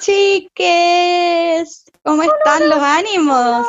chiques. 0.00 1.84
¿Cómo 2.02 2.22
están 2.22 2.68
los 2.68 2.78
ánimos? 2.78 3.66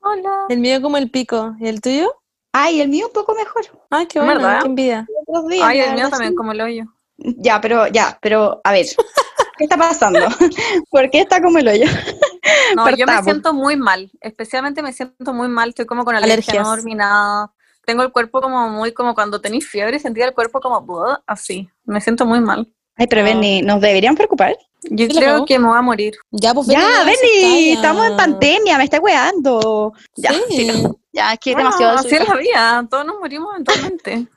Hola. 0.00 0.46
El 0.48 0.58
mío 0.58 0.82
como 0.82 0.96
el 0.96 1.10
pico. 1.10 1.54
¿Y 1.60 1.68
el 1.68 1.80
tuyo? 1.80 2.12
Ay, 2.52 2.80
el 2.80 2.88
mío 2.88 3.06
un 3.06 3.12
poco 3.12 3.34
mejor. 3.34 3.64
Ay, 3.90 4.06
qué 4.06 4.18
bueno, 4.18 4.34
¿Verdad? 4.34 4.62
qué 4.62 4.66
envidia. 4.68 5.06
Otros 5.26 5.48
días, 5.48 5.66
Ay, 5.66 5.80
el 5.80 5.86
mío 5.86 5.94
verdad, 5.96 6.10
también, 6.10 6.32
sí. 6.32 6.36
como 6.36 6.52
el 6.52 6.60
hoyo. 6.60 6.84
Ya, 7.18 7.60
pero, 7.60 7.86
ya, 7.88 8.18
pero, 8.20 8.60
a 8.64 8.72
ver. 8.72 8.86
¿Qué 9.58 9.64
está 9.64 9.76
pasando? 9.76 10.20
¿Por 10.90 11.10
qué 11.10 11.20
está 11.20 11.40
como 11.42 11.58
el 11.58 11.68
hoyo? 11.68 11.86
No, 12.74 12.88
yo 12.96 13.04
me 13.06 13.22
siento 13.22 13.52
muy 13.52 13.76
mal. 13.76 14.10
Especialmente 14.20 14.82
me 14.82 14.92
siento 14.92 15.34
muy 15.34 15.48
mal. 15.48 15.70
Estoy 15.70 15.84
como 15.84 16.04
con 16.04 16.14
alergia, 16.14 16.34
Alergias. 16.34 16.64
no 16.64 16.70
dormí 16.70 16.94
nada. 16.94 17.52
Tengo 17.84 18.02
el 18.02 18.10
cuerpo 18.10 18.40
como 18.40 18.68
muy, 18.70 18.92
como 18.92 19.14
cuando 19.14 19.40
tenís 19.40 19.68
fiebre 19.68 19.98
sentía 19.98 20.26
el 20.26 20.34
cuerpo 20.34 20.60
como 20.60 20.86
así. 21.26 21.68
Me 21.84 22.00
siento 22.00 22.24
muy 22.24 22.40
mal. 22.40 22.72
Ay, 22.98 23.06
pero 23.06 23.22
No. 23.22 23.28
Benny, 23.28 23.62
¿nos 23.62 23.80
deberían 23.80 24.14
preocupar? 24.16 24.56
Yo 24.90 25.08
creo 25.08 25.44
que 25.44 25.58
me 25.58 25.66
voy 25.68 25.78
a 25.78 25.82
morir. 25.82 26.14
Ya, 26.30 26.54
pues 26.54 26.66
Ya, 26.68 27.04
vete, 27.04 27.20
Benny, 27.40 27.70
estamos 27.72 28.04
en 28.04 28.10
ya. 28.10 28.16
pandemia, 28.16 28.78
me 28.78 28.84
está 28.84 29.00
weando. 29.00 29.92
Ya, 30.16 30.32
Sí. 30.48 30.70
ya, 31.12 31.32
es 31.32 31.38
que 31.40 31.50
es 31.50 31.54
Bueno, 31.56 31.70
demasiado 31.70 31.98
así 31.98 32.14
es 32.14 32.28
la 32.28 32.36
vida. 32.36 32.86
Todos 32.90 33.06
nos 33.06 33.18
morimos 33.18 33.50
eventualmente. 33.54 34.26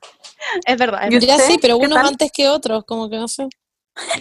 Es 0.65 0.75
verdad. 0.77 1.03
es 1.03 1.11
¿Y 1.11 1.13
verdad. 1.20 1.27
Ya 1.27 1.39
sí, 1.39 1.57
pero 1.61 1.77
¿Qué 1.79 1.85
unos 1.85 1.97
tal? 1.97 2.07
antes 2.07 2.31
que 2.34 2.49
otros, 2.49 2.84
como 2.85 3.07
que 3.09 3.17
no 3.17 3.27
sé. 3.27 3.47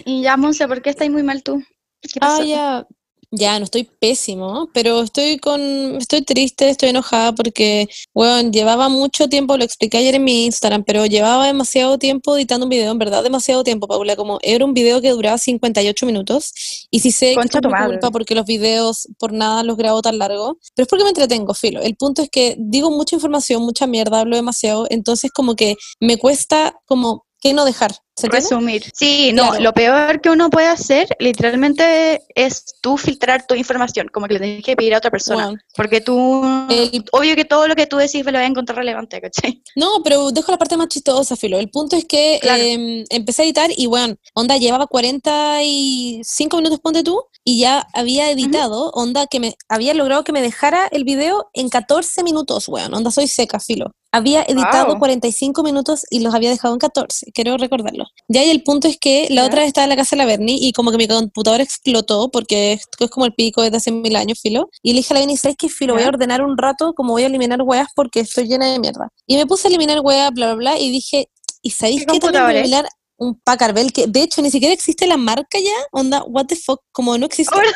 Y 0.05 0.21
ya, 0.21 0.37
Monse, 0.37 0.67
¿por 0.67 0.81
qué 0.81 0.91
estás 0.91 1.09
muy 1.09 1.23
mal 1.23 1.41
tú? 1.41 1.63
¿Qué 2.01 2.19
Ah, 2.21 2.27
pasó? 2.37 2.43
ya. 2.43 2.87
Ya, 3.33 3.57
no 3.59 3.63
estoy 3.63 3.85
pésimo, 3.85 4.69
pero 4.73 5.03
estoy 5.03 5.37
con, 5.37 5.61
estoy 5.95 6.21
triste, 6.21 6.69
estoy 6.69 6.89
enojada 6.89 7.33
porque, 7.33 7.87
bueno, 8.13 8.51
llevaba 8.51 8.89
mucho 8.89 9.29
tiempo, 9.29 9.55
lo 9.55 9.63
expliqué 9.63 9.99
ayer 9.99 10.15
en 10.15 10.25
mi 10.25 10.43
Instagram, 10.47 10.83
pero 10.83 11.05
llevaba 11.05 11.47
demasiado 11.47 11.97
tiempo 11.97 12.35
editando 12.35 12.65
un 12.65 12.69
video, 12.69 12.91
en 12.91 12.97
verdad, 12.97 13.23
demasiado 13.23 13.63
tiempo, 13.63 13.87
Paula, 13.87 14.17
como 14.17 14.37
era 14.41 14.65
un 14.65 14.73
video 14.73 14.99
que 14.99 15.11
duraba 15.11 15.37
58 15.37 16.05
minutos, 16.05 16.87
y 16.91 16.99
si 16.99 17.13
sé 17.13 17.29
que 17.29 17.35
Concha 17.35 17.59
es 17.63 17.65
mi 17.65 17.87
culpa 17.87 18.11
porque 18.11 18.35
los 18.35 18.45
videos 18.45 19.07
por 19.17 19.31
nada 19.31 19.63
los 19.63 19.77
grabo 19.77 20.01
tan 20.01 20.17
largo, 20.17 20.57
pero 20.75 20.83
es 20.83 20.89
porque 20.89 21.05
me 21.05 21.11
entretengo, 21.11 21.53
filo. 21.53 21.81
El 21.81 21.95
punto 21.95 22.23
es 22.23 22.29
que 22.29 22.57
digo 22.59 22.91
mucha 22.91 23.15
información, 23.15 23.63
mucha 23.63 23.87
mierda, 23.87 24.19
hablo 24.19 24.35
demasiado, 24.35 24.87
entonces 24.89 25.31
como 25.31 25.55
que 25.55 25.77
me 26.01 26.17
cuesta 26.17 26.75
como 26.85 27.23
que 27.41 27.53
no 27.53 27.65
dejar. 27.65 27.91
Resumir. 28.23 28.83
Sí, 28.93 29.31
no, 29.33 29.47
Claro. 29.49 29.63
lo 29.63 29.73
peor 29.73 30.21
que 30.21 30.29
uno 30.29 30.51
puede 30.51 30.67
hacer, 30.67 31.07
literalmente, 31.17 32.21
es 32.35 32.65
tú 32.79 32.95
filtrar 32.95 33.47
tu 33.47 33.55
información, 33.55 34.09
como 34.13 34.27
que 34.27 34.35
le 34.35 34.39
tienes 34.39 34.63
que 34.63 34.75
pedir 34.75 34.93
a 34.93 34.99
otra 34.99 35.09
persona. 35.09 35.51
Porque 35.75 36.01
tú, 36.01 36.43
el 36.69 37.03
obvio 37.13 37.35
que 37.35 37.45
todo 37.45 37.67
lo 37.67 37.75
que 37.75 37.87
tú 37.87 37.97
decís 37.97 38.23
me 38.23 38.31
lo 38.31 38.37
vas 38.37 38.45
a 38.45 38.49
encontrar 38.49 38.77
relevante, 38.77 39.19
¿cachai? 39.21 39.63
No, 39.75 40.03
pero 40.03 40.29
dejo 40.31 40.51
la 40.51 40.59
parte 40.59 40.77
más 40.77 40.89
chistosa, 40.89 41.35
Filo. 41.35 41.57
El 41.57 41.71
punto 41.71 41.95
es 41.95 42.05
que 42.05 42.37
Claro. 42.41 42.61
em, 42.61 43.05
empecé 43.09 43.41
a 43.41 43.45
editar 43.45 43.71
y, 43.75 43.87
bueno, 43.87 44.15
onda, 44.35 44.57
llevaba 44.57 44.85
45 44.85 46.57
minutos, 46.57 46.79
ponte 46.79 47.03
tú, 47.03 47.23
y 47.43 47.59
ya 47.59 47.87
había 47.93 48.29
editado, 48.29 48.91
onda, 48.91 49.25
que 49.27 49.39
me 49.39 49.55
había 49.67 49.93
logrado 49.93 50.23
que 50.23 50.31
me 50.31 50.41
dejara 50.41 50.87
el 50.91 51.03
video 51.03 51.49
en 51.53 51.69
14 51.69 52.23
minutos, 52.23 52.67
weón, 52.67 52.93
onda, 52.93 53.11
soy 53.11 53.27
seca, 53.27 53.59
Filo. 53.59 53.91
Había 54.13 54.43
editado 54.43 54.87
Guau. 54.87 54.99
45 54.99 55.63
minutos 55.63 56.05
y 56.09 56.19
los 56.19 56.35
había 56.35 56.49
dejado 56.49 56.73
en 56.73 56.79
14, 56.79 57.31
quiero 57.33 57.57
recordarlo. 57.57 58.05
Ya, 58.27 58.43
y 58.43 58.49
el 58.49 58.61
punto 58.61 58.89
es 58.89 58.97
que 58.99 59.27
la 59.29 59.45
otra 59.45 59.61
vez 59.61 59.67
estaba 59.67 59.85
en 59.85 59.89
la 59.89 59.95
casa 59.95 60.15
de 60.15 60.17
la 60.17 60.25
Bernie 60.25 60.57
y 60.59 60.73
como 60.73 60.91
que 60.91 60.97
mi 60.97 61.07
computador 61.07 61.61
explotó 61.61 62.29
porque 62.29 62.73
esto 62.73 63.05
es 63.05 63.09
como 63.09 63.25
el 63.25 63.33
pico 63.33 63.61
desde 63.61 63.77
hace 63.77 63.91
mil 63.91 64.15
años, 64.17 64.39
Filo. 64.41 64.69
Y 64.83 64.91
le 64.91 64.97
dije 64.97 65.13
a 65.13 65.15
la 65.15 65.21
Bernie, 65.21 65.37
¿sabes 65.37 65.55
qué, 65.57 65.69
Filo? 65.69 65.93
Voy 65.93 66.03
a 66.03 66.09
ordenar 66.09 66.41
un 66.41 66.57
rato, 66.57 66.93
como 66.93 67.13
voy 67.13 67.23
a 67.23 67.27
eliminar 67.27 67.61
weas 67.61 67.87
porque 67.95 68.19
estoy 68.19 68.47
llena 68.47 68.65
de 68.65 68.79
mierda. 68.79 69.07
Y 69.25 69.37
me 69.37 69.47
puse 69.47 69.67
a 69.67 69.69
eliminar 69.69 70.01
weas, 70.01 70.31
bla, 70.31 70.47
bla, 70.47 70.55
bla, 70.55 70.79
y 70.79 70.91
dije, 70.91 71.29
¿y 71.61 71.69
sabéis 71.71 72.01
¿Qué 72.01 72.07
qué? 72.13 72.19
También 72.19 72.43
voy 72.43 72.55
a 72.55 72.59
eliminar 72.59 72.89
un 73.21 73.39
Packard 73.43 73.73
Bell 73.75 73.93
que 73.93 74.07
de 74.07 74.23
hecho 74.23 74.41
ni 74.41 74.49
siquiera 74.49 74.73
existe 74.73 75.05
la 75.05 75.15
marca 75.17 75.59
ya, 75.59 75.71
onda, 75.91 76.23
what 76.27 76.45
the 76.47 76.55
fuck, 76.55 76.81
como 76.91 77.17
no 77.17 77.25
existe. 77.27 77.53
Ahora- 77.53 77.69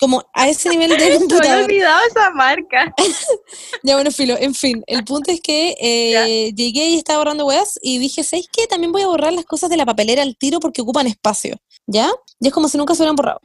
Como 0.00 0.24
a 0.34 0.48
ese 0.48 0.70
nivel 0.70 0.90
de 0.90 0.96
me 1.10 1.18
computador. 1.18 1.64
olvidado 1.64 2.00
esa 2.08 2.30
marca. 2.30 2.92
Ya 3.82 3.94
bueno, 3.94 4.10
filo, 4.10 4.36
en 4.38 4.54
fin, 4.54 4.82
el 4.86 5.04
punto 5.04 5.30
es 5.30 5.40
que 5.40 5.74
eh, 5.80 6.52
llegué 6.54 6.88
y 6.90 6.96
estaba 6.96 7.18
borrando 7.18 7.46
weas 7.46 7.78
y 7.82 7.98
dije, 7.98 8.22
¿sabes 8.24 8.46
qué? 8.52 8.66
También 8.66 8.92
voy 8.92 9.02
a 9.02 9.06
borrar 9.06 9.32
las 9.32 9.44
cosas 9.44 9.70
de 9.70 9.76
la 9.76 9.86
papelera 9.86 10.22
al 10.22 10.36
tiro 10.36 10.58
porque 10.60 10.82
ocupan 10.82 11.06
espacio, 11.06 11.56
¿ya? 11.86 12.10
Y 12.40 12.48
es 12.48 12.52
como 12.52 12.68
si 12.68 12.78
nunca 12.78 12.94
se 12.94 13.02
hubieran 13.02 13.16
borrado. 13.16 13.40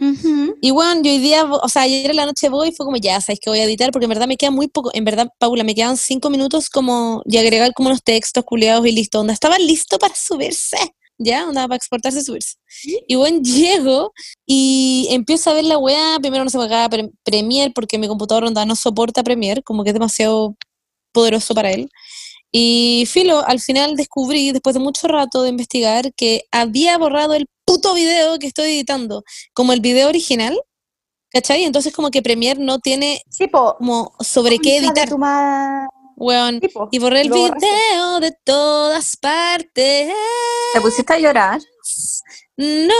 Y 0.62 0.72
bueno, 0.72 1.02
yo 1.04 1.12
hoy 1.12 1.20
día, 1.20 1.44
o 1.46 1.70
sea, 1.70 1.84
ayer 1.84 2.10
en 2.10 2.16
la 2.18 2.26
noche 2.26 2.50
voy 2.50 2.70
y 2.70 2.72
fue 2.72 2.86
como, 2.86 2.98
ya, 2.98 3.20
¿sabes 3.22 3.40
que 3.42 3.50
voy 3.50 3.60
a 3.60 3.64
editar? 3.66 3.92
Porque 3.92 4.06
en 4.06 4.10
verdad 4.10 4.28
me 4.28 4.38
queda 4.38 4.52
muy 4.52 4.68
poco, 4.68 4.90
en 4.94 5.04
verdad, 5.06 5.28
Paula, 5.40 5.64
me 5.64 5.76
quedan 5.76 5.96
cinco 5.98 6.30
minutos 6.30 6.70
como, 6.70 7.22
y 7.26 7.38
agregar 7.38 7.74
como 7.74 7.90
unos 7.90 8.04
textos 8.04 8.44
culiados 8.46 8.86
y 8.88 8.92
listo, 8.92 9.20
onda, 9.20 9.34
estaba 9.34 9.58
listo 9.58 9.98
para 10.00 10.16
subirse, 10.16 10.78
¿ya? 11.18 11.48
Onda, 11.48 11.64
para 11.68 11.76
exportarse 11.78 12.22
subirse. 12.22 12.56
Y 13.08 13.16
bueno, 13.16 13.40
llego 13.44 14.14
y 14.46 15.08
empiezo 15.12 15.50
a 15.50 15.54
ver 15.54 15.66
la 15.66 15.78
weá, 15.78 16.18
primero 16.20 16.44
no 16.44 16.50
se 16.50 16.58
me 16.58 16.66
acaba 16.66 16.90
Pre- 16.90 17.12
Premiere 17.24 17.72
porque 17.74 17.98
mi 17.98 18.08
computador 18.08 18.44
onda 18.46 18.66
no 18.66 18.76
soporta 18.76 19.24
Premiere, 19.24 19.62
como 19.64 19.84
que 19.84 19.90
es 19.90 19.94
demasiado 19.94 20.56
poderoso 21.12 21.54
para 21.56 21.72
él. 21.72 21.90
Y 22.52 23.06
filo, 23.08 23.46
al 23.46 23.60
final 23.60 23.96
descubrí, 23.98 24.52
después 24.52 24.74
de 24.76 24.80
mucho 24.80 25.08
rato 25.08 25.42
de 25.44 25.50
investigar, 25.50 26.14
que 26.14 26.44
había 26.52 26.98
borrado 26.98 27.34
el 27.34 27.48
puto 27.66 27.94
video 27.94 28.40
que 28.40 28.48
estoy 28.48 28.68
editando, 28.72 29.24
como 29.54 29.74
el 29.74 29.82
video 29.82 30.08
original, 30.08 30.58
¿cachai? 31.32 31.64
Entonces 31.64 31.94
como 31.94 32.12
que 32.12 32.22
Premiere 32.22 32.60
no 32.62 32.80
tiene 32.80 33.22
Tipo, 33.38 33.76
como 33.78 34.14
sobre 34.22 34.60
qué 34.60 34.78
editar, 34.78 35.10
weón. 36.16 36.60
tipo, 36.60 36.88
Y 36.92 37.00
borré 37.00 37.22
el 37.22 37.30
borraste. 37.30 37.66
video 37.66 38.20
de 38.20 38.32
todas 38.44 39.18
partes. 39.18 40.14
¿Te 40.74 40.82
pusiste 40.82 41.14
a 41.14 41.20
llorar? 41.20 41.60
No, 42.58 42.94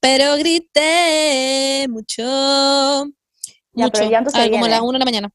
pero 0.00 0.36
grité 0.36 1.86
mucho. 1.88 2.22
Ya, 2.22 3.04
pero 3.72 3.86
mucho. 3.90 4.02
el 4.04 4.10
llanto 4.10 4.30
se 4.30 4.40
Ah, 4.40 4.50
como 4.50 4.64
a 4.64 4.68
las 4.68 4.80
1 4.80 4.92
de 4.92 4.98
la 4.98 5.04
mañana. 5.04 5.30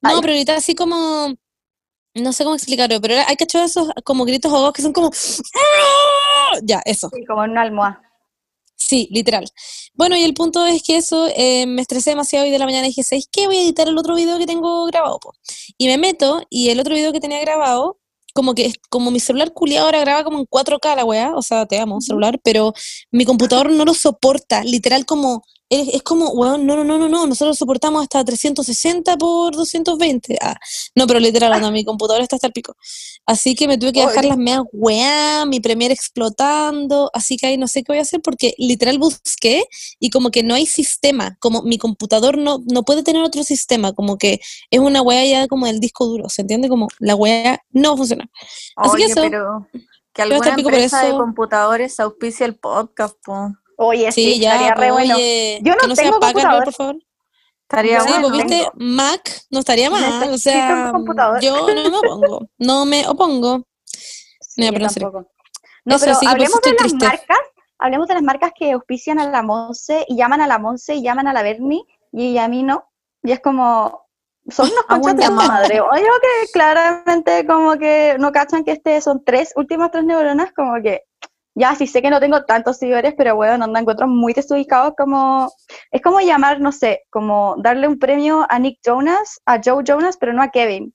No, 0.00 0.20
pero 0.20 0.32
grité 0.34 0.52
así 0.52 0.74
como. 0.74 1.34
No 2.14 2.32
sé 2.34 2.44
cómo 2.44 2.56
explicarlo, 2.56 3.00
pero 3.00 3.14
hay 3.26 3.36
que 3.36 3.46
esos 3.64 3.88
como 4.04 4.24
gritos 4.26 4.52
ahogados 4.52 4.74
que 4.74 4.82
son 4.82 4.92
como. 4.92 5.10
¡Ah! 5.10 6.58
Ya, 6.62 6.82
eso. 6.84 7.10
Sí, 7.12 7.24
como 7.24 7.44
en 7.44 7.52
una 7.52 7.62
almohada. 7.62 8.02
Sí, 8.88 9.08
literal. 9.10 9.44
Bueno, 9.94 10.16
y 10.16 10.24
el 10.24 10.34
punto 10.34 10.64
es 10.66 10.82
que 10.82 10.96
eso, 10.96 11.28
eh, 11.36 11.66
me 11.66 11.82
estresé 11.82 12.10
demasiado 12.10 12.44
hoy 12.44 12.50
de 12.50 12.58
la 12.58 12.64
mañana 12.66 12.86
y 12.86 12.90
dije, 12.90 13.02
¿sabes 13.02 13.28
qué? 13.30 13.46
Voy 13.46 13.56
a 13.58 13.62
editar 13.62 13.86
el 13.88 13.96
otro 13.96 14.14
video 14.14 14.38
que 14.38 14.46
tengo 14.46 14.84
grabado, 14.86 15.18
po". 15.20 15.32
Y 15.78 15.86
me 15.86 15.98
meto, 15.98 16.42
y 16.50 16.68
el 16.70 16.80
otro 16.80 16.94
video 16.94 17.12
que 17.12 17.20
tenía 17.20 17.40
grabado, 17.40 17.98
como 18.34 18.54
que, 18.54 18.72
como 18.90 19.10
mi 19.10 19.20
celular 19.20 19.52
culiado 19.52 19.86
ahora 19.86 20.00
graba 20.00 20.24
como 20.24 20.38
en 20.40 20.46
4K 20.46 20.96
la 20.96 21.04
weá, 21.04 21.32
o 21.36 21.42
sea, 21.42 21.66
te 21.66 21.78
amo, 21.78 22.00
celular, 22.00 22.40
pero 22.42 22.72
mi 23.10 23.24
computador 23.24 23.70
no 23.70 23.84
lo 23.84 23.94
soporta, 23.94 24.64
literal 24.64 25.04
como, 25.06 25.44
es, 25.72 25.88
es 25.94 26.02
como, 26.02 26.28
weón, 26.32 26.66
no, 26.66 26.76
no, 26.76 26.84
no, 26.84 26.98
no, 26.98 27.08
no, 27.08 27.26
nosotros 27.26 27.56
soportamos 27.56 28.02
hasta 28.02 28.22
360 28.22 29.16
por 29.16 29.56
220. 29.56 30.36
Ah, 30.42 30.54
no, 30.94 31.06
pero 31.06 31.18
literal, 31.18 31.58
no, 31.62 31.70
mi 31.70 31.82
computador 31.82 32.20
está 32.20 32.36
hasta 32.36 32.48
el 32.48 32.52
pico. 32.52 32.76
Así 33.24 33.54
que 33.54 33.66
me 33.66 33.78
tuve 33.78 33.92
que 33.94 34.00
Oye. 34.00 34.08
dejar 34.08 34.24
las 34.26 34.36
meas 34.36 34.60
weá, 34.70 35.46
mi 35.46 35.60
Premiere 35.60 35.94
explotando, 35.94 37.10
así 37.14 37.38
que 37.38 37.46
ahí 37.46 37.56
no 37.56 37.68
sé 37.68 37.82
qué 37.82 37.92
voy 37.92 38.00
a 38.00 38.02
hacer 38.02 38.20
porque 38.20 38.54
literal 38.58 38.98
busqué 38.98 39.64
y 39.98 40.10
como 40.10 40.30
que 40.30 40.42
no 40.42 40.54
hay 40.54 40.66
sistema, 40.66 41.38
como 41.40 41.62
mi 41.62 41.78
computador 41.78 42.36
no, 42.36 42.62
no 42.70 42.82
puede 42.82 43.02
tener 43.02 43.22
otro 43.22 43.42
sistema, 43.42 43.94
como 43.94 44.18
que 44.18 44.40
es 44.70 44.80
una 44.80 45.00
weá 45.00 45.24
ya 45.24 45.48
como 45.48 45.66
del 45.66 45.80
disco 45.80 46.04
duro, 46.04 46.28
¿se 46.28 46.42
entiende? 46.42 46.68
Como 46.68 46.88
la 46.98 47.14
weá 47.14 47.62
no 47.70 47.90
va 47.90 47.94
a 47.94 47.96
funcionar. 47.96 48.28
Así 48.76 48.96
que 48.98 49.04
eso, 49.04 49.22
pero 49.22 49.66
que 50.12 50.20
alguna 50.20 50.50
empresa 50.50 51.06
de 51.06 51.12
computadores 51.12 51.98
auspicie 51.98 52.44
el 52.44 52.56
podcast, 52.56 53.16
po. 53.24 53.52
Oye, 53.76 54.12
sí, 54.12 54.34
Sí, 54.34 54.40
ya, 54.40 54.52
estaría 54.54 54.74
re 54.74 54.92
bueno. 54.92 55.14
oye, 55.16 55.58
Yo 55.62 55.72
no 55.74 55.78
que 55.80 55.86
no 55.88 55.94
tengo 55.94 56.20
computador. 56.20 56.64
por 56.64 56.72
favor. 56.74 56.96
Estaría 57.62 57.98
Yo 57.98 58.04
Sí, 58.04 58.10
no 58.10 58.20
bueno. 58.20 58.36
viste, 58.36 58.48
tengo. 58.58 58.70
Mac 58.74 59.30
no 59.50 59.58
estaría 59.60 59.90
mal, 59.90 60.30
o 60.30 60.38
sea, 60.38 60.92
yo 61.40 61.74
no 61.74 61.90
me 61.90 61.98
opongo, 61.98 62.48
no 62.58 62.84
me 62.84 63.06
opongo. 63.08 63.62
Sí, 63.84 64.62
yo 64.70 64.88
serio. 64.88 65.10
tampoco. 65.10 65.30
No, 65.84 65.96
Eso, 65.96 66.04
pero 66.04 66.18
sí 66.18 66.26
hablemos 66.26 66.60
de 66.60 66.70
las 66.72 66.78
triste. 66.78 67.04
marcas, 67.06 67.38
hablemos 67.78 68.08
de 68.08 68.14
las 68.14 68.22
marcas 68.22 68.52
que 68.56 68.72
auspician 68.72 69.18
a 69.18 69.30
la 69.30 69.42
Monse 69.42 70.04
y 70.08 70.16
llaman 70.16 70.40
a 70.42 70.46
la 70.46 70.58
Monse 70.58 70.94
y 70.94 71.02
llaman 71.02 71.26
a 71.26 71.32
la 71.32 71.42
Bernie 71.42 71.82
y 72.12 72.36
a 72.38 72.46
mí 72.48 72.62
no. 72.62 72.84
Y 73.22 73.32
es 73.32 73.40
como, 73.40 74.06
son 74.48 74.68
unos 74.70 74.84
conchas 74.88 75.16
de 75.16 75.30
madre. 75.30 75.80
Oye, 75.80 76.02
que 76.20 76.52
claramente 76.52 77.46
como 77.46 77.78
que 77.78 78.16
no 78.18 78.30
cachan 78.32 78.64
que 78.64 78.72
este 78.72 79.00
son 79.00 79.24
tres, 79.24 79.52
últimas 79.56 79.90
tres 79.90 80.04
neuronas, 80.04 80.52
como 80.52 80.74
que 80.82 81.04
ya 81.54 81.74
sí 81.74 81.86
sé 81.86 82.02
que 82.02 82.10
no 82.10 82.20
tengo 82.20 82.44
tantos 82.44 82.78
seguidores, 82.78 83.14
pero 83.16 83.36
bueno, 83.36 83.66
no 83.66 83.78
encuentro 83.78 84.06
muy 84.08 84.32
desubicados 84.32 84.94
como, 84.96 85.52
es 85.90 86.00
como 86.00 86.20
llamar, 86.20 86.60
no 86.60 86.72
sé, 86.72 87.02
como 87.10 87.56
darle 87.58 87.88
un 87.88 87.98
premio 87.98 88.46
a 88.48 88.58
Nick 88.58 88.78
Jonas, 88.84 89.40
a 89.44 89.60
Joe 89.62 89.84
Jonas, 89.86 90.16
pero 90.18 90.32
no 90.32 90.42
a 90.42 90.48
Kevin. 90.50 90.94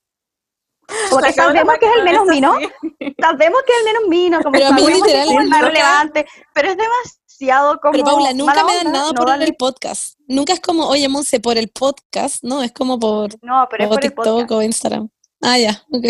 Como 1.10 1.20
que 1.20 1.32
Sacaba 1.32 1.52
la 1.52 1.60
sabemos 1.60 1.78
que 1.78 1.86
es 1.86 1.96
el 1.96 2.02
menos 2.04 2.26
mino, 2.28 2.54
así. 2.54 3.14
sabemos 3.20 3.60
que 3.66 3.72
es 3.72 3.78
el 3.78 3.84
menos 3.84 4.08
mino, 4.08 4.40
como 4.40 4.52
Pero 4.52 4.72
mí 4.72 4.86
que 4.86 4.94
literal 4.94 5.28
es 5.28 5.36
el 5.36 5.48
más 5.48 5.60
relevante, 5.60 6.26
pero 6.54 6.70
es 6.70 6.76
demasiado 6.78 7.78
como 7.80 7.92
Pero 7.92 8.04
Paula, 8.04 8.32
nunca 8.32 8.64
me 8.64 8.74
dan 8.74 8.92
nada 8.92 9.12
no 9.12 9.22
por 9.22 9.42
el 9.42 9.54
podcast. 9.54 10.18
Nunca 10.26 10.54
es 10.54 10.60
como, 10.60 10.88
oye, 10.88 11.06
Monse, 11.10 11.40
por 11.40 11.58
el 11.58 11.68
podcast, 11.68 12.42
no, 12.42 12.62
es 12.62 12.72
como 12.72 12.98
por, 12.98 13.28
No, 13.42 13.68
pero 13.70 13.84
es 13.84 13.88
por 13.90 14.02
el 14.02 14.10
TikTok 14.10 14.24
podcast. 14.24 14.50
o 14.52 14.62
Instagram. 14.62 15.10
Ah, 15.42 15.58
ya, 15.58 15.82
ok. 15.92 16.06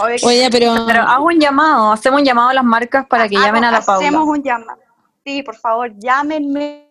Oye, 0.00 0.48
pero, 0.50 0.74
Pero 0.86 1.02
hago 1.02 1.26
un 1.26 1.40
llamado, 1.40 1.92
hacemos 1.92 2.20
un 2.20 2.26
llamado 2.26 2.48
a 2.50 2.54
las 2.54 2.64
marcas 2.64 3.06
para 3.06 3.28
que 3.28 3.36
hago- 3.36 3.46
llamen 3.46 3.64
a 3.64 3.70
la 3.72 3.78
Hacemos 3.78 4.00
Paula. 4.00 4.20
un 4.22 4.42
llamado. 4.42 4.80
Sí, 5.24 5.42
por 5.42 5.56
favor, 5.56 5.90
llámenme 5.98 6.88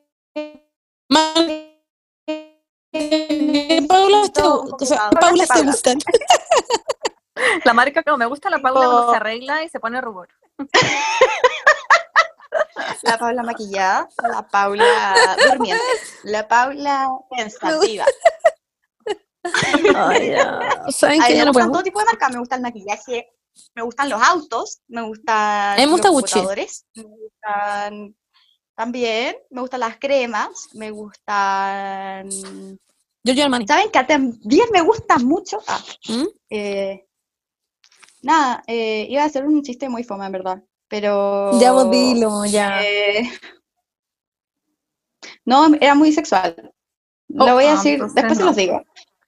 Paula, 3.87 4.21
te, 4.33 4.41
o 4.41 4.77
sea, 4.79 5.09
computador. 5.09 5.19
Paula 5.19 5.45
te 5.47 5.61
gustan. 5.63 5.97
La 7.65 7.73
marca 7.73 8.01
que 8.01 8.09
no 8.09 8.17
me 8.17 8.25
gusta 8.25 8.49
la 8.49 8.57
Paula 8.59 8.79
cuando 8.85 9.11
se 9.11 9.15
arregla 9.17 9.63
y 9.63 9.69
se 9.69 9.79
pone 9.79 10.01
rubor. 10.01 10.27
La 13.03 13.17
Paula 13.19 13.43
maquillada, 13.43 14.09
la 14.27 14.47
Paula 14.47 15.35
durmiente, 15.47 15.83
la 16.23 16.47
Paula 16.47 17.07
pensativa. 17.29 18.05
Ay, 19.95 20.31
ya. 20.31 20.59
¿Saben 20.89 21.19
me 21.19 21.45
no 21.45 21.51
gustan 21.51 21.71
todo 21.71 21.83
tipo 21.83 21.99
de 21.99 22.05
marcas, 22.05 22.31
me 22.31 22.39
gusta 22.39 22.55
el 22.55 22.61
maquillaje, 22.61 23.29
me 23.75 23.81
gustan 23.81 24.09
los 24.09 24.21
autos, 24.21 24.81
me 24.87 25.01
gustan 25.03 25.77
me 25.77 25.85
gusta 25.87 26.07
los 26.09 26.15
Gucci. 26.21 26.33
computadores, 26.33 26.85
me 26.95 27.03
gustan 27.03 28.15
también, 28.75 29.35
me 29.49 29.61
gustan 29.61 29.79
las 29.79 29.97
cremas, 29.97 30.69
me 30.73 30.91
gustan... 30.91 32.29
Giorgio 33.23 33.43
Armani. 33.45 33.67
¿Saben 33.67 33.89
que 33.91 34.03
también 34.03 34.67
me 34.71 34.81
gusta 34.81 35.17
mucho? 35.17 35.59
Ah, 35.67 35.83
¿Mm? 36.09 36.27
eh, 36.49 37.07
nada, 38.21 38.63
eh, 38.67 39.07
iba 39.09 39.23
a 39.23 39.25
hacer 39.25 39.45
un 39.45 39.63
chiste 39.63 39.89
muy 39.89 40.03
fome, 40.03 40.25
en 40.27 40.31
verdad, 40.31 40.63
pero... 40.87 41.59
Ya 41.59 41.71
vos 41.71 41.89
dilo, 41.89 42.45
ya. 42.45 42.83
eh, 42.83 43.29
no, 45.45 45.73
era 45.81 45.95
muy 45.95 46.11
sexual. 46.11 46.73
Lo 47.29 47.45
Oh, 47.45 47.53
voy 47.55 47.65
a 47.65 47.71
ah, 47.71 47.75
decir, 47.75 47.93
entonces 47.95 48.15
después 48.15 48.37
se 48.37 48.43
no. 48.43 48.47
los 48.49 48.55
digo. 48.55 48.83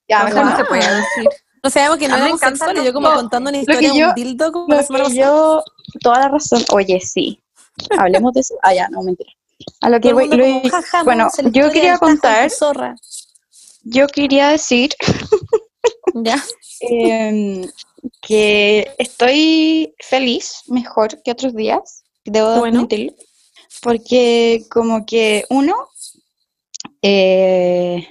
Ya, 0.09 0.23
mejor 0.25 0.45
no 0.45 0.57
se 0.57 0.65
puede 0.65 0.81
decir. 0.95 1.29
No 1.61 1.69
sabemos 1.69 1.97
que 1.97 2.07
no 2.07 2.15
encantan 2.17 2.49
sexuales. 2.57 2.83
Yo 2.83 2.93
como 2.93 3.13
contando 3.13 3.49
una 3.49 3.59
historia 3.59 3.91
de 3.93 4.05
un 4.05 4.13
dildo 4.15 4.51
como 4.51 4.73
la 4.75 4.83
semana 4.83 5.09
yo, 5.09 5.63
toda 6.01 6.19
la 6.19 6.27
razón, 6.29 6.63
oye, 6.71 6.99
sí. 6.99 7.41
Hablemos 7.97 8.33
de 8.33 8.39
eso. 8.41 8.55
Ah, 8.63 8.73
ya, 8.73 8.87
no, 8.89 9.01
mentira. 9.03 9.29
A 9.81 9.89
lo 9.89 9.99
que 9.99 10.13
voy, 10.13 10.27
mundo 10.29 10.37
lo- 10.37 10.45
como, 10.61 10.69
"Jaja, 10.69 11.03
bueno, 11.03 11.27
yo 11.51 11.69
quería 11.69 11.97
contar, 11.97 12.49
zorra. 12.49 12.95
yo 13.83 14.07
quería 14.07 14.49
decir 14.49 14.89
Ya. 16.13 16.41
em, 16.81 17.67
que 18.21 18.93
estoy 18.97 19.93
feliz, 19.99 20.61
mejor 20.67 21.21
que 21.23 21.31
otros 21.31 21.53
días, 21.55 22.03
debo 22.23 22.57
bueno. 22.59 22.79
admitirlo, 22.79 23.13
porque 23.81 24.63
como 24.71 25.05
que 25.05 25.43
uno, 25.49 25.75
eh, 27.01 28.07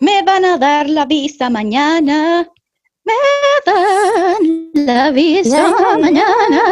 me 0.00 0.22
van 0.22 0.44
a 0.44 0.58
dar 0.58 0.88
la 0.88 1.04
visa 1.04 1.50
mañana, 1.50 2.50
me 3.04 3.12
dan 3.66 4.70
la 4.74 5.10
visa 5.10 5.74
mañana. 5.98 6.62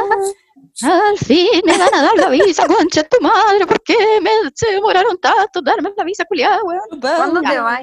Al 0.81 1.19
fin 1.19 1.61
me 1.65 1.77
van 1.77 1.95
a 1.95 2.03
dar 2.03 2.17
la 2.17 2.29
visa, 2.31 2.67
concha 2.67 3.03
tu 3.03 3.21
madre, 3.21 3.67
¿por 3.67 3.83
qué 3.83 3.97
me 4.23 4.31
se 4.55 4.73
demoraron 4.73 5.19
tanto 5.19 5.61
darme 5.61 5.91
la 5.97 6.05
visa, 6.05 6.25
culiada, 6.25 6.63
weón? 6.63 7.01
¿Cuándo 7.01 7.43
te 7.43 7.59
vas? 7.59 7.83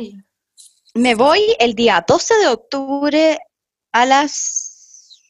Me 0.94 1.14
voy 1.14 1.56
el 1.60 1.76
día 1.76 2.04
12 2.08 2.36
de 2.38 2.48
octubre 2.48 3.40
a 3.92 4.06
las... 4.06 5.22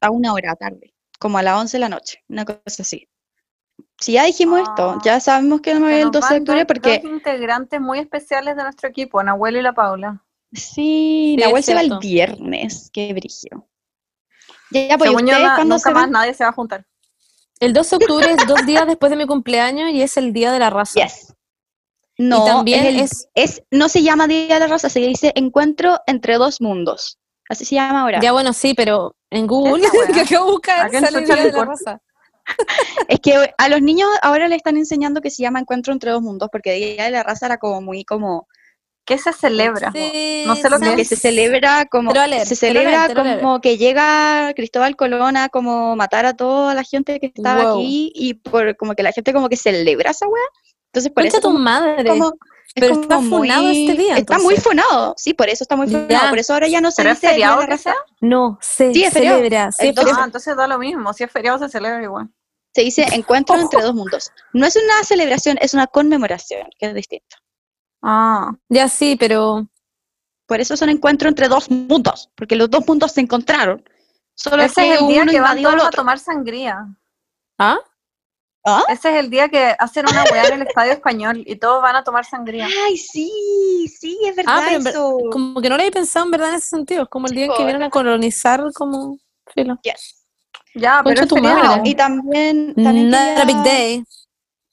a 0.00 0.10
una 0.10 0.32
hora 0.32 0.56
tarde, 0.56 0.94
como 1.18 1.38
a 1.38 1.42
las 1.42 1.60
11 1.60 1.76
de 1.76 1.80
la 1.80 1.88
noche, 1.88 2.24
una 2.28 2.44
cosa 2.44 2.82
así. 2.82 3.08
Si 4.00 4.12
ya 4.12 4.24
dijimos 4.24 4.60
esto, 4.60 4.90
Ah. 4.96 5.00
ya 5.04 5.20
sabemos 5.20 5.60
que 5.60 5.72
no 5.74 5.80
me 5.80 5.86
voy 5.86 5.94
Se 5.94 5.98
el 6.00 6.04
nos 6.06 6.12
12 6.12 6.34
de 6.34 6.40
octubre 6.40 6.66
porque... 6.66 6.98
dos 7.02 7.10
integrantes 7.12 7.80
muy 7.80 7.98
especiales 7.98 8.56
de 8.56 8.62
nuestro 8.62 8.88
equipo, 8.88 9.22
Nahuel 9.22 9.56
y 9.56 9.62
la 9.62 9.72
Paula. 9.72 10.22
Sí, 10.52 10.60
Sí, 10.60 11.36
Nahuel 11.38 11.60
es 11.60 11.66
se 11.66 11.74
va 11.74 11.80
el 11.80 11.98
viernes, 11.98 12.90
qué 12.92 13.12
brillo. 13.12 13.66
Ya, 14.70 14.88
ya, 14.88 14.98
pues, 14.98 15.10
¿y 15.10 15.14
Según 15.14 15.26
yo, 15.28 15.32
ustedes 15.36 15.52
cuándo 15.54 15.74
nunca 15.76 15.88
se 15.88 15.94
más 15.94 16.02
van? 16.04 16.10
nadie 16.10 16.34
se 16.34 16.44
va 16.44 16.50
a 16.50 16.52
juntar. 16.52 16.84
El 17.60 17.72
12 17.72 17.96
de 17.98 18.04
octubre 18.04 18.30
es 18.32 18.46
dos 18.46 18.66
días 18.66 18.86
después 18.86 19.10
de 19.10 19.16
mi 19.16 19.26
cumpleaños 19.26 19.90
y 19.90 20.02
es 20.02 20.16
el 20.16 20.32
día 20.32 20.50
de 20.52 20.58
la 20.58 20.70
raza. 20.70 21.00
Yes. 21.00 21.34
No, 22.18 22.44
también 22.44 22.84
es, 22.84 22.88
el- 22.94 23.00
es- 23.00 23.28
es- 23.34 23.62
no 23.70 23.88
se 23.88 24.02
llama 24.02 24.26
Día 24.28 24.54
de 24.54 24.60
la 24.60 24.66
Raza, 24.68 24.88
se 24.88 25.00
dice 25.00 25.32
Encuentro 25.34 25.98
entre 26.06 26.36
dos 26.36 26.60
mundos. 26.60 27.18
Así 27.48 27.64
se 27.64 27.74
llama 27.74 28.02
ahora. 28.02 28.20
Ya 28.20 28.30
bueno, 28.32 28.52
sí, 28.52 28.74
pero 28.74 29.16
en 29.30 29.46
Google, 29.48 29.82
que 30.14 30.20
acabo 30.20 30.46
de 30.46 30.52
buscar, 30.52 30.86
¿A 30.86 30.88
quién 30.90 31.02
sale 31.04 31.18
el 31.18 31.24
chucha 31.24 31.34
día 31.34 31.44
le 31.46 31.50
de 31.50 31.58
la 31.58 31.64
raza. 31.64 32.00
Es 33.08 33.20
que 33.20 33.52
a 33.56 33.68
los 33.68 33.80
niños 33.82 34.08
ahora 34.22 34.48
le 34.48 34.56
están 34.56 34.76
enseñando 34.76 35.20
que 35.20 35.30
se 35.30 35.42
llama 35.42 35.60
Encuentro 35.60 35.92
entre 35.92 36.10
dos 36.10 36.22
mundos, 36.22 36.48
porque 36.52 36.72
Día 36.72 37.04
de 37.04 37.10
la 37.10 37.22
Raza 37.22 37.46
era 37.46 37.58
como 37.58 37.80
muy 37.80 38.04
como 38.04 38.46
¿Qué 39.06 39.18
se 39.18 39.34
celebra? 39.34 39.92
Sí, 39.92 40.44
No 40.46 40.56
sé 40.56 40.70
lo 40.70 40.78
que 40.80 41.04
se 41.04 41.16
celebra 41.16 41.84
como 41.90 42.10
leer, 42.10 42.46
se 42.46 42.56
celebra 42.56 43.06
leer, 43.08 43.38
como 43.40 43.60
que 43.60 43.76
llega 43.76 44.52
Cristóbal 44.56 44.96
Colón 44.96 45.36
a 45.36 45.50
como 45.50 45.94
matar 45.94 46.24
a 46.24 46.32
toda 46.34 46.72
la 46.74 46.84
gente 46.84 47.20
que 47.20 47.26
estaba 47.26 47.64
Wow. 47.64 47.80
aquí 47.80 48.12
y 48.14 48.32
por 48.34 48.76
como 48.78 48.94
que 48.94 49.02
la 49.02 49.12
gente 49.12 49.34
como 49.34 49.50
que 49.50 49.56
celebra 49.58 50.12
esa 50.12 50.26
weá. 50.26 50.42
Entonces 50.86 51.12
por 51.12 51.22
Concha 51.22 51.36
eso 51.36 51.40
tu 51.46 51.48
como- 51.52 51.58
madre. 51.58 52.08
como- 52.08 52.32
Pero 52.74 52.88
como 52.94 53.02
está 53.02 53.20
funado 53.20 53.62
muy- 53.62 53.86
este 53.88 54.02
día, 54.02 54.16
Está 54.16 54.38
muy 54.38 54.56
funado, 54.56 55.14
sí, 55.16 55.32
por 55.34 55.48
eso 55.48 55.62
está 55.64 55.76
muy 55.76 55.86
funado. 55.86 56.08
Ya. 56.08 56.28
Por 56.28 56.38
eso 56.38 56.52
ahora 56.54 56.66
ya 56.68 56.80
no 56.80 56.90
se 56.90 57.02
¿Pero 57.02 57.10
es 57.14 57.20
dice 57.20 57.26
Día 57.26 57.30
de 57.30 57.34
feriado 57.54 57.60
la 57.60 57.66
que 57.66 57.70
Raza, 57.72 57.82
sea? 57.82 57.94
No, 58.20 58.58
se 58.60 58.92
Sí, 58.92 59.04
es 59.04 59.12
feriado. 59.12 59.36
celebra. 59.38 59.70
Entonces-. 59.78 60.16
Ah, 60.18 60.24
entonces 60.24 60.56
da 60.56 60.66
lo 60.66 60.78
mismo. 60.78 61.12
Si 61.12 61.22
es 61.24 61.30
feriado 61.30 61.58
se 61.58 61.68
celebra 61.68 62.02
igual. 62.02 62.28
se 62.74 62.82
dice 62.82 63.06
Encuentro 63.12 63.54
entre 63.56 63.80
dos 63.80 63.94
mundos. 63.94 64.32
No 64.52 64.66
es 64.66 64.74
una 64.74 65.04
celebración, 65.04 65.56
es 65.60 65.74
una 65.74 65.86
conmemoración, 65.86 66.66
que 66.78 66.86
es 66.86 66.94
distinto. 66.94 67.36
Ah, 68.02 68.52
Ya 68.68 68.88
sí, 68.88 69.16
pero 69.18 69.68
Por 70.46 70.60
eso 70.60 70.74
es 70.74 70.82
un 70.82 70.90
encuentro 70.90 71.28
entre 71.28 71.48
dos 71.48 71.70
mundos, 71.70 72.30
porque 72.36 72.54
los 72.56 72.68
dos 72.68 72.86
mundos 72.86 73.12
se 73.12 73.20
encontraron. 73.22 73.82
Solo 74.34 74.62
ese 74.64 74.74
que 74.82 74.94
es 74.94 75.00
el 75.00 75.06
día 75.06 75.22
uno 75.22 75.32
que 75.32 75.40
van 75.40 75.62
todos 75.62 75.84
a 75.84 75.90
tomar 75.90 76.18
sangría. 76.18 76.86
¿Ah? 77.58 77.78
¿Ah? 78.66 78.82
Ese 78.88 79.10
es 79.10 79.16
el 79.24 79.28
día 79.30 79.48
que 79.50 79.74
hacen 79.78 80.06
una 80.08 80.24
weá 80.32 80.46
en 80.46 80.54
el 80.54 80.66
estadio 80.66 80.92
español 80.92 81.42
y 81.46 81.56
todos 81.56 81.82
van 81.82 81.96
a 81.96 82.02
tomar 82.04 82.24
sangría. 82.24 82.66
Ay, 82.86 82.96
sí, 82.96 83.30
sí, 84.00 84.18
es 84.24 84.34
verdad 84.34 84.54
Ah, 84.56 84.62
pero 84.64 84.76
en 84.78 84.84
ver- 84.84 84.94
eso. 84.94 85.18
como 85.30 85.60
que 85.60 85.68
no 85.68 85.76
lo 85.76 85.82
había 85.82 85.90
pensado 85.92 86.24
en 86.24 86.30
verdad 86.30 86.48
en 86.50 86.54
ese 86.54 86.68
sentido. 86.68 87.02
Es 87.02 87.08
como 87.10 87.26
el 87.26 87.34
día 87.34 87.44
en 87.46 87.52
que 87.54 87.64
vienen 87.64 87.82
a 87.82 87.90
colonizar 87.90 88.62
como 88.74 89.18
filo. 89.54 89.78
Yes. 89.82 90.24
Ya, 90.74 91.02
pero 91.04 91.20
Concha 91.20 91.22
es 91.24 91.28
tu 91.28 91.88
y 91.90 91.94
también, 91.94 92.74
también 92.74 93.10
Not 93.10 93.20
a 93.38 93.44
big 93.44 93.56
quería, 93.56 93.62
day. 93.62 94.04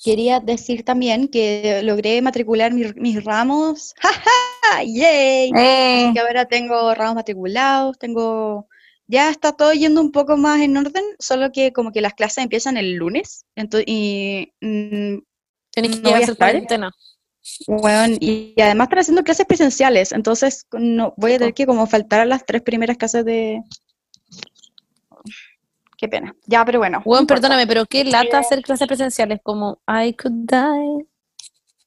quería 0.03 0.39
decir 0.39 0.83
también 0.85 1.27
que 1.27 1.81
logré 1.83 2.21
matricular 2.21 2.71
mi- 2.73 2.93
mis 2.95 3.23
ramos. 3.23 3.93
¡Ja, 4.01 4.09
ja! 4.13 4.83
¡Yay! 4.83 5.51
Eh, 5.55 6.05
Así 6.05 6.13
que 6.13 6.19
ahora 6.21 6.45
tengo 6.45 6.95
ramos 6.95 7.15
matriculados, 7.15 7.99
tengo... 7.99 8.67
Ya 9.11 9.29
está 9.29 9.51
todo 9.51 9.73
yendo 9.73 9.99
un 9.99 10.13
poco 10.13 10.37
más 10.37 10.61
en 10.61 10.77
orden, 10.77 11.03
solo 11.19 11.51
que 11.51 11.73
como 11.73 11.91
que 11.91 11.99
las 11.99 12.13
clases 12.13 12.45
empiezan 12.45 12.77
el 12.77 12.93
lunes, 12.93 13.45
entonces, 13.55 13.83
y 13.87 14.53
mm, 14.61 15.17
Tenés 15.73 15.97
que 15.97 16.01
no 16.01 16.15
hacer 16.15 16.37
cuarentena. 16.37 16.91
Bueno, 17.67 18.15
y, 18.21 18.53
y 18.55 18.61
además 18.61 18.85
están 18.85 18.99
haciendo 18.99 19.23
clases 19.23 19.45
presenciales, 19.45 20.13
entonces 20.13 20.65
no 20.71 21.13
voy 21.17 21.33
a 21.33 21.39
tener 21.39 21.53
que 21.53 21.65
como 21.65 21.87
faltar 21.87 22.21
a 22.21 22.25
las 22.25 22.45
tres 22.45 22.61
primeras 22.61 22.95
clases 22.95 23.25
de... 23.25 23.61
Qué 25.97 26.07
pena. 26.07 26.33
Ya, 26.45 26.63
pero 26.63 26.79
bueno. 26.79 26.99
no 26.99 27.03
Bueno, 27.03 27.27
perdóname, 27.27 27.67
pero 27.67 27.85
qué 27.85 28.05
lata 28.05 28.39
hacer 28.39 28.61
clases 28.61 28.87
presenciales 28.87 29.39
como 29.43 29.81
I 29.87 30.13
could 30.13 30.47
die. 30.47 31.05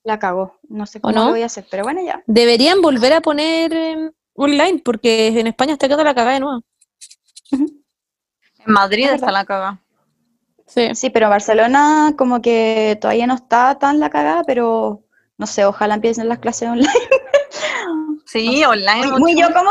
La 0.02 0.18
cago. 0.18 0.58
No 0.68 0.84
sé 0.84 0.98
¿O 0.98 1.02
cómo 1.02 1.14
no? 1.14 1.24
lo 1.26 1.30
voy 1.30 1.42
a 1.42 1.46
hacer, 1.46 1.66
pero 1.70 1.84
bueno, 1.84 2.04
ya. 2.04 2.22
Deberían 2.26 2.82
volver 2.82 3.14
a 3.14 3.22
poner 3.22 3.72
eh, 3.72 4.10
online 4.34 4.82
porque 4.84 5.28
en 5.28 5.46
España 5.46 5.72
está 5.72 5.86
quedando 5.86 6.04
la 6.04 6.14
cagada 6.14 6.34
de 6.34 6.40
nuevo. 6.40 6.62
En 7.52 7.82
Madrid 8.66 9.06
es 9.06 9.14
está 9.14 9.30
la 9.32 9.44
caga. 9.44 9.80
Sí. 10.66 10.94
Sí, 10.94 11.10
pero 11.10 11.28
Barcelona 11.28 12.14
como 12.16 12.40
que 12.40 12.98
todavía 13.00 13.26
no 13.26 13.34
está 13.34 13.78
tan 13.78 14.00
la 14.00 14.10
cagada, 14.10 14.42
pero 14.44 15.02
no 15.36 15.46
sé, 15.46 15.64
ojalá 15.64 15.94
empiecen 15.94 16.28
las 16.28 16.38
clases 16.38 16.68
online. 16.68 16.88
Sí, 18.26 18.64
online. 18.64 19.12
Muy- 19.18 19.38
yo 19.38 19.46
como 19.52 19.70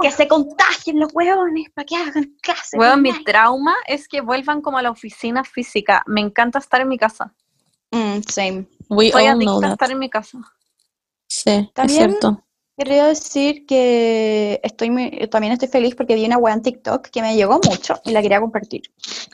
que 0.00 0.10
se 0.10 0.28
contagien 0.28 1.00
los 1.00 1.10
huevones 1.12 1.70
para 1.74 1.84
que 1.84 1.96
hagan 1.96 2.36
clases. 2.40 2.78
Mi 2.98 3.24
trauma 3.24 3.74
es 3.88 4.06
que 4.06 4.20
vuelvan 4.20 4.60
como 4.60 4.78
a 4.78 4.82
la 4.82 4.90
oficina 4.90 5.42
física. 5.42 6.02
Me 6.06 6.20
encanta 6.20 6.58
estar 6.60 6.80
en 6.80 6.88
mi 6.88 6.98
casa. 6.98 7.34
Mm, 7.90 8.20
same. 8.28 8.66
We 8.88 9.10
Soy 9.10 9.26
all 9.26 9.38
know 9.38 9.54
adicta 9.54 9.56
a 9.56 9.60
that. 9.60 9.72
estar 9.72 9.90
en 9.90 9.98
mi 9.98 10.10
casa. 10.10 10.38
Sí, 11.26 11.72
es 11.74 11.92
cierto. 11.92 12.44
Quería 12.76 13.06
decir 13.06 13.66
que 13.66 14.60
estoy 14.64 14.90
muy- 14.90 15.28
también 15.30 15.52
estoy 15.52 15.68
feliz 15.68 15.94
porque 15.94 16.16
vi 16.16 16.24
una 16.26 16.38
weá 16.38 16.54
en 16.54 16.62
TikTok 16.62 17.06
que 17.08 17.22
me 17.22 17.36
llegó 17.36 17.60
mucho 17.64 17.94
y 18.04 18.10
la 18.10 18.20
quería 18.20 18.40
compartir. 18.40 18.82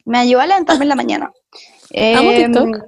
Me 0.05 0.19
ayudó 0.19 0.41
a 0.43 0.47
levantarme 0.47 0.85
en 0.85 0.89
la 0.91 0.95
mañana. 0.95 1.27
Amo 1.27 2.31
Em, 2.33 2.53
TikTok. 2.53 2.85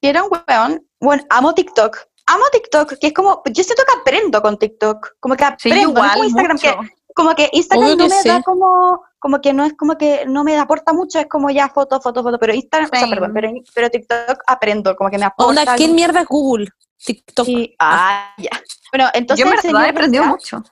que 0.00 0.08
era 0.08 0.22
un 0.22 0.30
weón, 0.30 0.86
bueno, 1.00 1.24
amo 1.30 1.54
TikTok. 1.54 1.98
Amo 2.28 2.44
TikTok, 2.52 2.94
que 3.00 3.08
es 3.08 3.12
como, 3.12 3.42
yo 3.52 3.62
siento 3.64 3.82
que 3.84 4.00
aprendo 4.00 4.42
con 4.42 4.58
TikTok, 4.58 5.14
como 5.20 5.36
que 5.36 5.44
Sí, 5.44 5.70
aprendo, 5.70 5.84
no 5.84 5.90
igual, 5.90 6.10
como 6.12 6.24
Instagram, 6.24 6.58
que, 6.58 6.74
como 7.14 7.34
que 7.34 7.50
Instagram 7.52 7.84
Obvio 7.86 7.96
no 7.96 8.04
que 8.08 8.14
me 8.24 8.30
da 8.30 8.42
como, 8.42 9.00
como 9.18 9.40
que 9.40 9.52
no 9.52 9.64
es 9.64 9.72
como 9.74 9.96
que 9.98 10.24
no 10.26 10.42
me 10.44 10.56
aporta 10.58 10.92
mucho, 10.92 11.18
es 11.20 11.26
como 11.26 11.50
ya 11.50 11.68
foto, 11.68 12.00
foto, 12.00 12.22
foto, 12.22 12.38
pero 12.38 12.52
Instagram, 12.54 12.90
o 12.92 12.96
sea, 12.98 13.08
perdón, 13.08 13.30
pero, 13.34 13.50
pero 13.74 13.90
TikTok 13.90 14.38
aprendo, 14.46 14.94
como 14.96 15.10
que 15.10 15.18
me 15.18 15.24
aporta. 15.24 15.60
Onda, 15.60 15.76
¿quién 15.76 15.94
mierda 15.94 16.20
es 16.22 16.26
Google? 16.26 16.68
TikTok. 17.06 17.48
Y- 17.48 17.74
ah, 17.78 18.34
ya. 18.38 18.50
Bueno, 18.92 19.08
entonces 19.14 19.44
Yo 19.44 19.50
el 19.50 19.56
verdad 19.62 19.86
he 19.86 19.90
aprendido 19.90 20.24
mucho. 20.26 20.62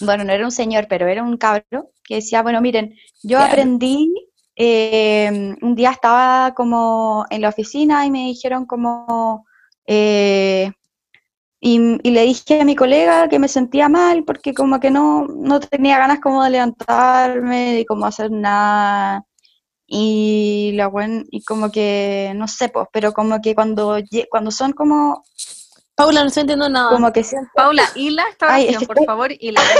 bueno, 0.00 0.24
no 0.24 0.32
era 0.32 0.44
un 0.44 0.52
señor, 0.52 0.86
pero 0.88 1.06
era 1.08 1.22
un 1.22 1.36
cabro 1.38 1.90
que 2.04 2.16
decía, 2.16 2.42
bueno, 2.42 2.60
miren, 2.60 2.94
yo 3.22 3.38
aprendí, 3.38 4.12
eh, 4.56 5.54
un 5.62 5.74
día 5.74 5.90
estaba 5.92 6.52
como 6.54 7.24
en 7.30 7.40
la 7.42 7.48
oficina 7.48 8.04
y 8.06 8.10
me 8.10 8.26
dijeron 8.26 8.66
como, 8.66 9.46
eh, 9.86 10.70
Y, 11.62 11.78
y 12.02 12.10
le 12.12 12.22
dije 12.24 12.60
a 12.62 12.64
mi 12.64 12.74
colega 12.74 13.28
que 13.28 13.38
me 13.38 13.48
sentía 13.48 13.88
mal 13.88 14.24
porque 14.24 14.54
como 14.54 14.80
que 14.80 14.90
no, 14.90 15.26
no 15.28 15.60
tenía 15.60 15.98
ganas 15.98 16.20
como 16.20 16.42
de 16.42 16.50
levantarme, 16.50 17.74
de 17.74 17.84
como 17.86 18.06
hacer 18.06 18.30
nada. 18.30 19.24
Y 19.86 20.72
la 20.74 20.86
buen, 20.88 21.26
y 21.30 21.42
como 21.44 21.70
que, 21.70 22.32
no 22.36 22.46
sé, 22.48 22.68
pues, 22.70 22.86
pero 22.92 23.12
como 23.12 23.40
que 23.42 23.54
cuando, 23.54 23.98
cuando 24.30 24.50
son 24.52 24.72
como, 24.72 25.24
Paula, 26.00 26.20
no 26.22 26.28
estoy 26.28 26.40
entendiendo 26.42 26.68
nada. 26.68 26.90
como 26.90 27.12
que 27.12 27.22
siento, 27.24 27.50
Paula, 27.54 27.84
hila 27.94 28.24
esta 28.28 28.52
Ay, 28.54 28.68
es 28.68 28.78
que 28.78 28.86
por 28.86 28.96
estoy- 28.96 29.06
favor, 29.06 29.30
hila. 29.38 29.60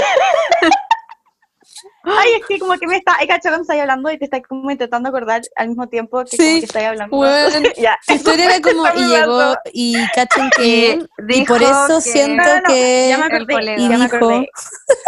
ay, 2.03 2.33
es 2.39 2.45
que 2.47 2.59
como 2.59 2.73
que 2.77 2.87
me 2.87 2.97
está, 2.97 3.15
hay 3.17 3.27
cacho 3.27 3.49
cuando 3.49 3.61
estáis 3.61 3.81
hablando 3.81 4.11
y 4.11 4.17
te 4.17 4.25
estás 4.25 4.41
como 4.47 4.69
intentando 4.69 5.09
acordar 5.09 5.41
al 5.55 5.69
mismo 5.69 5.87
tiempo 5.87 6.23
que 6.25 6.37
como 6.37 6.49
Sí, 6.49 6.59
que 6.59 6.65
estáis 6.65 6.87
hablando. 6.87 7.15
Bueno, 7.15 7.69
ya. 7.77 7.97
Tu 8.07 8.13
historia 8.13 8.45
era 8.45 8.61
como, 8.61 8.87
y 8.87 8.99
me 9.01 9.07
llegó, 9.07 9.55
y 9.73 10.07
cachen 10.13 10.49
que, 10.55 10.99
y 11.29 11.45
por 11.45 11.59
Dijo 11.59 11.71
eso 11.87 11.95
que- 11.95 12.01
siento 12.01 12.43
No, 12.43 12.55
no, 12.55 12.61
no, 12.61 12.67
que, 12.67 13.07
ya 13.09 13.17
me 13.17 13.25
el 13.25 13.31
acordé, 13.33 13.53
colega. 13.53 13.77
y 13.81 13.89
ya 13.89 13.97
me 13.97 14.03
dijo, 14.05 14.15
acordé, 14.17 14.49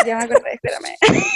ya 0.05 0.17
me 0.17 0.23
acordé, 0.23 0.53
espérame. 0.53 0.95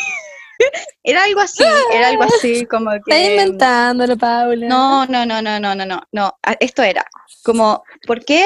Era 1.04 1.24
algo 1.24 1.40
así, 1.42 1.64
era 1.94 2.08
algo 2.08 2.24
así, 2.24 2.66
como 2.66 2.90
que... 2.90 2.98
está 3.16 3.20
inventándolo, 3.20 4.18
Paula. 4.18 4.68
No, 4.68 5.06
no, 5.06 5.24
no, 5.24 5.40
no, 5.40 5.60
no, 5.60 5.76
no, 5.76 5.86
no, 5.86 6.02
no. 6.12 6.34
Esto 6.60 6.82
era 6.82 7.06
como, 7.44 7.84
¿por 8.08 8.26
qué? 8.26 8.44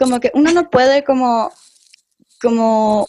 Como 0.00 0.18
que 0.18 0.30
uno 0.32 0.50
no 0.52 0.70
puede 0.70 1.04
como, 1.04 1.52
como, 2.40 3.06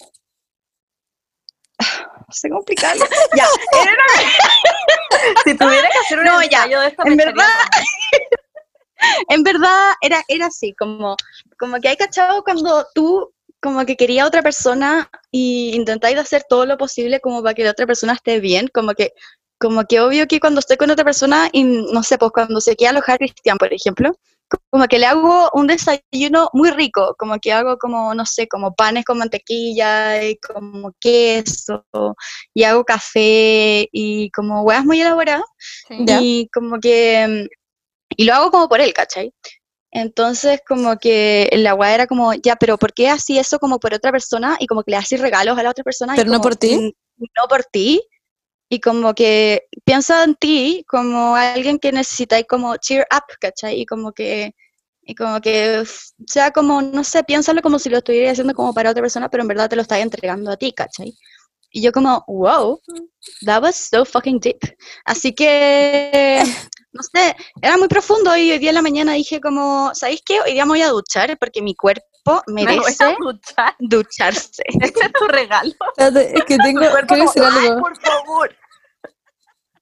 no 1.80 2.34
sé 2.34 2.50
cómo 2.50 2.60
explicarlo. 2.60 3.06
Ya, 3.36 3.46
era- 3.82 3.94
Si 5.46 5.56
tuviera 5.58 5.88
que 5.90 5.98
hacer 6.00 6.20
un 6.20 6.26
No, 6.26 6.42
ya, 6.44 6.68
de 6.68 6.88
esto, 6.88 7.04
en 7.06 7.16
verdad- 7.16 7.48
en 9.30 9.44
verdad 9.44 9.94
era, 10.02 10.22
era 10.28 10.48
así, 10.48 10.74
como, 10.74 11.16
como 11.58 11.80
que 11.80 11.88
hay 11.90 11.96
cachado 11.96 12.44
cuando 12.44 12.86
tú 12.94 13.34
como 13.62 13.86
que 13.86 13.96
quería 13.96 14.24
a 14.24 14.28
otra 14.28 14.42
persona 14.42 15.10
y 15.32 15.74
intentáis 15.76 16.18
hacer 16.18 16.44
todo 16.50 16.66
lo 16.66 16.78
posible 16.78 17.20
como 17.22 17.42
para 17.44 17.54
que 17.54 17.64
la 17.64 17.72
otra 17.72 17.86
persona 17.86 18.14
esté 18.14 18.40
bien, 18.42 18.68
como 18.74 18.94
que, 18.96 19.14
como 19.60 19.86
que 19.86 20.00
obvio 20.02 20.28
que 20.28 20.40
cuando 20.42 20.60
estoy 20.60 20.76
con 20.78 20.90
otra 20.90 21.06
persona 21.06 21.48
y 21.54 21.64
no 21.64 22.02
sé, 22.04 22.18
pues 22.18 22.32
cuando 22.34 22.60
se 22.60 22.76
queda 22.76 22.90
alojar 22.90 23.20
Cristian, 23.20 23.58
por 23.60 23.72
ejemplo, 23.72 24.18
como 24.70 24.88
que 24.88 25.00
le 25.00 25.06
hago 25.06 25.50
un 25.54 25.68
desayuno 25.68 26.50
muy 26.54 26.72
rico, 26.72 27.16
como 27.18 27.38
que 27.40 27.52
hago 27.54 27.78
como, 27.78 28.14
no 28.16 28.26
sé, 28.26 28.48
como 28.48 28.74
panes 28.76 29.06
con 29.06 29.18
mantequilla 29.18 30.24
y 30.24 30.38
como 30.38 30.92
queso, 31.00 31.86
y 32.54 32.64
hago 32.64 32.84
café 32.84 33.88
y 33.92 34.30
como 34.32 34.64
huevas 34.64 34.86
muy 34.86 35.02
elaboradas, 35.02 35.44
Sí. 35.88 35.96
Ya. 36.06 36.20
y 36.22 36.48
como 36.54 36.80
que, 36.80 37.48
y 38.18 38.24
lo 38.26 38.34
hago 38.36 38.52
como 38.52 38.68
por 38.70 38.82
él, 38.82 38.94
¿cachai? 38.94 39.34
Entonces, 39.94 40.62
como 40.68 40.98
que 40.98 41.50
la 41.54 41.74
weá 41.76 41.94
era 41.94 42.08
como, 42.08 42.34
ya, 42.34 42.56
pero 42.56 42.78
¿por 42.78 42.94
qué 42.94 43.10
así 43.10 43.38
eso 43.38 43.60
como 43.60 43.80
por 43.80 43.94
otra 43.94 44.12
persona? 44.12 44.56
Y 44.60 44.68
como 44.68 44.84
que 44.84 44.92
le 44.92 44.98
haces 44.98 45.20
regalos 45.20 45.58
a 45.58 45.64
la 45.64 45.70
otra 45.72 45.84
persona. 45.84 46.14
y 46.14 46.18
Pero 46.18 46.30
no 46.32 46.38
como, 46.38 46.44
por 46.44 46.56
ti. 46.56 46.78
"Mm, 46.78 46.92
No 47.38 47.48
por 47.50 47.64
ti. 47.66 48.02
Y 48.74 48.80
como 48.80 49.14
que 49.14 49.66
piensa 49.84 50.24
en 50.24 50.36
ti 50.36 50.86
como 50.88 51.36
alguien 51.36 51.78
que 51.78 51.92
necesitáis 51.92 52.46
como 52.48 52.78
cheer 52.78 53.06
up, 53.14 53.26
¿cachai? 53.42 53.82
Y 53.82 53.86
como 53.86 54.14
que, 54.14 54.56
y 55.04 55.14
como 55.14 55.42
que 55.42 55.84
sea 56.26 56.52
como, 56.52 56.82
no 56.82 57.04
sé, 57.04 57.22
piénsalo 57.26 57.62
como 57.62 57.80
si 57.80 57.90
lo 57.90 57.98
estuviera 57.98 58.32
haciendo 58.32 58.54
como 58.54 58.74
para 58.74 58.92
otra 58.92 59.02
persona, 59.02 59.28
pero 59.30 59.42
en 59.44 59.50
verdad 59.50 59.70
te 59.70 59.76
lo 59.76 59.82
estás 59.82 60.00
entregando 60.00 60.50
a 60.52 60.56
ti, 60.56 60.72
¿cachai? 60.72 61.14
Y 61.74 61.82
yo 61.82 61.92
como, 61.92 62.24
wow, 62.30 62.80
that 63.46 63.62
was 63.62 63.76
so 63.76 64.06
fucking 64.06 64.40
deep. 64.40 64.60
Así 65.04 65.34
que, 65.36 66.42
no 66.94 67.04
sé, 67.04 67.36
era 67.62 67.76
muy 67.78 67.90
profundo 67.90 68.38
y 68.38 68.52
hoy 68.52 68.58
día 68.60 68.70
en 68.70 68.76
la 68.76 68.82
mañana 68.82 69.12
dije 69.14 69.42
como, 69.42 69.92
¿sabéis 69.94 70.22
qué? 70.26 70.40
Hoy 70.40 70.54
día 70.54 70.64
me 70.66 70.72
voy 70.72 70.82
a 70.82 70.90
duchar 70.90 71.38
porque 71.40 71.62
mi 71.62 71.76
cuerpo 71.76 72.06
Me 72.48 72.64
merece 72.64 73.16
duchar. 73.20 73.76
ducharse. 73.80 74.64
Este 74.82 75.06
es 75.08 75.12
tu 75.12 75.28
regalo. 75.28 75.74
Es 75.98 76.44
que 76.46 76.58
tengo, 76.64 76.80
quiero 77.08 77.24
decir 77.24 77.42
como, 77.44 77.60
"Ay, 77.60 77.68
algo. 77.68 77.82
por 77.82 77.98
favor. 78.00 78.56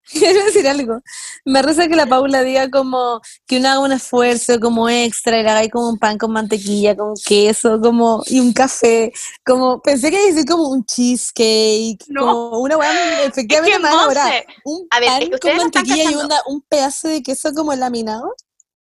Quiero 0.20 0.44
decir 0.46 0.68
algo. 0.68 1.00
Me 1.46 1.62
reza 1.62 1.88
que 1.88 1.96
la 1.96 2.06
Paula 2.08 2.42
diga 2.44 2.70
como 2.70 3.22
que 3.48 3.58
uno 3.58 3.70
haga 3.70 3.80
un 3.80 3.92
esfuerzo 3.92 4.60
como 4.60 4.89
extra 4.89 5.39
y 5.39 5.44
le 5.44 5.50
haga 5.50 5.70
como 5.70 5.89
un 5.89 5.98
pan 6.00 6.18
con 6.18 6.32
mantequilla, 6.32 6.96
con 6.96 7.13
queso, 7.25 7.80
como, 7.82 8.24
y 8.28 8.39
un 8.39 8.51
café. 8.54 9.12
Como, 9.46 9.82
pensé 9.82 10.10
que 10.12 10.20
decir 10.32 10.46
como 10.46 10.70
un 10.70 10.84
cheesecake, 10.86 12.06
No. 12.10 12.22
como 12.25 12.60
una 12.62 12.78
weá 12.78 12.89
efectivamente 13.25 13.72
que, 13.78 13.80
más 13.80 13.94
elaborada. 13.94 14.30
Monse, 14.30 14.46
Un 14.66 14.88
a 14.89 15.00
ver, 15.00 15.10
es 15.10 15.20
pan 15.20 15.30
que 15.30 15.39
con 15.39 15.56
no 15.56 15.62
mantequilla 15.63 16.12
y 16.12 16.16
una- 16.16 16.42
un 16.48 16.62
pedazo 16.62 17.08
de 17.08 17.22
queso 17.24 17.54
como 17.54 17.74
laminado. 17.75 18.34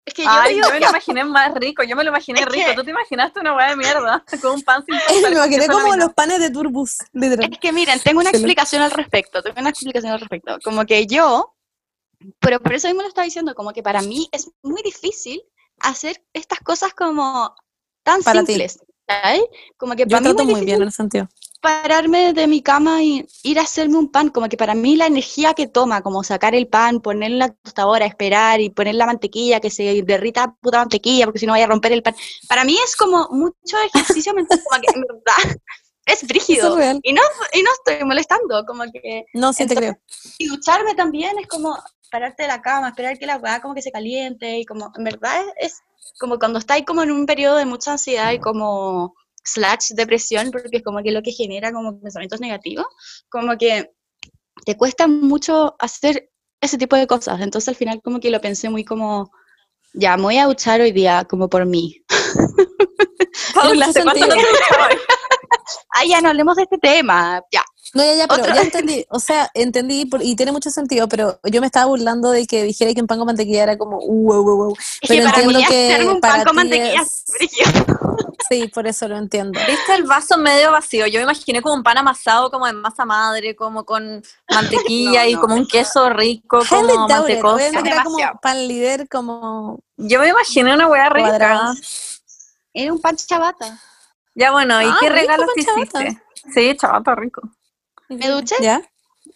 Es 0.05 0.15
que 0.15 0.25
yo 0.25 0.31
Ay, 0.33 0.55
digo 0.55 0.67
yo 0.67 0.75
me 0.75 0.81
lo 0.81 0.89
imaginé 0.89 1.25
más 1.25 1.55
rico. 1.55 1.83
Yo 1.85 1.95
me 1.97 2.03
lo 2.05 2.11
imaginé 2.11 2.45
rico. 2.45 2.67
que- 2.71 2.75
Tú 2.75 2.85
te 2.85 2.91
imaginaste 2.91 3.41
una 3.41 3.55
hueá 3.55 3.71
de 3.71 3.77
mierda 3.77 4.25
con 4.43 4.53
un 4.55 4.63
pan 4.63 4.85
sin 4.85 4.95
Me 4.97 5.01
pasar, 5.01 5.33
imaginé 5.33 5.69
como 5.69 5.95
los 5.97 6.13
panes 6.15 6.41
de 6.41 6.51
Turbus, 6.51 6.99
literal. 7.13 7.49
Es 7.53 7.59
que 7.59 7.73
miren, 7.73 8.01
tengo 8.01 8.21
una 8.21 8.31
explicación 8.31 8.83
al 8.83 8.91
respecto, 8.91 9.43
tengo 9.43 9.61
una 9.61 9.71
explicación 9.71 10.13
al 10.13 10.21
respecto. 10.21 10.59
Como 10.65 10.85
que 10.87 11.07
yo, 11.07 11.55
pero 12.41 12.61
por 12.61 12.73
eso 12.75 12.89
mismo 12.89 13.03
lo 13.03 13.09
estaba 13.09 13.25
diciendo, 13.25 13.55
como 13.55 13.73
que 13.73 13.83
para 13.83 14.03
mí 14.03 14.29
es 14.33 14.51
muy 14.63 14.83
difícil 14.83 15.43
hacer 15.81 16.23
estas 16.33 16.59
cosas 16.61 16.93
como 16.95 17.55
tan 18.03 18.23
Para 18.23 18.41
ti. 18.41 18.47
simples. 18.55 18.79
¿sabes? 19.07 19.43
Como 19.77 19.95
que 19.95 20.03
Yo 20.05 20.09
para 20.17 20.21
mí 20.21 20.27
trato 20.35 20.45
muy 20.45 20.65
bien 20.65 20.81
en 20.83 20.89
ese 20.89 20.97
sentido. 20.97 21.29
Pararme 21.63 22.33
de 22.33 22.49
mi 22.49 22.61
cama 22.61 23.05
y 23.05 23.25
ir 23.45 23.61
a 23.61 23.63
hacerme 23.63 23.97
un 23.97 24.11
pan, 24.11 24.31
como 24.31 24.49
que 24.49 24.57
para 24.57 24.75
mí 24.75 24.97
la 24.97 25.07
energía 25.07 25.55
que 25.55 25.69
toma, 25.69 26.03
como 26.03 26.25
sacar 26.25 26.57
el 26.57 26.67
pan, 26.67 27.01
ponerlo 27.01 27.37
en 27.37 27.39
la 27.39 27.53
tostadora, 27.55 28.05
esperar 28.05 28.61
y 28.61 28.69
poner 28.69 28.97
la 28.97 29.07
mantequilla, 29.07 29.61
que 29.61 29.71
se 29.71 30.03
derrita 30.03 30.57
puta 30.61 30.79
mantequilla, 30.79 31.25
porque 31.25 31.39
si 31.39 31.47
no 31.47 31.53
vaya 31.53 31.67
a 31.67 31.69
romper 31.69 31.93
el 31.93 32.03
pan, 32.03 32.17
para 32.49 32.65
mí 32.65 32.77
es 32.85 32.97
como 32.97 33.29
mucho 33.31 33.77
ejercicio 33.95 34.35
mental, 34.35 34.61
como 34.69 34.83
que 34.83 34.93
en 34.93 35.03
verdad 35.03 35.61
es 36.05 36.27
brígido. 36.27 36.79
es. 36.81 36.99
Y 37.05 37.13
no, 37.13 37.23
y 37.53 37.63
no 37.63 37.71
estoy 37.73 38.05
molestando, 38.05 38.65
como 38.67 38.83
que... 38.93 39.27
No, 39.33 39.53
sí 39.53 39.65
te 39.65 39.77
creo. 39.77 39.97
Y 40.39 40.49
ducharme 40.49 40.97
también 40.97 41.39
es 41.39 41.47
como 41.47 41.79
pararte 42.11 42.43
de 42.43 42.49
la 42.49 42.61
cama, 42.61 42.89
esperar 42.89 43.17
que 43.21 43.27
la 43.27 43.37
weá 43.37 43.63
como 43.63 43.75
que 43.75 43.83
se 43.83 43.93
caliente 43.93 44.59
y 44.59 44.67
como, 44.67 44.93
en 44.97 45.05
verdad 45.05 45.41
es, 45.61 45.75
es 45.75 45.83
como 46.19 46.41
cuando 46.41 46.59
estáis 46.59 46.85
como 46.85 47.05
en 47.05 47.13
un 47.13 47.25
periodo 47.25 47.57
de 47.57 47.67
mucha 47.67 47.93
ansiedad 47.93 48.33
y 48.33 48.41
como 48.41 49.15
slash 49.45 49.91
depresión, 49.95 50.51
porque 50.51 50.79
es 50.79 50.83
como 50.83 51.03
que 51.03 51.13
lo 51.13 51.23
que 51.23 51.33
genera 51.33 51.73
como 51.73 52.01
pensamientos 52.01 52.41
negativos, 52.41 52.87
como 53.29 53.57
que 53.57 53.91
te 54.65 54.77
cuesta 54.77 55.07
mucho 55.07 55.75
hacer 55.79 56.31
ese 56.61 56.79
tipo 56.79 56.97
de 56.97 57.07
cosas. 57.07 57.41
Entonces 57.41 57.69
al 57.69 57.77
final 57.77 58.01
como 58.03 58.21
que 58.21 58.31
lo 58.31 58.41
pensé 58.41 58.71
muy 58.71 58.85
como, 58.85 59.31
ya, 59.95 60.17
me 60.17 60.23
voy 60.25 60.39
a 60.39 60.47
duchar 60.47 60.81
hoy 60.81 60.93
día 60.93 61.27
como 61.29 61.49
por 61.49 61.67
mí. 61.67 62.03
Paula, 63.55 63.87
mucho 63.87 63.91
¿hace 63.91 64.03
cuánto 64.03 64.27
no 64.27 64.35
te 64.35 64.41
duchabas? 64.41 64.95
Ah, 65.95 66.05
ya, 66.07 66.21
no 66.21 66.31
hablemos 66.31 66.57
de 66.57 66.63
este 66.63 66.79
tema, 66.79 67.43
ya. 67.51 67.63
No, 67.95 68.03
ya, 68.03 68.15
ya, 68.15 68.27
pero 68.27 68.43
Otro- 68.43 68.55
ya 68.55 68.63
entendí. 68.63 69.05
O 69.11 69.21
sea, 69.21 69.51
entendí 69.53 70.07
por- 70.07 70.23
y 70.23 70.35
tiene 70.35 70.51
mucho 70.53 70.71
sentido, 70.71 71.07
pero 71.09 71.39
yo 71.45 71.61
me 71.61 71.67
estaba 71.67 71.87
burlando 71.87 72.31
de 72.31 72.47
que 72.47 72.63
dijera 72.65 72.95
que 72.95 73.01
un 73.03 73.07
pan 73.07 73.19
con 73.19 73.27
mantequilla 73.27 73.65
era 73.65 73.77
como 73.77 73.99
wow, 73.99 74.43
wow, 74.43 74.57
wow. 74.57 74.77
Es 75.03 75.09
Pero 75.09 75.25
que 75.25 75.29
para 75.31 75.43
entiendo 75.43 75.59
mí 75.59 75.65
que 75.67 76.05
un 76.09 76.21
para 76.21 76.35
pan 76.37 76.45
con 76.45 76.53
ti 76.53 76.57
mantequilla 76.57 77.03
es- 77.03 77.25
es. 77.41 77.51
Sí, 78.49 78.69
por 78.69 78.87
eso 78.87 79.09
lo 79.09 79.17
entiendo. 79.19 79.59
¿Viste 79.67 79.95
el 79.95 80.05
vaso 80.05 80.37
medio 80.39 80.73
vacío? 80.73 81.07
Yo 81.07 81.19
me 81.21 81.25
imaginé 81.25 81.61
como 81.63 81.75
un 81.75 81.83
pan 81.83 81.99
amasado, 81.99 82.51
como 82.51 82.67
de 82.67 82.73
masa 82.73 83.05
madre, 83.05 83.55
como 83.55 83.85
con 83.85 84.23
mantequilla 84.51 85.23
No, 85.25 85.29
y 85.29 85.35
no, 85.35 85.41
como 85.41 85.55
un 85.55 85.67
queso 85.67 86.09
rico, 86.11 86.63
como 86.69 87.07
mantecoso. 87.09 87.79
Era 87.85 88.03
como 88.05 88.19
pan 88.43 88.67
líder, 88.69 89.09
como 89.09 89.79
Yo 89.97 90.21
me 90.21 90.29
imaginé 90.29 90.75
una 90.75 90.89
hueá 90.89 91.09
rica. 91.11 91.73
Era 92.75 92.93
un 92.93 93.01
pan 93.01 93.17
chabata. 93.17 93.79
Ya 94.35 94.51
bueno, 94.51 94.81
¿y 94.83 94.87
Ah, 94.87 94.97
qué 95.01 95.09
rico 95.11 95.21
regalos 95.21 95.55
te 95.55 95.61
hiciste? 95.61 96.23
Sí, 96.53 96.77
chabata 96.77 97.15
rico. 97.15 97.43
¿Me 98.09 98.29
duché? 98.29 98.57
¿Ya? 98.61 98.83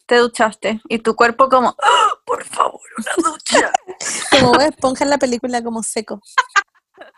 Te 0.06 0.16
duchaste 0.18 0.80
y 0.88 0.98
tu 0.98 1.14
cuerpo 1.14 1.48
como, 1.48 1.74
¡Ah, 1.82 2.08
por 2.24 2.44
favor, 2.44 2.80
una 2.98 3.30
ducha. 3.30 3.72
Como 4.30 4.60
esponja 4.60 5.04
en 5.04 5.10
la 5.10 5.18
película, 5.18 5.62
como 5.62 5.82
seco. 5.82 6.20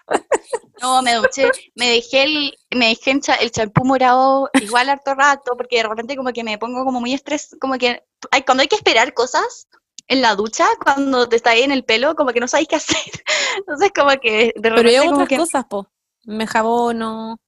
No, 0.81 1.03
me 1.03 1.15
duché, 1.15 1.51
me 1.75 1.89
dejé 1.91 2.23
el, 2.23 2.57
me 2.71 2.87
dejé 2.91 3.11
el 3.11 3.21
cha- 3.21 3.35
el 3.35 3.51
champú 3.51 3.85
morado 3.85 4.49
igual 4.55 4.89
harto 4.89 5.13
rato, 5.15 5.57
porque 5.57 5.79
de 5.79 5.89
repente 5.89 6.17
como 6.17 6.33
que 6.33 6.45
me 6.45 6.57
pongo 6.57 6.85
como 6.85 7.01
muy 7.01 7.13
estrés, 7.15 7.57
como 7.61 7.75
que 7.79 8.05
hay, 8.31 8.43
cuando 8.43 8.63
hay 8.63 8.69
que 8.69 8.77
esperar 8.77 9.13
cosas 9.13 9.67
en 10.07 10.23
la 10.23 10.37
ducha, 10.37 10.67
cuando 10.85 11.29
te 11.29 11.35
está 11.35 11.51
ahí 11.51 11.63
en 11.63 11.73
el 11.73 11.85
pelo, 11.85 12.15
como 12.15 12.31
que 12.31 12.39
no 12.39 12.47
sabéis 12.47 12.69
qué 12.69 12.77
hacer. 12.77 12.97
Entonces 13.59 13.91
como 13.93 14.11
que 14.21 14.53
de 14.55 14.71
Pero 14.71 14.77
repente 14.77 14.93
yo 14.93 15.01
hago 15.01 15.11
como 15.11 15.23
otras 15.25 15.29
que 15.29 15.37
cosas, 15.37 15.65
po. 15.65 15.89
Me 16.25 16.47
jabono. 16.47 17.41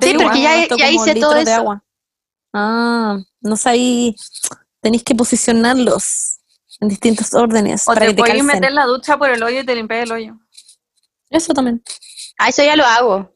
Sí, 0.00 0.14
porque 0.14 0.40
ya- 0.42 0.66
ya 0.76 0.90
hice 0.90 1.14
todo 1.14 1.34
de 1.34 1.42
eso. 1.42 1.54
agua. 1.54 1.84
Ah, 2.52 3.18
no 3.40 3.56
sabí. 3.56 4.14
Tenéis 4.80 5.02
que 5.04 5.14
posicionarlos 5.14 6.38
en 6.80 6.88
distintos 6.88 7.34
órdenes 7.34 7.86
O 7.88 7.92
para 7.94 8.06
te 8.06 8.14
que 8.14 8.22
te 8.22 8.28
calcen. 8.28 8.46
meter 8.46 8.72
la 8.72 8.86
ducha 8.86 9.16
por 9.18 9.30
el 9.30 9.42
hoyo 9.42 9.60
y 9.60 9.64
te 9.66 9.74
limpias 9.74 10.04
el 10.04 10.12
hoyo. 10.12 10.34
Eso 11.28 11.52
también. 11.52 11.82
Ah, 12.38 12.48
eso 12.48 12.62
ya 12.64 12.76
lo 12.76 12.84
hago. 12.84 13.34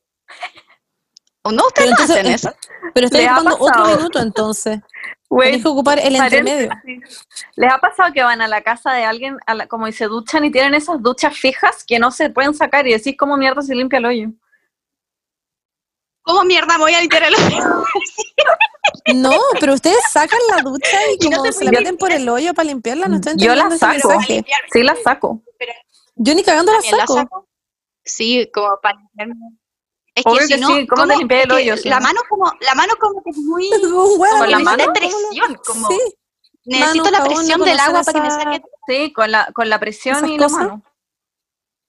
¿O 1.42 1.52
no 1.52 1.66
ustedes 1.66 1.90
no 1.90 1.96
entonces, 1.96 2.16
hacen 2.16 2.26
en- 2.26 2.32
eso? 2.34 2.54
Pero 2.94 3.06
estoy 3.06 3.20
¿Le 3.22 3.28
ha 3.28 3.34
ocupando 3.38 3.58
otro 3.60 3.84
minuto 3.96 4.18
entonces. 4.20 4.80
Tenés 5.30 5.62
que 5.62 5.68
ocupar 5.68 5.98
el 5.98 6.16
entremedio. 6.16 6.70
¿Les 7.56 7.72
ha 7.72 7.78
pasado 7.78 8.12
que 8.12 8.22
van 8.22 8.40
a 8.40 8.48
la 8.48 8.62
casa 8.62 8.92
de 8.92 9.04
alguien, 9.04 9.36
a 9.46 9.54
la- 9.54 9.66
como 9.66 9.86
y 9.88 9.92
se 9.92 10.06
duchan 10.06 10.44
y 10.44 10.50
tienen 10.50 10.74
esas 10.74 11.02
duchas 11.02 11.36
fijas 11.36 11.84
que 11.84 11.98
no 11.98 12.10
se 12.10 12.30
pueden 12.30 12.54
sacar 12.54 12.86
y 12.86 12.92
decís 12.92 13.14
cómo 13.18 13.36
mierda 13.36 13.60
se 13.62 13.74
limpia 13.74 13.98
el 13.98 14.06
hoyo? 14.06 14.28
¿Cómo 16.24 16.42
mierda 16.44 16.78
me 16.78 16.84
voy 16.84 16.94
a 16.94 17.00
limpiar 17.00 17.22
el 17.24 17.34
hoyo? 17.34 17.84
No, 19.14 19.38
pero 19.60 19.74
ustedes 19.74 19.98
sacan 20.10 20.38
la 20.50 20.62
ducha 20.62 20.96
y 21.12 21.18
como 21.30 21.50
se 21.52 21.64
la 21.64 21.70
meten 21.72 21.96
por 21.96 22.10
el 22.12 22.28
hoyo 22.28 22.54
para 22.54 22.66
limpiarla, 22.68 23.08
no 23.08 23.16
estoy 23.16 23.34
Yo 23.36 23.54
la 23.54 23.70
saco. 23.76 24.10
Sí 24.72 24.82
la 24.82 24.96
saco. 24.96 25.42
Yo 26.16 26.34
ni 26.34 26.42
cagando 26.42 26.72
la 26.72 26.80
saco. 27.06 27.46
Sí, 28.04 28.50
como 28.52 28.78
para 28.82 28.98
limpiarme. 28.98 29.34
Es 30.14 30.24
Obvio 30.26 30.38
que 30.40 30.46
si 30.46 30.54
que 30.54 30.60
no, 30.60 30.68
sí, 30.68 30.86
¿cómo 30.86 31.06
te 31.08 31.16
limpias 31.16 31.44
el 31.44 31.52
hoyo, 31.52 31.76
si 31.76 31.88
La 31.88 31.96
no? 31.98 32.02
mano 32.06 32.20
como, 32.28 32.52
la 32.60 32.74
mano 32.74 32.94
como 33.00 33.22
que 33.22 33.30
es 33.30 33.36
muy, 33.38 33.68
Con 33.70 34.20
hueá, 34.20 34.38
Con 34.38 34.50
la 34.50 34.56
¿cómo 34.58 34.64
mano. 34.70 34.92
presión, 34.92 35.60
como 35.66 35.88
Sí. 35.88 35.98
necesito 36.64 37.04
Mano, 37.04 37.18
la 37.18 37.24
presión 37.24 37.60
del 37.62 37.80
agua 37.80 38.02
para 38.04 38.12
que 38.12 38.20
me 38.20 38.30
saque, 38.30 38.62
Sí, 38.86 39.12
con 39.12 39.30
la, 39.32 39.50
con 39.52 39.68
la 39.68 39.80
presión 39.80 40.16
¿Esas 40.16 40.30
y 40.30 40.38
la 40.38 40.48
mano. 40.48 40.82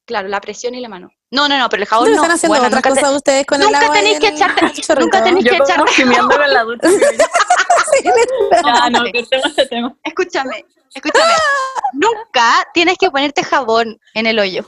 claro, 0.05 0.27
la 0.27 0.41
presión 0.41 0.73
y 0.75 0.81
la 0.81 0.89
mano. 0.89 1.11
No, 1.35 1.49
no, 1.49 1.57
no, 1.59 1.67
pero 1.69 1.83
el 1.83 1.89
jabón 1.89 2.09
no. 2.09 2.15
están 2.15 2.31
haciendo 2.31 2.57
Bueno, 2.57 2.67
otras 2.77 2.81
te- 2.95 3.15
ustedes 3.15 3.45
con 3.45 3.59
el 3.61 3.65
nunca 3.67 3.79
agua 3.81 3.95
y 3.97 3.99
tenéis 3.99 4.19
que 4.19 4.27
el 4.27 4.35
echarte- 4.35 4.71
chorrito. 4.81 4.99
nunca 5.01 5.23
tenéis 5.23 5.45
Yo 5.45 5.51
que 5.51 5.57
echar- 5.57 5.87
gimiendo 5.89 6.29
con 6.29 6.53
la 6.53 6.63
ducha. 6.63 6.87
ya, 8.65 8.89
no, 8.89 9.03
tema. 9.69 9.95
Escúchame, 10.03 10.65
escúchame. 10.93 11.33
Nunca 11.93 12.67
tienes 12.73 12.97
que 12.97 13.11
ponerte 13.11 13.43
jabón 13.43 13.99
en 14.13 14.25
el 14.25 14.39
hoyo. 14.39 14.63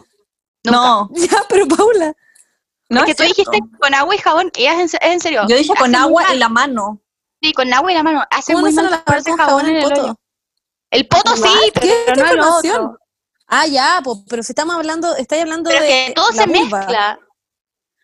Nunca. 0.63 0.77
No, 0.79 1.09
Ya, 1.13 1.43
pero 1.47 1.67
Paula. 1.67 2.13
no 2.89 3.03
que 3.05 3.11
es 3.11 3.17
tú 3.17 3.23
cierto. 3.23 3.51
dijiste 3.51 3.77
con 3.79 3.93
agua 3.93 4.15
y 4.15 4.17
jabón, 4.17 4.51
y 4.55 4.65
es 4.65 4.79
en, 4.79 4.89
se- 4.89 4.97
es 4.97 5.11
en 5.13 5.19
serio. 5.19 5.43
Yo 5.47 5.55
dije 5.57 5.73
con 5.77 5.95
agua 5.95 6.23
muy 6.27 6.35
y 6.35 6.39
la 6.39 6.49
mano. 6.49 7.01
Sí, 7.41 7.53
con 7.53 7.71
agua 7.73 7.91
y 7.91 7.95
la 7.95 8.03
mano. 8.03 8.23
Hace 8.29 8.53
¿Cómo 8.53 8.65
muy 8.65 8.73
mal 8.73 9.03
con 9.05 9.37
jabón 9.37 9.65
el 9.67 9.85
hoyo. 9.85 9.95
poto? 9.95 10.19
El 10.91 11.07
poto 11.07 11.35
sí, 11.35 11.71
pero 11.73 11.87
¿Qué 11.87 12.13
no 12.21 12.25
el 12.29 12.39
otro. 12.39 12.97
Ah, 13.47 13.65
ya, 13.65 14.01
po, 14.03 14.23
pero 14.29 14.43
si 14.43 14.51
estamos 14.51 14.75
hablando, 14.75 15.15
estáis 15.15 15.41
hablando 15.43 15.69
Pero 15.69 15.81
de 15.83 16.01
es 16.01 16.07
que 16.09 16.13
todo 16.13 16.29
la 16.31 16.43
se 16.43 16.47
vulva. 16.47 16.77
mezcla. 16.79 17.19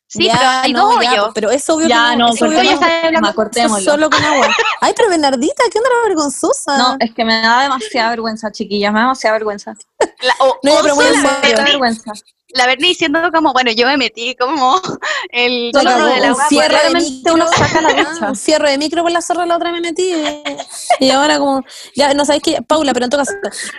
Sí, 0.07 0.25
Ya, 0.25 0.33
pero 0.37 0.49
hay 0.49 0.73
no, 0.73 0.81
dos 0.91 1.03
ya, 1.03 1.11
hoyos. 1.11 1.31
pero 1.33 1.49
es 1.51 1.67
obvio 1.69 1.87
Ya, 1.87 2.11
que 2.11 2.17
no, 2.17 2.27
no, 2.27 3.33
cortemos 3.33 3.83
solo 3.83 4.09
con 4.11 4.23
agua. 4.23 4.47
Ay, 4.81 4.93
pero 4.95 5.09
Bernardita, 5.09 5.63
¿qué 5.71 5.79
onda 5.79 5.89
la 5.89 6.07
vergonzosa? 6.07 6.77
No, 6.77 6.97
es 6.99 7.13
que 7.15 7.25
me 7.25 7.41
da 7.41 7.63
demasiada 7.63 8.11
vergüenza, 8.11 8.51
chiquillas, 8.51 8.93
me 8.93 8.99
da 8.99 9.05
demasiada 9.05 9.33
vergüenza. 9.37 9.73
La, 10.21 10.35
o, 10.39 10.59
No, 10.63 10.71
pero 10.83 10.95
muy 10.95 11.05
vergüenza. 11.05 12.13
La 12.53 12.65
Berni 12.67 12.89
diciendo 12.89 13.19
como, 13.33 13.53
bueno, 13.53 13.71
yo 13.71 13.85
me 13.87 13.97
metí 13.97 14.35
como 14.35 14.79
el 15.31 15.71
chorro 15.73 15.89
acabó, 15.89 16.05
del 16.07 16.31
un 16.31 16.35
cierre 16.49 16.77
de 16.83 16.93
micro, 16.99 17.33
uno 17.33 17.47
saca 17.47 17.81
la 17.81 17.89
ducha. 18.13 18.29
un 18.29 18.35
cierre 18.35 18.71
de 18.71 18.77
micro 18.77 19.03
por 19.03 19.11
la 19.11 19.21
zorra 19.21 19.45
la 19.45 19.55
otra 19.57 19.71
me 19.71 19.81
metí. 19.81 20.11
Eh, 20.11 20.57
y 20.99 21.09
ahora 21.09 21.39
como 21.39 21.63
ya 21.95 22.13
no 22.13 22.25
sabéis 22.25 22.43
que 22.43 22.61
Paula 22.61 22.93
pero 22.93 23.05
en 23.05 23.09
todo 23.09 23.21
caso 23.21 23.33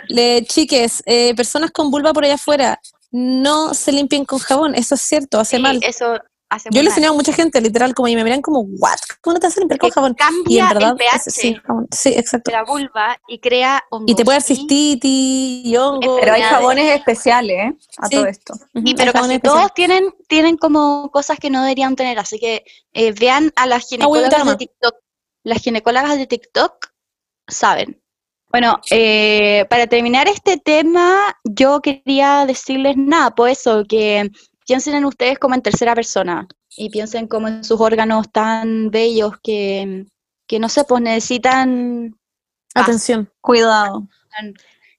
le, 0.09 0.45
chiques 0.45 1.03
eh, 1.07 1.35
personas 1.35 1.71
con 1.71 1.91
vulva 1.91 2.13
por 2.13 2.25
allá 2.25 2.35
afuera 2.35 2.81
no 3.11 3.75
se 3.75 3.93
limpien 3.93 4.25
con 4.25 4.39
jabón 4.41 4.75
eso 4.75 4.97
es 4.97 5.01
cierto 5.03 5.39
hace 5.39 5.57
Sí, 5.57 5.63
mal. 5.63 5.79
eso 5.83 6.19
hace 6.51 6.69
yo 6.73 6.83
le 6.83 6.89
enseñado 6.89 7.15
a 7.15 7.17
mucha 7.17 7.33
gente 7.33 7.61
literal 7.61 7.95
como 7.95 8.09
y 8.09 8.15
me 8.17 8.23
miran 8.25 8.41
como 8.43 8.61
what 8.61 8.97
cómo 9.21 9.35
no 9.35 9.41
te 9.41 9.47
vas 9.47 9.57
a 9.57 9.61
limpiar 9.61 9.79
con 9.81 9.91
jabón 9.91 10.13
y 10.13 10.15
cambia 10.17 10.63
en 10.63 10.69
verdad 10.69 10.91
el 10.93 10.97
pH 10.97 11.17
es- 11.27 11.35
sí 11.35 11.55
jabón. 11.65 11.89
sí 11.91 12.09
exacto 12.11 12.51
de 12.51 12.57
la 12.57 12.65
vulva 12.65 13.19
y 13.27 13.39
crea 13.41 13.83
hongos. 13.91 14.11
y 14.11 14.15
te 14.15 14.25
puede 14.25 14.37
dar 14.39 14.43
cistitis 14.43 15.67
y 15.67 15.77
hongo 15.77 16.17
Pero 16.21 16.33
hay 16.35 16.43
de- 16.43 16.49
jabones 16.49 16.97
especiales, 16.97 17.57
¿eh? 17.57 17.77
A 17.99 18.07
Sí. 18.09 18.17
todo 18.17 18.27
esto. 18.27 18.55
Hay 18.75 18.95
pero 18.95 19.13
casi 19.13 19.39
todos 19.41 19.73
tienen, 19.75 20.15
tienen 20.29 20.57
como 20.57 21.11
cosas 21.11 21.39
que 21.39 21.51
no 21.51 21.63
deberían 21.63 21.97
tener, 21.97 22.19
así 22.19 22.39
que 22.39 22.65
eh, 22.93 23.13
vean 23.13 23.53
a 23.57 23.67
las 23.67 23.89
ginecólogas 23.89 24.47
de. 24.47 24.57
TikTok. 24.57 24.95
Las 25.45 25.63
ginecólogas 25.63 26.17
de 26.17 26.27
TikTok 26.27 26.87
saben. 27.49 28.01
Bueno, 28.51 28.81
eh, 28.91 29.67
para 29.69 29.87
terminar 29.89 30.29
este 30.29 30.59
tema, 30.59 31.37
yo 31.43 31.81
quería 31.81 32.47
decirles 32.47 32.97
nada, 32.97 33.35
pues 33.35 33.59
eso, 33.59 33.83
que 33.89 34.31
piensen 34.67 34.95
en 34.95 35.05
ustedes 35.05 35.39
como 35.39 35.55
en 35.55 35.63
tercera 35.63 35.95
persona 35.95 36.47
y 36.77 36.91
piensen 36.91 37.29
como 37.29 37.49
en 37.49 37.65
sus 37.65 37.81
órganos 37.81 38.31
tan 38.31 38.91
bellos 38.91 39.35
que, 39.43 40.07
que 40.47 40.59
no 40.59 40.69
sé, 40.69 40.85
pues 40.85 41.03
necesitan... 41.03 42.19
paz. 42.73 42.85
atención 42.85 43.31
Cuidado. 43.41 44.09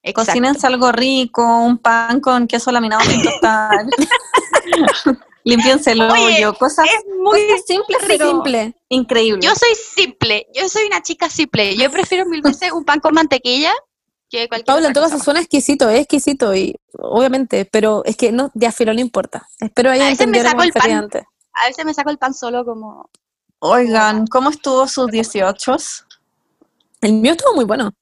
Exacto. 0.01 0.31
Cocínense 0.31 0.67
algo 0.67 0.91
rico, 0.91 1.43
un 1.61 1.77
pan 1.77 2.19
con 2.19 2.47
queso 2.47 2.71
laminado 2.71 3.01
sin 3.03 3.23
tostar. 3.23 3.85
Límpiense 5.43 5.91
el 5.91 6.01
hoyo, 6.01 6.55
cosas, 6.55 6.87
Es 6.87 7.05
muy 7.19 7.47
cosas 7.47 7.65
simples, 7.67 8.01
Re 8.01 8.07
pero 8.07 8.31
simple 8.31 8.75
increíbles. 8.89 9.45
Yo 9.45 9.53
soy 9.55 9.75
simple, 9.75 10.47
yo 10.55 10.67
soy 10.69 10.85
una 10.85 11.03
chica 11.03 11.29
simple. 11.29 11.75
Yo 11.75 11.91
prefiero 11.91 12.25
mil 12.25 12.41
veces 12.41 12.71
un 12.71 12.83
pan 12.83 12.99
con 12.99 13.13
mantequilla 13.13 13.71
que 14.35 14.47
cualquier 14.47 14.65
Paula, 14.65 14.87
en 14.87 14.93
todo 14.93 15.09
caso 15.09 15.19
suena 15.19 15.39
exquisito, 15.39 15.89
es 15.89 15.99
exquisito 16.01 16.55
y 16.55 16.75
obviamente, 16.93 17.65
pero 17.65 18.03
es 18.05 18.15
que 18.17 18.31
no, 18.31 18.51
de 18.53 18.67
afilo 18.67 18.93
no 18.93 18.99
importa. 18.99 19.47
Espero 19.59 19.89
A 19.89 19.93
hayan 19.93 20.09
veces 20.09 20.27
me 20.27 20.41
saco 20.41 20.63
el 20.63 20.71
pan. 20.71 21.09
A 21.53 21.67
veces 21.67 21.85
me 21.85 21.93
saco 21.93 22.09
el 22.09 22.17
pan 22.17 22.33
solo 22.33 22.65
como... 22.65 23.09
Oigan, 23.59 24.27
¿cómo 24.27 24.49
estuvo 24.49 24.87
sus 24.87 25.07
18? 25.07 25.75
El 27.01 27.13
mío 27.13 27.31
estuvo 27.31 27.55
muy 27.55 27.65
bueno. 27.65 27.93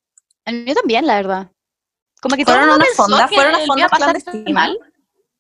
El 0.46 0.64
mío 0.64 0.74
también, 0.74 1.06
la 1.06 1.16
verdad. 1.16 1.52
Como 2.22 2.36
que 2.36 2.46
Fueron 2.46 2.70
unas 2.70 2.88
fondas, 2.96 3.30
fueron 3.30 3.54
unas 3.56 3.64
a 3.64 3.68
fondas 3.68 3.90
pasar 3.92 4.22
clandestinas. 4.24 4.54
mal. 4.54 4.80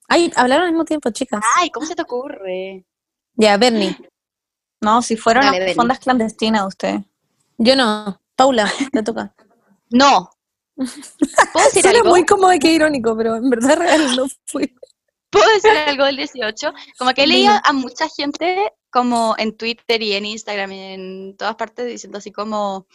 Ay, 0.08 0.32
hablaron 0.36 0.66
al 0.66 0.72
mismo 0.72 0.86
tiempo, 0.86 1.10
chicas. 1.12 1.44
Ay, 1.58 1.70
¿cómo 1.72 1.86
se 1.86 1.96
te 1.96 2.02
ocurre? 2.04 2.86
Ya, 3.36 3.58
Bernie. 3.58 3.98
No, 4.82 5.02
si 5.02 5.16
fueron 5.16 5.46
Dale, 5.46 5.68
las 5.68 5.76
fondas 5.76 6.00
clandestinas 6.00 6.68
usted. 6.68 7.00
Yo 7.58 7.76
no. 7.76 8.22
Paula, 8.36 8.72
te 8.92 9.04
toca. 9.04 9.34
No. 9.90 10.32
¿Puedo 11.54 11.66
decir 11.66 11.82
Suena 11.82 12.00
algo? 12.00 12.10
muy 12.10 12.26
como 12.26 12.50
de 12.50 12.60
que 12.60 12.72
irónico, 12.72 13.16
pero 13.16 13.36
en 13.36 13.50
verdad 13.50 13.78
real 13.78 14.16
no 14.16 14.26
fui. 14.46 14.74
¿Puedo 15.30 15.50
decir 15.56 15.72
algo 15.72 16.06
del 16.06 16.18
18? 16.18 16.74
Como 16.98 17.12
que 17.14 17.24
he 17.24 17.28
leído 17.28 17.54
a 17.64 17.74
mucha 17.74 18.08
gente 18.10 18.72
como 18.92 19.36
en 19.40 19.58
Twitter 19.58 20.02
y 20.02 20.14
en 20.14 20.26
Instagram 20.26 20.72
y 20.72 20.80
en 20.80 21.38
todas 21.38 21.56
partes 21.56 21.88
diciendo 21.88 22.20
así 22.20 22.32
como 22.32 22.86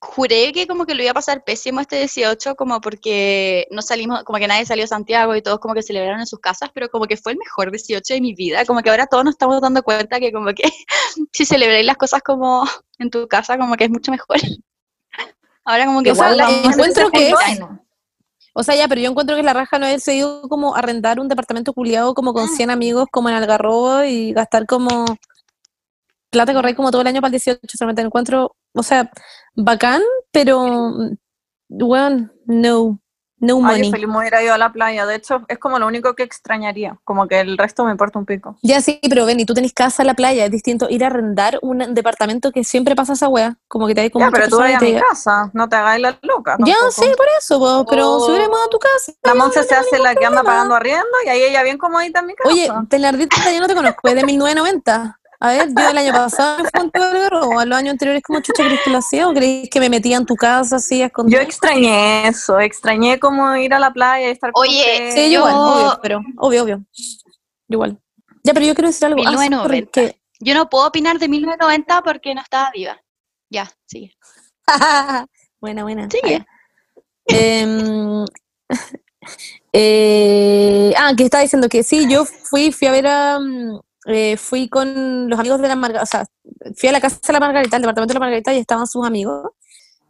juré 0.00 0.50
que 0.52 0.66
como 0.66 0.86
que 0.86 0.94
lo 0.94 1.02
iba 1.02 1.10
a 1.10 1.14
pasar 1.14 1.44
pésimo 1.44 1.80
este 1.80 1.96
18 1.96 2.56
como 2.56 2.80
porque 2.80 3.68
no 3.70 3.82
salimos, 3.82 4.24
como 4.24 4.38
que 4.38 4.48
nadie 4.48 4.64
salió 4.64 4.84
a 4.84 4.88
Santiago 4.88 5.36
y 5.36 5.42
todos 5.42 5.60
como 5.60 5.74
que 5.74 5.82
celebraron 5.82 6.20
en 6.20 6.26
sus 6.26 6.40
casas, 6.40 6.70
pero 6.74 6.88
como 6.88 7.06
que 7.06 7.18
fue 7.18 7.32
el 7.32 7.38
mejor 7.38 7.70
18 7.70 8.14
de 8.14 8.20
mi 8.20 8.34
vida, 8.34 8.64
como 8.64 8.80
que 8.80 8.90
ahora 8.90 9.06
todos 9.06 9.24
nos 9.24 9.34
estamos 9.34 9.60
dando 9.60 9.82
cuenta 9.82 10.18
que 10.18 10.32
como 10.32 10.52
que 10.54 10.64
si 11.32 11.44
celebráis 11.44 11.84
las 11.86 11.98
cosas 11.98 12.22
como 12.22 12.64
en 12.98 13.10
tu 13.10 13.28
casa 13.28 13.58
como 13.58 13.76
que 13.76 13.84
es 13.84 13.90
mucho 13.90 14.10
mejor. 14.10 14.38
Ahora 15.64 15.86
como 15.86 16.02
que 16.02 16.12
O 16.12 16.14
sea, 16.14 16.30
la- 16.34 16.50
encuentro 16.50 17.10
que 17.10 17.28
es-. 17.30 17.60
O 18.54 18.62
sea, 18.64 18.74
ya, 18.74 18.88
pero 18.88 19.00
yo 19.00 19.10
encuentro 19.10 19.36
que 19.36 19.42
la 19.44 19.52
raja 19.52 19.78
no 19.78 19.86
haberse 19.86 20.14
ido 20.16 20.42
como 20.48 20.74
a 20.74 20.80
arrendar 20.80 21.20
un 21.20 21.28
departamento 21.28 21.72
culiado 21.72 22.14
como 22.14 22.32
con 22.34 22.44
Ah. 22.44 22.52
100 22.56 22.70
amigos 22.70 23.06
como 23.12 23.28
en 23.28 23.36
Algarrobo 23.36 24.02
y 24.04 24.32
gastar 24.32 24.66
como 24.66 25.04
plata 26.30 26.54
correr 26.54 26.74
como 26.76 26.90
todo 26.90 27.02
el 27.02 27.08
año 27.08 27.20
para 27.20 27.28
el 27.28 27.32
18. 27.32 27.60
Solamente 27.76 28.02
encuentro, 28.02 28.56
o 28.74 28.82
sea, 28.82 29.10
bacán, 29.54 30.02
pero, 30.32 30.92
bueno, 31.68 32.30
no, 32.46 33.00
no 33.40 33.56
Ay, 33.66 33.90
money. 33.90 34.06
me 34.06 34.18
hubiera 34.18 34.42
ido 34.42 34.54
a 34.54 34.58
la 34.58 34.70
playa. 34.70 35.06
De 35.06 35.16
hecho, 35.16 35.42
es 35.48 35.58
como 35.58 35.78
lo 35.78 35.86
único 35.86 36.14
que 36.14 36.22
extrañaría. 36.22 36.98
Como 37.04 37.26
que 37.26 37.40
el 37.40 37.58
resto 37.58 37.84
me 37.84 37.90
importa 37.90 38.18
un 38.18 38.26
pico. 38.26 38.56
Ya 38.62 38.80
sí, 38.80 39.00
pero 39.08 39.26
ven, 39.26 39.40
y 39.40 39.46
tú 39.46 39.54
tenés 39.54 39.72
casa 39.72 40.02
en 40.02 40.08
la 40.08 40.14
playa, 40.14 40.44
es 40.44 40.50
distinto 40.50 40.88
ir 40.90 41.04
a 41.04 41.08
arrendar 41.08 41.58
un 41.62 41.94
departamento 41.94 42.52
que 42.52 42.64
siempre 42.64 42.94
pasa 42.94 43.14
esa 43.14 43.28
wea, 43.28 43.56
como 43.66 43.86
que 43.86 43.94
te 43.94 44.02
hay 44.02 44.10
como 44.10 44.26
Ya, 44.26 44.30
pero 44.30 44.48
tú 44.48 44.58
vayas 44.58 44.82
a 44.82 44.84
mi 44.84 45.00
casa. 45.00 45.50
No 45.54 45.68
te 45.68 45.76
hagáis 45.76 46.02
la 46.02 46.18
loca. 46.22 46.56
Ya, 46.60 46.74
tampoco. 46.74 46.92
sí, 46.92 47.08
por 47.16 47.26
eso, 47.38 47.58
po, 47.58 47.86
pero 47.88 48.20
si 48.20 48.30
hubiéramos 48.30 48.58
a 48.64 48.68
tu 48.68 48.78
casa. 48.78 49.12
La 49.22 49.34
Monse 49.34 49.62
se 49.64 49.74
hace 49.74 49.98
la 49.98 50.14
que 50.14 50.24
anda 50.26 50.42
pagando 50.42 50.74
arriendo 50.74 51.06
y 51.24 51.28
ahí 51.28 51.42
ella 51.42 51.62
bien 51.62 51.78
comodita 51.78 52.20
en 52.20 52.26
mi 52.26 52.34
casa. 52.34 52.50
Oye, 52.50 52.68
Telardita 52.88 53.36
yo 53.52 53.60
no 53.60 53.66
te 53.66 53.74
conozco, 53.74 54.08
es 54.08 54.14
de 54.14 54.24
1990. 54.24 55.19
A 55.42 55.48
ver, 55.48 55.68
yo 55.74 55.88
el 55.88 55.96
año 55.98 56.12
pasado 56.12 56.58
me 56.58 56.64
fui 56.64 56.70
a 56.74 56.80
Santiago 56.80 57.06
del 57.08 57.22
Garrobo, 57.22 57.58
a 57.60 57.64
los 57.64 57.78
años 57.78 57.92
anteriores, 57.92 58.22
¿cómo 58.22 58.40
chucha 58.40 58.62
crees 58.62 58.80
que 58.84 58.90
lo 58.90 58.98
hacía? 58.98 59.26
¿O 59.28 59.32
crees 59.32 59.70
que 59.70 59.80
me 59.80 59.88
metía 59.88 60.18
en 60.18 60.26
tu 60.26 60.36
casa 60.36 60.76
así 60.76 60.96
a 60.96 60.98
Yo 60.98 61.06
escondidas? 61.06 61.44
extrañé 61.44 62.28
eso, 62.28 62.60
extrañé 62.60 63.18
como 63.18 63.56
ir 63.56 63.72
a 63.72 63.78
la 63.78 63.90
playa 63.90 64.28
y 64.28 64.32
estar 64.32 64.52
con 64.52 64.62
Oye. 64.66 65.10
Sí, 65.12 65.32
yo 65.32 65.40
yo- 65.40 65.48
igual, 65.48 65.54
obvio, 65.56 65.98
pero, 66.02 66.20
obvio, 66.36 66.62
obvio. 66.64 66.84
Igual. 67.68 67.98
Ya, 68.44 68.52
pero 68.52 68.66
yo 68.66 68.74
quiero 68.74 68.88
decir 68.88 69.06
algo. 69.06 69.20
Ah, 69.22 69.32
sorry, 69.32 69.38
1990. 69.48 69.90
que- 69.92 70.20
Yo 70.40 70.54
no 70.54 70.68
puedo 70.68 70.86
opinar 70.86 71.18
de 71.18 71.28
1990 71.28 72.02
porque 72.02 72.34
no 72.34 72.42
estaba 72.42 72.70
viva. 72.74 73.00
Ya, 73.50 73.70
sigue. 73.86 74.14
buena, 75.60 75.82
buena. 75.84 76.08
Sigue. 76.10 76.44
Em, 77.26 78.24
eh, 79.72 80.92
ah, 80.98 81.12
que 81.16 81.24
estaba 81.24 81.42
diciendo 81.42 81.68
que 81.68 81.82
sí, 81.82 82.06
yo 82.10 82.24
fui, 82.26 82.72
fui 82.72 82.88
a 82.88 82.92
ver 82.92 83.06
a, 83.06 83.38
mm, 83.38 83.80
eh, 84.06 84.36
fui 84.36 84.68
con 84.68 85.28
los 85.28 85.38
amigos 85.38 85.60
de 85.60 85.68
la 85.68 85.76
Margarita, 85.76 86.02
o 86.02 86.06
sea, 86.06 86.26
fui 86.76 86.88
a 86.88 86.92
la 86.92 87.00
casa 87.00 87.18
de 87.26 87.32
la 87.32 87.40
Margarita, 87.40 87.76
al 87.76 87.82
departamento 87.82 88.12
de 88.12 88.18
la 88.18 88.24
Margarita, 88.26 88.54
y 88.54 88.58
estaban 88.58 88.86
sus 88.86 89.06
amigos. 89.06 89.50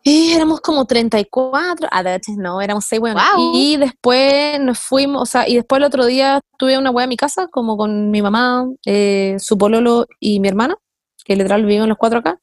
Y 0.03 0.33
éramos 0.33 0.61
como 0.61 0.87
34, 0.87 1.88
ah, 1.90 2.03
de 2.03 2.14
hecho 2.14 2.33
no, 2.38 2.62
éramos 2.62 2.87
seis 2.87 3.03
weones. 3.03 3.22
Guau. 3.22 3.53
Y 3.55 3.76
después 3.76 4.59
nos 4.61 4.79
fuimos, 4.79 5.22
o 5.22 5.26
sea, 5.26 5.46
y 5.46 5.57
después 5.57 5.79
el 5.79 5.85
otro 5.85 6.07
día 6.07 6.40
tuve 6.59 6.79
una 6.79 6.90
wea 6.90 7.05
en 7.05 7.11
mi 7.11 7.16
casa, 7.16 7.48
como 7.48 7.76
con 7.76 8.11
mi 8.11 8.22
mamá, 8.22 8.66
eh, 8.87 9.37
su 9.38 9.59
pololo 9.59 10.07
y 10.18 10.40
mi 10.40 10.48
hermana, 10.48 10.76
que 11.24 11.37
literal 11.37 11.66
vivimos 11.66 11.88
los 11.88 11.98
cuatro 11.98 12.20
acá. 12.20 12.38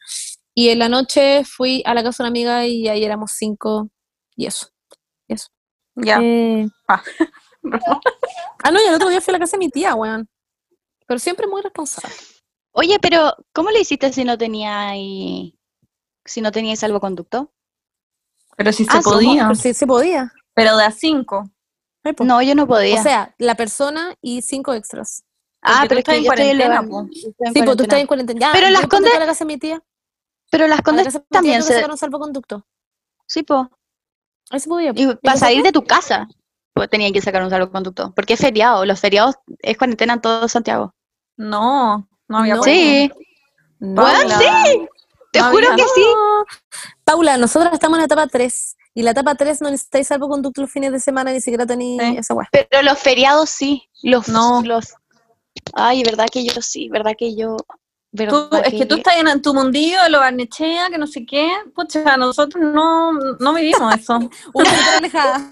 Y 0.54 0.70
en 0.70 0.80
la 0.80 0.90
noche 0.90 1.44
fui 1.46 1.82
a 1.86 1.94
la 1.96 2.04
casa 2.04 2.24
de 2.24 2.30
una 2.30 2.30
amiga 2.30 2.66
y 2.68 2.88
ahí 2.88 3.04
éramos 3.04 3.32
cinco, 3.36 3.90
y 4.36 4.46
eso. 4.46 4.68
Ya. 5.98 6.20
Eh, 6.22 6.68
Ah. 6.88 7.02
ah, 8.64 8.72
no, 8.72 8.80
y 8.82 8.88
el 8.88 8.96
otro 8.96 9.10
día 9.10 9.20
fui 9.20 9.32
a 9.32 9.34
la 9.34 9.40
casa 9.40 9.58
de 9.58 9.66
mi 9.66 9.70
tía, 9.70 9.96
weón. 9.96 10.30
Pero 11.08 11.20
siempre 11.20 11.48
muy 11.48 11.62
responsable. 11.62 12.14
Oye, 12.74 13.00
pero 13.02 13.36
¿cómo 13.54 13.72
le 13.72 13.80
hiciste 13.82 14.12
si 14.14 14.24
no 14.24 14.38
tenía 14.38 14.90
ahí- 14.90 15.58
si 16.26 16.42
no 16.42 16.52
teníais 16.52 16.80
salvoconducto? 16.80 17.52
Pero 18.56 18.72
si 18.72 18.86
se 18.86 18.92
Ah, 18.92 19.02
somos- 19.02 19.14
podía. 19.24 19.44
Pero 19.48 19.56
sí 19.56 19.74
se 19.74 19.88
podía. 19.88 20.32
Pero 20.54 20.76
de 20.78 20.84
a 20.84 20.92
cinco. 20.92 21.50
Ay. 22.04 22.14
No, 22.20 22.42
yo 22.42 22.56
no 22.56 22.68
podía. 22.68 23.00
O 23.00 23.04
sea, 23.04 23.36
la 23.38 23.56
persona 23.56 24.16
y 24.22 24.42
cinco 24.42 24.74
extras. 24.74 25.24
ah, 25.62 25.86
pero 25.88 25.96
es 25.96 26.00
estás 26.00 26.14
que 26.14 26.20
en 26.20 26.26
cuarentena, 26.26 26.82
Sí, 27.12 27.34
pues 27.64 27.78
tú 27.78 27.84
estás 27.84 28.00
en 28.00 28.08
cuarentena. 28.08 28.40
Ya, 28.40 28.52
Pero 28.54 28.70
las 28.70 28.82
ponte 28.82 28.96
condes- 28.98 29.16
a 29.16 29.20
la 29.20 29.26
casa 29.26 29.40
de 29.44 29.46
mi 29.48 29.58
tía. 29.58 29.84
Pero 30.50 30.68
las 30.68 30.78
la 30.78 30.84
condes 30.84 31.20
también 31.30 31.62
se... 31.64 31.74
sacaron 31.74 31.98
salvoconducto. 31.98 32.66
Sí, 33.26 33.44
po. 33.44 33.70
Ahí 34.50 34.60
se 34.60 34.70
podía. 34.70 34.94
po. 34.94 35.00
Y 35.02 35.16
para 35.16 35.36
salir 35.38 35.64
de 35.64 35.72
tu 35.74 35.84
casa, 35.84 36.28
pues 36.74 36.90
tenían 36.90 37.12
que 37.12 37.22
sacar 37.22 37.44
un 37.44 37.50
salvoconducto. 37.50 38.14
Porque 38.16 38.34
es 38.34 38.40
feriado. 38.40 38.86
Los 38.86 39.00
feriados 39.02 39.36
es 39.60 39.78
cuarentena 39.78 40.14
en 40.14 40.22
todo 40.22 40.48
Santiago. 40.48 40.94
No, 41.38 42.08
no 42.28 42.38
había 42.40 42.56
No. 42.56 42.64
Sí, 42.64 43.12
No. 43.80 44.06
Sí. 44.40 44.88
te 45.32 45.40
No 45.40 45.52
juro 45.52 45.72
había. 45.72 45.86
que 45.86 45.90
sí. 45.96 46.06
Paula, 47.04 47.38
nosotros 47.38 47.72
estamos 47.74 47.98
en 47.98 48.02
la 48.02 48.06
etapa 48.06 48.28
3 48.28 48.76
y 48.96 49.04
la 49.04 49.12
etapa 49.12 49.36
3 49.36 49.62
no 49.62 49.70
necesitáis 49.70 50.08
salvoconducto 50.08 50.62
los 50.62 50.72
fines 50.72 50.92
de 50.92 51.00
semana, 51.00 51.32
ni 51.32 51.40
siquiera 51.42 51.66
tenéis 51.66 52.02
Sí. 52.02 52.16
esa 52.18 52.34
weá. 52.34 52.50
Pero 52.52 52.82
los 52.82 52.98
feriados 53.00 53.50
sí. 53.50 53.88
Los, 54.04 54.28
No. 54.28 54.62
los... 54.64 54.94
Ay, 55.74 56.04
verdad 56.04 56.28
que 56.32 56.44
yo 56.46 56.62
sí, 56.62 56.90
verdad 56.90 57.14
que 57.18 57.36
yo... 57.36 57.58
Tú, 58.16 58.50
es 58.64 58.74
que 58.74 58.86
tú 58.86 58.96
estás 58.96 59.16
en 59.18 59.42
tu 59.42 59.54
mundillo 59.54 60.02
de 60.04 60.10
lo 60.10 60.20
barnechea, 60.20 60.90
que 60.90 60.98
no 60.98 61.08
sé 61.08 61.26
qué. 61.26 61.52
Pucha, 61.76 62.18
nosotros 62.18 62.64
no, 62.64 63.14
no 63.14 63.54
vivimos 63.54 63.96
eso. 63.96 64.18
Una 64.54 64.98
alejada. 64.98 65.50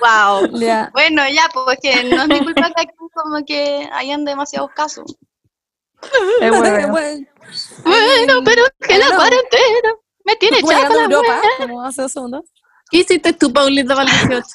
Wow. 0.00 0.58
Ya. 0.58 0.90
Bueno, 0.92 1.22
ya, 1.28 1.48
pues 1.52 1.78
que 1.80 2.04
no 2.04 2.22
es 2.22 2.28
mi 2.28 2.40
culpa 2.40 2.70
que 2.74 2.82
aquí 2.82 2.92
como 3.14 3.44
que 3.44 3.88
hayan 3.92 4.24
demasiados 4.24 4.70
casos. 4.74 5.16
Es 6.40 6.50
hueveo. 6.50 6.88
Bueno, 6.92 7.26
Bueno, 7.84 8.40
pero 8.44 8.62
es 8.64 8.88
que 8.88 8.98
la 8.98 9.08
no. 9.08 9.16
cuarentena 9.16 9.94
me 10.24 10.34
tiene 10.34 10.58
a 10.58 10.88
la 10.88 11.04
Europa, 11.04 11.40
como 11.58 11.82
hace 11.82 12.02
dos 12.02 12.12
segundos. 12.12 12.42
¿Qué 12.90 12.98
hiciste 12.98 13.32
tú, 13.34 13.52
Paulita, 13.52 13.94
para 13.94 14.10
el 14.10 14.28
18? 14.28 14.48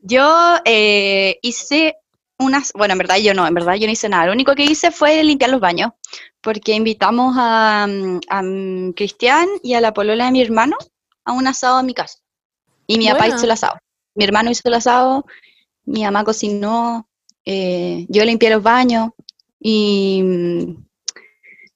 Yo 0.00 0.56
eh, 0.66 1.38
hice 1.40 1.96
unas, 2.38 2.72
bueno, 2.72 2.92
en 2.92 2.98
verdad 2.98 3.16
yo 3.16 3.34
no, 3.34 3.46
en 3.46 3.54
verdad 3.54 3.74
yo 3.74 3.86
no 3.86 3.92
hice 3.92 4.08
nada. 4.08 4.26
Lo 4.26 4.32
único 4.32 4.54
que 4.54 4.64
hice 4.64 4.90
fue 4.90 5.22
limpiar 5.22 5.50
los 5.50 5.60
baños, 5.60 5.92
porque 6.40 6.72
invitamos 6.72 7.34
a, 7.38 7.84
a 7.84 8.42
mm, 8.42 8.92
Cristian 8.92 9.48
y 9.62 9.74
a 9.74 9.80
la 9.80 9.94
polola 9.94 10.26
de 10.26 10.32
mi 10.32 10.42
hermano 10.42 10.76
a 11.24 11.32
un 11.32 11.46
asado 11.46 11.80
en 11.80 11.86
mi 11.86 11.94
casa. 11.94 12.18
Y 12.86 12.98
mi 12.98 13.08
papá 13.08 13.28
hizo 13.28 13.44
el 13.44 13.50
asado. 13.50 13.78
Mi 14.14 14.24
hermano 14.24 14.50
hizo 14.50 14.62
el 14.64 14.74
asado, 14.74 15.24
mi 15.84 16.02
mamá 16.02 16.24
cocinó, 16.24 17.08
eh, 17.44 18.06
yo 18.08 18.24
limpié 18.24 18.50
los 18.50 18.62
baños 18.62 19.10
y... 19.60 20.22
mm, 20.22 20.84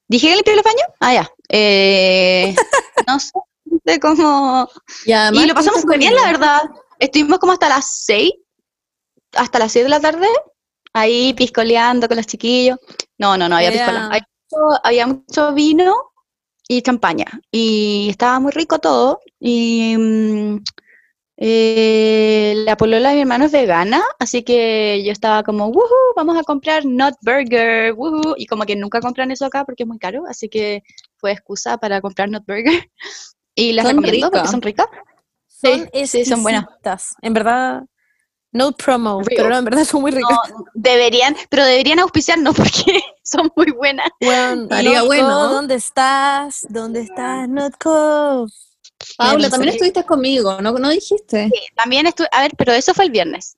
¿Dije 0.09 0.29
que 0.29 0.35
limpié 0.35 0.55
los 0.55 0.63
baños? 0.63 0.87
Ah, 1.01 1.13
ya. 1.13 1.31
Eh, 1.49 2.55
no 3.07 3.19
sé, 3.19 3.33
de 3.65 3.99
cómo... 3.99 4.69
Y, 5.05 5.45
lo 5.45 5.53
pasamos 5.53 5.81
súper 5.81 5.99
bien, 5.99 6.15
la 6.15 6.25
verdad. 6.25 6.61
Estuvimos 6.97 7.39
como 7.39 7.51
hasta 7.51 7.67
las 7.67 8.05
6, 8.05 8.31
hasta 9.33 9.59
las 9.59 9.71
6 9.71 9.85
de 9.85 9.89
la 9.89 9.99
tarde, 9.99 10.27
ahí 10.93 11.33
piscoleando 11.33 12.07
con 12.07 12.17
los 12.17 12.27
chiquillos. 12.27 12.77
No, 13.17 13.37
no, 13.37 13.47
no 13.49 13.55
había 13.55 13.71
Ya. 13.71 13.77
piscola. 13.85 14.05
Había 14.07 14.27
mucho, 14.49 14.79
había 14.83 15.07
mucho 15.07 15.53
vino 15.53 15.95
y 16.67 16.81
champaña. 16.81 17.25
Y 17.51 18.07
estaba 18.09 18.39
muy 18.39 18.51
rico 18.51 18.79
todo. 18.79 19.19
Y 19.39 19.95
mm, 19.97 20.57
eh, 21.39 22.53
la 22.65 22.75
polola 22.77 23.09
de 23.09 23.15
mi 23.15 23.21
hermano 23.21 23.45
es 23.45 23.51
vegana, 23.51 24.01
así 24.19 24.41
que 24.43 25.03
yo 25.05 25.11
estaba 25.11 25.43
como, 25.43 25.67
woohoo, 25.67 26.13
vamos 26.15 26.35
a 26.37 26.43
comprar 26.43 26.83
Nut 26.85 27.13
Burger, 27.21 27.93
woohoo. 27.93 28.33
Y 28.37 28.47
como 28.47 28.65
que 28.65 28.75
nunca 28.75 28.99
compran 29.01 29.29
eso 29.31 29.45
acá 29.45 29.63
porque 29.65 29.83
es 29.83 29.87
muy 29.87 29.99
caro, 29.99 30.23
así 30.27 30.49
que 30.49 30.81
fue 31.17 31.31
excusa 31.31 31.77
para 31.77 32.01
comprar 32.01 32.29
Nut 32.29 32.43
Burger. 32.45 32.65
Y 33.59 33.71
las 33.73 33.87
Son 33.87 33.97
recomiendo 33.97 34.29
porque 34.29 34.47
son 34.49 34.61
ricas. 34.61 34.85
Son 35.47 35.89
Sí, 35.91 36.05
sí, 36.05 36.25
son 36.25 36.43
buenas. 36.43 36.65
En 37.23 37.33
verdad, 37.33 37.85
no 38.57 38.71
promo, 38.71 39.21
Real. 39.21 39.35
pero 39.35 39.49
no, 39.49 39.57
en 39.57 39.65
verdad 39.65 39.85
son 39.85 40.01
muy 40.01 40.11
ricas. 40.11 40.37
No, 40.49 40.65
deberían, 40.73 41.35
pero 41.49 41.63
deberían 41.65 41.99
auspiciarnos 41.99 42.55
porque 42.57 43.01
son 43.23 43.51
muy 43.55 43.71
buenas. 43.71 44.07
Bueno. 44.19 45.49
¿Dónde 45.49 45.75
estás? 45.75 46.65
¿Dónde 46.69 47.01
estás, 47.01 47.47
Notco? 47.47 48.47
Paula, 49.17 49.49
también 49.49 49.73
sí. 49.73 49.77
estuviste 49.77 50.03
conmigo, 50.03 50.59
¿no, 50.61 50.71
no 50.73 50.89
dijiste? 50.89 51.51
También 51.75 52.07
estuve, 52.07 52.27
a 52.31 52.41
ver, 52.41 52.51
pero 52.57 52.73
eso 52.73 52.93
fue 52.93 53.05
el 53.05 53.11
viernes. 53.11 53.55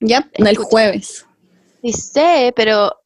Ya, 0.00 0.28
el 0.34 0.46
Escucha. 0.46 0.68
jueves. 0.68 1.26
Sí 1.82 1.92
sé, 1.92 2.52
pero 2.54 3.01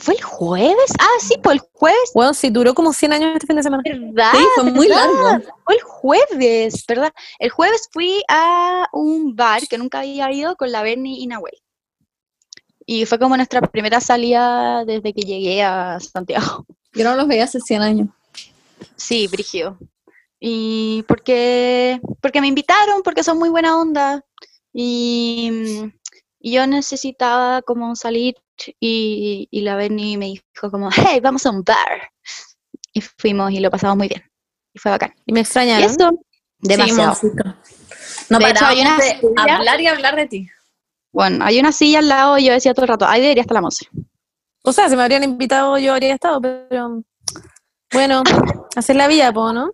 ¿fue 0.00 0.14
el 0.14 0.22
jueves? 0.22 0.92
Ah, 0.98 1.18
sí, 1.20 1.34
fue 1.42 1.54
el 1.54 1.60
jueves, 1.72 2.10
Weón, 2.14 2.34
sí, 2.34 2.50
duró 2.50 2.74
como 2.74 2.92
100 2.92 3.12
años 3.12 3.30
este 3.34 3.46
fin 3.46 3.56
de 3.56 3.62
semana. 3.62 3.82
¿verdad? 3.84 4.32
Sí, 4.32 4.44
fue 4.54 4.64
muy 4.64 4.88
¿verdad? 4.88 5.06
largo. 5.22 5.46
Fue 5.64 5.74
el 5.74 5.82
jueves, 5.82 6.84
¿verdad? 6.88 7.12
El 7.38 7.50
jueves 7.50 7.88
fui 7.92 8.22
a 8.28 8.88
un 8.92 9.36
bar 9.36 9.66
que 9.68 9.78
nunca 9.78 10.00
había 10.00 10.32
ido 10.32 10.56
con 10.56 10.72
la 10.72 10.82
Bernie 10.82 11.20
y 11.20 11.26
Nahuel. 11.26 11.54
Y 12.86 13.06
fue 13.06 13.18
como 13.18 13.36
nuestra 13.36 13.60
primera 13.60 14.00
salida 14.00 14.84
desde 14.84 15.12
que 15.12 15.22
llegué 15.22 15.62
a 15.62 16.00
Santiago. 16.00 16.66
Yo 16.92 17.04
no 17.04 17.14
los 17.14 17.28
veía 17.28 17.44
hace 17.44 17.60
100 17.60 17.82
años. 17.82 18.08
Sí, 18.96 19.28
Brigio. 19.28 19.78
Y 20.40 21.04
porque, 21.06 22.00
porque 22.20 22.40
me 22.40 22.48
invitaron, 22.48 23.02
porque 23.02 23.22
son 23.22 23.38
muy 23.38 23.50
buena 23.50 23.78
onda. 23.78 24.24
Y, 24.72 25.52
y 26.40 26.52
yo 26.52 26.66
necesitaba 26.66 27.60
como 27.62 27.94
salir 27.94 28.36
y, 28.80 29.48
y 29.50 29.60
la 29.62 29.76
Berni 29.76 30.16
me 30.16 30.26
dijo 30.26 30.70
como, 30.70 30.90
hey, 30.92 31.20
vamos 31.20 31.46
a 31.46 31.50
un 31.50 31.62
bar. 31.62 32.10
Y 32.92 33.00
fuimos 33.00 33.52
y 33.52 33.60
lo 33.60 33.70
pasamos 33.70 33.96
muy 33.96 34.08
bien. 34.08 34.22
Y 34.72 34.78
fue 34.78 34.90
bacán. 34.90 35.14
Y 35.26 35.32
me 35.32 35.40
Y 35.40 35.42
extrañaron. 35.42 35.84
eso, 35.90 36.10
demasiado. 36.58 37.14
Sí, 37.14 37.28
No 38.28 38.38
De 38.38 38.50
hecho, 38.50 38.66
hay 38.66 38.80
una 38.80 38.96
de 38.96 39.02
silla- 39.20 39.56
hablar 39.56 39.80
y 39.80 39.86
hablar 39.86 40.16
de 40.16 40.26
ti. 40.26 40.48
Bueno, 41.12 41.44
hay 41.44 41.58
una 41.58 41.72
silla 41.72 41.98
al 42.00 42.08
lado 42.08 42.38
y 42.38 42.44
yo 42.46 42.52
decía 42.52 42.72
todo 42.74 42.84
el 42.84 42.88
rato, 42.90 43.06
ahí 43.06 43.20
debería 43.20 43.40
estar 43.42 43.54
la 43.56 43.60
Monse. 43.62 43.86
O 44.62 44.72
sea, 44.72 44.88
si 44.88 44.94
me 44.96 45.02
habrían 45.02 45.24
invitado, 45.24 45.76
yo 45.78 45.92
habría 45.92 46.14
estado, 46.14 46.40
pero. 46.40 47.02
Bueno, 47.92 48.22
hacer 48.76 48.94
la 48.96 49.08
vida, 49.08 49.32
po, 49.32 49.52
¿no? 49.52 49.70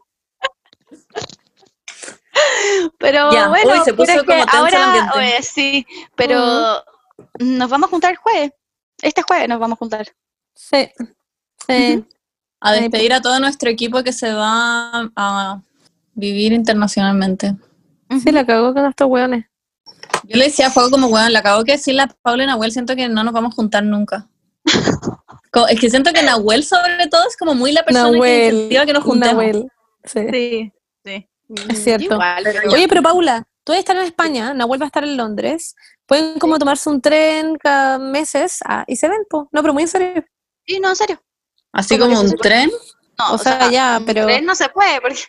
Pero 2.99 3.33
Ya, 3.33 3.49
bueno, 3.49 3.85
se 3.85 3.94
puso 3.94 4.12
como 4.25 4.44
que 4.46 4.57
ahora, 4.57 5.11
oye, 5.16 5.42
sí, 5.42 5.87
pero 6.14 6.83
nos 7.38 7.70
vamos 7.70 7.88
a 7.88 7.90
juntar 7.90 8.11
el 8.12 8.16
jueves. 8.18 8.53
Este 9.07 9.23
jueves 9.23 9.49
nos 9.49 9.61
vamos 9.61 9.77
a 9.77 9.79
juntar. 9.79 10.09
Sí. 10.53 10.90
Sí. 11.64 12.05
A 12.61 12.73
despedir 12.73 13.12
a 13.12 13.21
todo 13.21 13.38
nuestro 13.38 13.71
equipo 13.71 14.03
que 14.03 14.12
se 14.12 14.33
va 14.33 15.11
a 15.14 15.61
vivir 16.14 16.53
internacionalmente. 16.53 17.55
Sí, 18.21 18.33
la 18.33 18.45
cagó 18.45 18.75
con 18.75 18.85
estos 18.85 19.09
weones. 19.09 19.45
Yo 20.25 20.37
le 20.37 20.47
decía 20.47 20.66
a 20.66 20.71
Fuego 20.71 20.90
como, 20.90 21.07
weón, 21.07 21.33
le 21.33 21.38
acabo 21.38 21.62
que 21.62 21.73
decirle 21.73 22.03
a 22.03 22.09
Paula 22.09 22.42
y 22.42 22.47
Nahuel, 22.49 22.73
siento 22.73 22.97
que 22.97 23.09
no 23.09 23.23
nos 23.23 23.33
vamos 23.33 23.53
a 23.53 23.57
juntar 23.57 23.85
nunca. 23.85 24.27
Es 25.71 25.81
que 25.81 25.88
siento 25.88 26.12
que 26.12 26.23
Nahuel 26.23 26.64
sobre 26.64 27.07
todo 27.07 27.27
es 27.27 27.35
como 27.35 27.55
muy 27.55 27.73
la 27.73 27.83
persona 27.83 28.11
que 28.11 28.12
Nahuel. 28.12 28.55
incentiva 28.55 28.85
que 28.85 28.92
nos 28.92 29.05
juntemos. 29.05 29.37
Nahuel. 29.37 29.73
Sí. 30.05 30.27
Sí, 30.31 30.73
sí. 31.03 31.29
Es 31.71 31.83
cierto. 31.83 32.12
Igual, 32.12 32.42
pero 32.45 32.73
Oye, 32.73 32.88
pero 32.88 33.03
Paula, 33.03 33.49
tú 33.66 33.72
vas 33.72 33.79
a 33.79 33.81
estar 33.81 33.96
en 33.96 34.02
España, 34.05 34.55
Nahuel 34.55 34.81
va 34.81 34.85
a 34.85 34.87
estar 34.87 35.02
en 35.02 35.16
Londres. 35.16 35.74
Pueden 36.07 36.38
como 36.38 36.57
tomarse 36.57 36.88
un 36.88 37.00
tren 37.02 37.57
cada 37.59 37.98
meses 37.98 38.61
ah, 38.64 38.85
y 38.87 38.94
se 38.94 39.09
ven, 39.09 39.24
po. 39.29 39.48
No, 39.50 39.61
pero 39.61 39.74
muy 39.74 39.83
en 39.83 39.88
serio. 39.88 40.24
Sí, 40.64 40.79
no, 40.79 40.90
en 40.90 40.96
serio. 40.96 41.20
Así 41.72 41.98
Como 41.98 42.20
un 42.20 42.37
tren. 42.37 42.70
No, 43.18 43.33
O 43.35 43.38
sea, 43.38 43.68
ya, 43.70 43.96
un 43.98 44.07
pero- 44.07 44.24
tren 44.26 44.44
no 44.44 44.55
se 44.55 44.68
puede 44.68 45.00
porque 45.00 45.20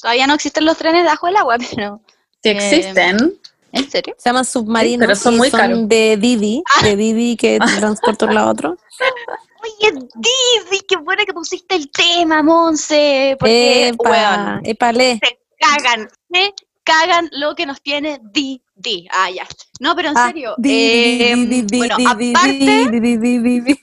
todavía 0.00 0.26
no 0.26 0.34
existen 0.34 0.64
los 0.64 0.76
trenes 0.76 1.04
debajo 1.04 1.26
del 1.28 1.36
agua, 1.36 1.56
pero 1.76 2.00
Si 2.42 2.48
Eh, 2.48 2.52
existen. 2.52 3.38
¿en 3.70 3.90
serio? 3.90 4.14
Se 4.18 4.28
llaman 4.28 4.44
submarinos 4.44 5.06
pero 5.06 5.14
son 5.16 5.36
muy 5.36 5.50
son 5.50 5.60
caros. 5.60 5.88
de 5.88 6.16
Didi, 6.16 6.62
de 6.82 6.96
Didi 6.96 7.36
que 7.36 7.58
transporta 7.78 8.26
un 8.26 8.34
lado 8.34 8.48
a 8.48 8.52
otro. 8.52 8.76
Oye, 9.62 9.92
Didi, 10.16 10.80
qué 10.88 10.96
buena 10.96 11.24
que 11.24 11.32
pusiste 11.32 11.74
el 11.76 11.90
tema, 11.90 12.42
Monse, 12.42 13.36
porque, 13.38 13.88
Epa, 13.88 14.10
weón, 14.10 14.60
épale. 14.64 15.20
se 15.22 15.38
cagan, 15.58 16.08
se 16.32 16.54
cagan 16.84 17.28
lo 17.32 17.54
que 17.54 17.66
nos 17.66 17.80
tiene 17.82 18.20
Didi. 18.22 19.08
Ah, 19.10 19.30
ya. 19.30 19.46
No, 19.80 19.96
pero 19.96 20.10
en 20.10 20.16
Ah, 20.18 20.26
serio, 20.28 20.54
em, 20.62 21.66
bueno, 21.66 21.96
aparte... 21.96 22.24
di, 22.90 23.00
di, 23.00 23.16
di, 23.16 23.38
di, 23.38 23.60
di. 23.60 23.80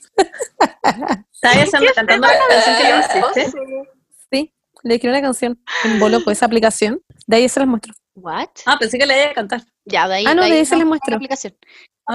¿Estás 1.32 1.56
haciendo- 1.56 1.92
cantando 1.94 2.26
la 2.28 2.38
canción 2.48 2.76
que 2.76 2.88
yo 2.88 2.98
hiciste? 3.30 3.58
Sí, 4.30 4.54
le 4.84 4.94
escribí 4.94 5.12
una 5.12 5.22
canción 5.22 5.60
en 5.84 5.98
Boloco, 5.98 6.30
esa 6.30 6.46
aplicación. 6.46 7.00
De 7.26 7.36
ahí 7.36 7.48
se 7.48 7.60
las 7.60 7.68
muestro. 7.68 7.92
¿What? 8.14 8.48
Ah, 8.66 8.76
pensé 8.78 8.98
que 8.98 9.06
le 9.06 9.20
iba 9.22 9.30
a 9.30 9.34
cantar. 9.34 9.62
Ya, 9.84 10.06
de 10.08 10.14
ahí, 10.16 10.24
Ah, 10.26 10.34
no, 10.34 10.42
de 10.44 10.52
ahí 10.52 10.64
se 10.64 10.72
no, 10.74 10.78
les 10.78 10.84
la 10.84 10.88
muestro. 10.88 11.16
aplicación. 11.16 11.56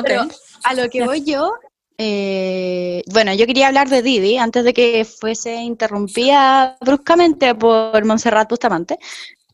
Pero 0.04 0.28
a 0.64 0.74
lo 0.74 0.90
que 0.90 1.04
voy 1.04 1.24
yo, 1.24 1.54
eh, 1.98 3.04
bueno, 3.12 3.34
yo 3.34 3.46
quería 3.48 3.68
hablar 3.68 3.90
de 3.90 4.02
Didi 4.02 4.38
antes 4.38 4.64
de 4.64 4.74
que 4.74 5.04
fuese 5.06 5.56
interrumpida 5.56 6.78
bruscamente 6.82 7.56
por 7.56 8.04
Montserrat 8.06 8.50
Bustamante. 8.50 8.98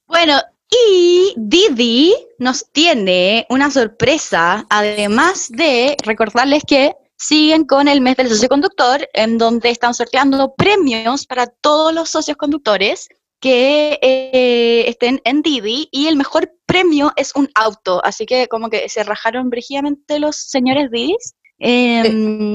Bueno, 0.06 0.39
y 0.74 1.34
Didi 1.38 2.16
nos 2.40 2.66
tiene 2.72 3.46
una 3.50 3.70
sorpresa, 3.70 4.66
además 4.70 5.50
de 5.50 5.96
recordarles 6.04 6.64
que 6.68 6.94
siguen 7.18 7.66
con 7.66 7.88
el 7.88 8.02
mes 8.02 8.18
del 8.18 8.30
socio 8.30 8.50
conductor, 8.50 9.08
en 9.14 9.38
donde 9.38 9.70
están 9.70 9.94
sorteando 9.94 10.54
premios 10.56 11.26
para 11.26 11.48
todos 11.48 11.94
los 11.94 12.10
socios 12.10 12.38
conductores 12.38 13.08
que 13.40 14.00
eh, 14.02 14.86
estén 14.88 15.22
en 15.26 15.42
Didi 15.42 15.90
y 15.92 16.08
el 16.08 16.16
mejor 16.16 16.52
premio 16.66 17.12
es 17.18 17.36
un 17.36 17.50
auto. 17.56 18.04
Así 18.04 18.26
que 18.26 18.48
como 18.48 18.70
que 18.70 18.88
se 18.90 19.04
rajaron 19.04 19.50
brígidamente 19.50 20.20
los 20.20 20.38
señores 20.38 20.90
Didis. 20.92 21.36
Em, 21.60 22.54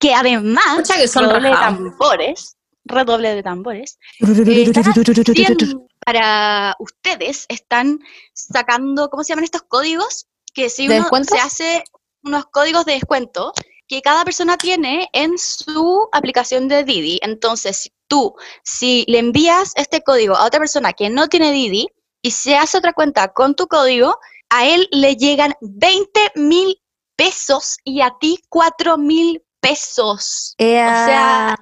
que 0.00 0.14
además, 0.14 0.90
que 0.96 1.06
son 1.06 1.26
redoble 1.28 1.50
de 1.50 1.54
tambores, 1.54 2.56
redoble 2.84 3.34
de 3.34 3.42
tambores, 3.42 3.98
eh, 4.20 4.72
para 6.04 6.76
ustedes 6.78 7.46
están 7.48 8.00
sacando, 8.32 9.08
¿cómo 9.10 9.24
se 9.24 9.30
llaman 9.30 9.44
estos 9.44 9.62
códigos? 9.62 10.26
Que 10.54 10.68
si 10.68 10.88
¿De 10.88 11.00
uno 11.00 11.24
se 11.24 11.38
hace 11.38 11.84
unos 12.22 12.46
códigos 12.46 12.84
de 12.84 12.92
descuento 12.92 13.52
que 13.90 14.02
cada 14.02 14.24
persona 14.24 14.56
tiene 14.56 15.08
en 15.12 15.36
su 15.36 16.08
aplicación 16.12 16.68
de 16.68 16.84
Didi. 16.84 17.18
Entonces, 17.22 17.90
tú, 18.06 18.36
si 18.62 19.04
le 19.08 19.18
envías 19.18 19.72
este 19.74 20.02
código 20.02 20.36
a 20.36 20.46
otra 20.46 20.60
persona 20.60 20.92
que 20.92 21.10
no 21.10 21.26
tiene 21.28 21.50
Didi 21.50 21.88
y 22.22 22.30
se 22.30 22.56
hace 22.56 22.78
otra 22.78 22.92
cuenta 22.92 23.32
con 23.32 23.56
tu 23.56 23.66
código, 23.66 24.16
a 24.48 24.64
él 24.66 24.88
le 24.92 25.16
llegan 25.16 25.54
20 25.60 26.32
mil 26.36 26.80
pesos 27.16 27.78
y 27.82 28.00
a 28.00 28.12
ti 28.20 28.40
4 28.48 28.96
mil 28.96 29.42
pesos. 29.60 30.54
Ea. 30.58 30.86
O 30.86 31.06
sea, 31.06 31.58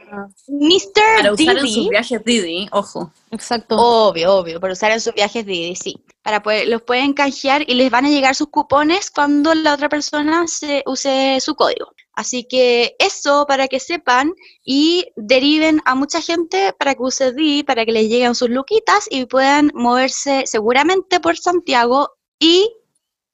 Mr. 0.47 1.17
Para 1.17 1.33
usar 1.33 1.57
en 1.59 1.65
Didi, 1.65 1.75
sus 1.75 1.89
viajes 1.89 2.25
Didi, 2.25 2.69
ojo. 2.73 3.13
Exacto. 3.31 3.77
Obvio, 3.77 4.35
obvio, 4.37 4.61
para 4.61 4.73
usar 4.73 4.93
en 4.93 5.01
sus 5.01 5.15
viajes 5.15 5.45
Didi, 5.45 5.75
sí. 5.77 6.03
Para 6.23 6.43
poder, 6.43 6.69
los 6.69 6.83
pueden 6.83 7.13
canjear 7.13 7.65
y 7.69 7.75
les 7.75 7.91
van 7.91 8.07
a 8.07 8.11
llegar 8.11 8.35
sus 8.35 8.49
cupones 8.49 9.11
cuando 9.11 9.55
la 9.55 9.75
otra 9.75 9.89
persona 9.89 10.47
se 10.47 10.83
use 10.87 11.39
su 11.41 11.55
código. 11.55 11.93
Así 12.15 12.45
que 12.45 12.97
eso 12.99 13.47
para 13.47 13.69
que 13.69 13.79
sepan 13.79 14.33
y 14.65 15.07
deriven 15.17 15.81
a 15.85 15.95
mucha 15.95 16.21
gente 16.21 16.73
para 16.79 16.95
que 16.95 17.03
use 17.03 17.33
Didi, 17.33 17.63
para 17.63 17.85
que 17.85 17.93
les 17.93 18.09
lleguen 18.09 18.35
sus 18.35 18.51
luquitas 18.51 19.07
y 19.09 19.27
puedan 19.27 19.71
moverse 19.75 20.43
seguramente 20.47 21.21
por 21.21 21.37
Santiago 21.39 22.11
y 22.41 22.69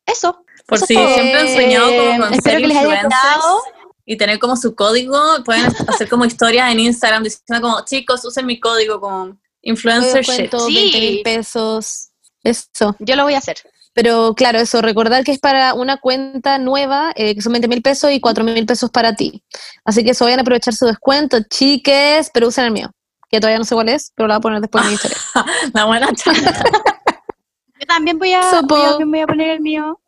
eso. 0.07 0.45
Por 0.67 0.77
Eso 0.79 0.87
si 0.87 0.95
todo. 0.95 1.09
siempre 1.15 1.41
han 1.41 1.49
soñado 1.49 1.87
como 1.89 2.03
Eh, 2.03 2.19
con 2.19 2.35
espero 2.35 2.53
ser 2.53 2.61
que 2.61 2.69
les 2.69 2.77
haya 2.77 3.03
gustado. 3.05 3.63
Y 4.07 4.17
tener 4.17 4.39
como 4.39 4.57
su 4.57 4.75
código, 4.75 5.19
pueden 5.45 5.65
hacer 5.89 6.09
como 6.09 6.25
historias 6.25 6.71
en 6.73 6.81
Instagram 6.81 7.23
diciendo 7.23 7.67
como, 7.67 7.85
chicos, 7.85 8.25
usen 8.25 8.47
mi 8.47 8.61
código 8.61 9.01
como 9.01 9.39
influencer 9.63 10.25
shit. 10.25 10.51
Sí. 10.67 10.75
20 10.75 10.99
mil 11.01 11.23
pesos. 11.23 12.11
Eso. 12.43 12.95
Yo 12.99 13.17
lo 13.17 13.25
voy 13.25 13.35
a 13.35 13.39
hacer. 13.39 13.57
Pero 13.95 14.35
claro, 14.35 14.59
eso, 14.59 14.83
recordar 14.83 15.23
que 15.25 15.31
es 15.31 15.39
para 15.39 15.73
una 15.73 15.99
cuenta 15.99 16.59
nueva, 16.59 17.13
eh, 17.15 17.35
que 17.35 17.41
son 17.41 17.53
20 17.53 17.69
mil 17.69 17.81
pesos 17.81 18.11
y 18.11 18.21
4 18.21 18.45
mil 18.45 18.67
pesos 18.67 18.91
para 18.91 19.15
ti. 19.15 19.43
Así 19.85 20.05
que 20.05 20.11
eso 20.11 20.25
vayan 20.25 20.41
a 20.41 20.43
aprovechar 20.43 20.75
su 20.75 20.87
descuento, 20.87 21.39
chiques, 21.49 22.29
pero 22.35 22.49
usen 22.49 22.65
el 22.65 22.73
mío, 22.73 22.91
que 23.31 23.39
todavía 23.39 23.59
no 23.59 23.65
sé 23.65 23.75
cuál 23.75 23.89
es, 23.89 24.13
pero 24.17 24.27
lo 24.27 24.35
voy 24.35 24.39
a 24.39 24.41
poner 24.41 24.61
después 24.61 24.83
en 24.83 24.91
mi 24.91 24.95
historia. 24.95 25.17
La 25.75 25.85
buena. 25.85 26.09
Yo 27.81 27.87
también 27.87 28.19
voy 28.19 28.33
a, 28.33 28.41
también 28.41 29.11
voy 29.11 29.21
a 29.21 29.27
poner 29.27 29.51
el 29.51 29.61
mío. 29.61 30.01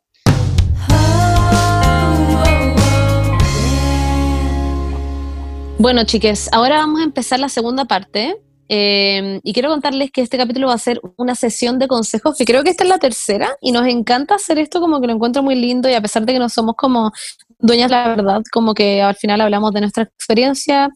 Bueno, 5.78 6.04
chiques, 6.04 6.48
ahora 6.52 6.78
vamos 6.78 7.00
a 7.00 7.04
empezar 7.04 7.38
la 7.38 7.48
segunda 7.50 7.84
parte. 7.84 8.40
eh, 8.68 9.40
y 9.44 9.52
quiero 9.52 9.68
contarles 9.68 10.10
que 10.10 10.22
este 10.22 10.36
capítulo 10.36 10.66
va 10.68 10.74
a 10.74 10.78
ser 10.78 11.00
una 11.18 11.36
sesión 11.36 11.78
de 11.78 11.86
consejos, 11.86 12.36
que 12.36 12.44
creo 12.44 12.64
que 12.64 12.70
esta 12.70 12.82
es 12.82 12.90
la 12.90 12.98
tercera, 12.98 13.56
y 13.60 13.70
nos 13.70 13.86
encanta 13.86 14.34
hacer 14.34 14.58
esto 14.58 14.80
como 14.80 15.00
que 15.00 15.06
lo 15.06 15.12
encuentro 15.12 15.42
muy 15.42 15.54
lindo, 15.54 15.88
y 15.88 15.94
a 15.94 16.00
pesar 16.00 16.24
de 16.26 16.32
que 16.32 16.38
no 16.40 16.48
somos 16.48 16.74
como 16.76 17.12
dueñas 17.60 17.90
la 17.90 18.08
verdad, 18.08 18.42
como 18.50 18.74
que 18.74 19.02
al 19.02 19.14
final 19.14 19.40
hablamos 19.40 19.72
de 19.72 19.82
nuestra 19.82 20.04
experiencia. 20.04 20.88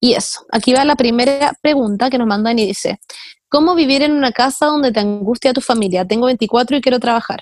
Y 0.00 0.14
eso, 0.14 0.40
aquí 0.52 0.72
va 0.72 0.84
la 0.84 0.96
primera 0.96 1.52
pregunta 1.60 2.08
que 2.08 2.16
nos 2.18 2.26
mandan 2.28 2.58
y 2.58 2.66
dice, 2.66 3.00
¿cómo 3.50 3.74
vivir 3.74 4.02
en 4.02 4.12
una 4.12 4.32
casa 4.32 4.66
donde 4.66 4.92
te 4.92 5.00
angustia 5.00 5.52
tu 5.52 5.60
familia? 5.60 6.06
Tengo 6.06 6.26
24 6.26 6.76
y 6.76 6.80
quiero 6.80 6.98
trabajar. 7.00 7.40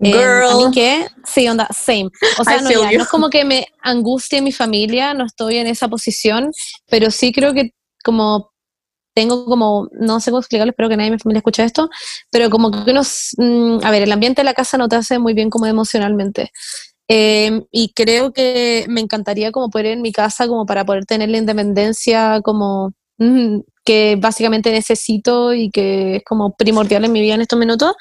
Eh, 0.00 0.12
a 0.12 0.56
mí 0.56 0.62
Girl. 0.62 0.72
que, 0.72 1.06
sí, 1.24 1.48
onda, 1.48 1.68
same. 1.70 2.10
O 2.38 2.44
sea, 2.44 2.58
I 2.58 2.62
no, 2.62 2.70
ya, 2.70 2.98
no 2.98 3.02
es 3.04 3.08
como 3.08 3.30
que 3.30 3.44
me 3.44 3.66
angustie 3.82 4.42
mi 4.42 4.52
familia, 4.52 5.14
no 5.14 5.24
estoy 5.24 5.58
en 5.58 5.66
esa 5.66 5.88
posición, 5.88 6.50
pero 6.88 7.10
sí 7.10 7.32
creo 7.32 7.54
que 7.54 7.72
como 8.02 8.50
tengo 9.14 9.44
como, 9.46 9.88
no 9.92 10.20
sé 10.20 10.30
cómo 10.30 10.40
explicarlo, 10.40 10.70
espero 10.72 10.88
que 10.88 10.96
nadie 10.96 11.10
de 11.10 11.16
mi 11.16 11.20
familia 11.20 11.38
escuche 11.38 11.64
esto, 11.64 11.88
pero 12.30 12.50
como 12.50 12.70
que 12.84 12.90
unos, 12.90 13.30
mm, 13.38 13.78
a 13.84 13.90
ver, 13.92 14.02
el 14.02 14.12
ambiente 14.12 14.42
de 14.42 14.44
la 14.44 14.54
casa 14.54 14.76
no 14.76 14.88
te 14.88 14.96
hace 14.96 15.18
muy 15.20 15.34
bien 15.34 15.50
como 15.50 15.66
emocionalmente. 15.66 16.50
Eh, 17.08 17.62
y 17.70 17.92
creo 17.94 18.32
que 18.32 18.86
me 18.88 19.00
encantaría 19.00 19.52
como 19.52 19.70
poder 19.70 19.86
ir 19.86 19.92
en 19.92 20.02
mi 20.02 20.10
casa 20.12 20.48
como 20.48 20.66
para 20.66 20.84
poder 20.84 21.04
tener 21.04 21.28
la 21.28 21.38
independencia 21.38 22.40
como 22.42 22.92
mm, 23.18 23.60
que 23.84 24.16
básicamente 24.18 24.72
necesito 24.72 25.52
y 25.54 25.70
que 25.70 26.16
es 26.16 26.24
como 26.24 26.54
primordial 26.56 27.04
en 27.04 27.12
mi 27.12 27.20
vida 27.20 27.34
en 27.34 27.42
estos 27.42 27.58
minutos. 27.58 27.94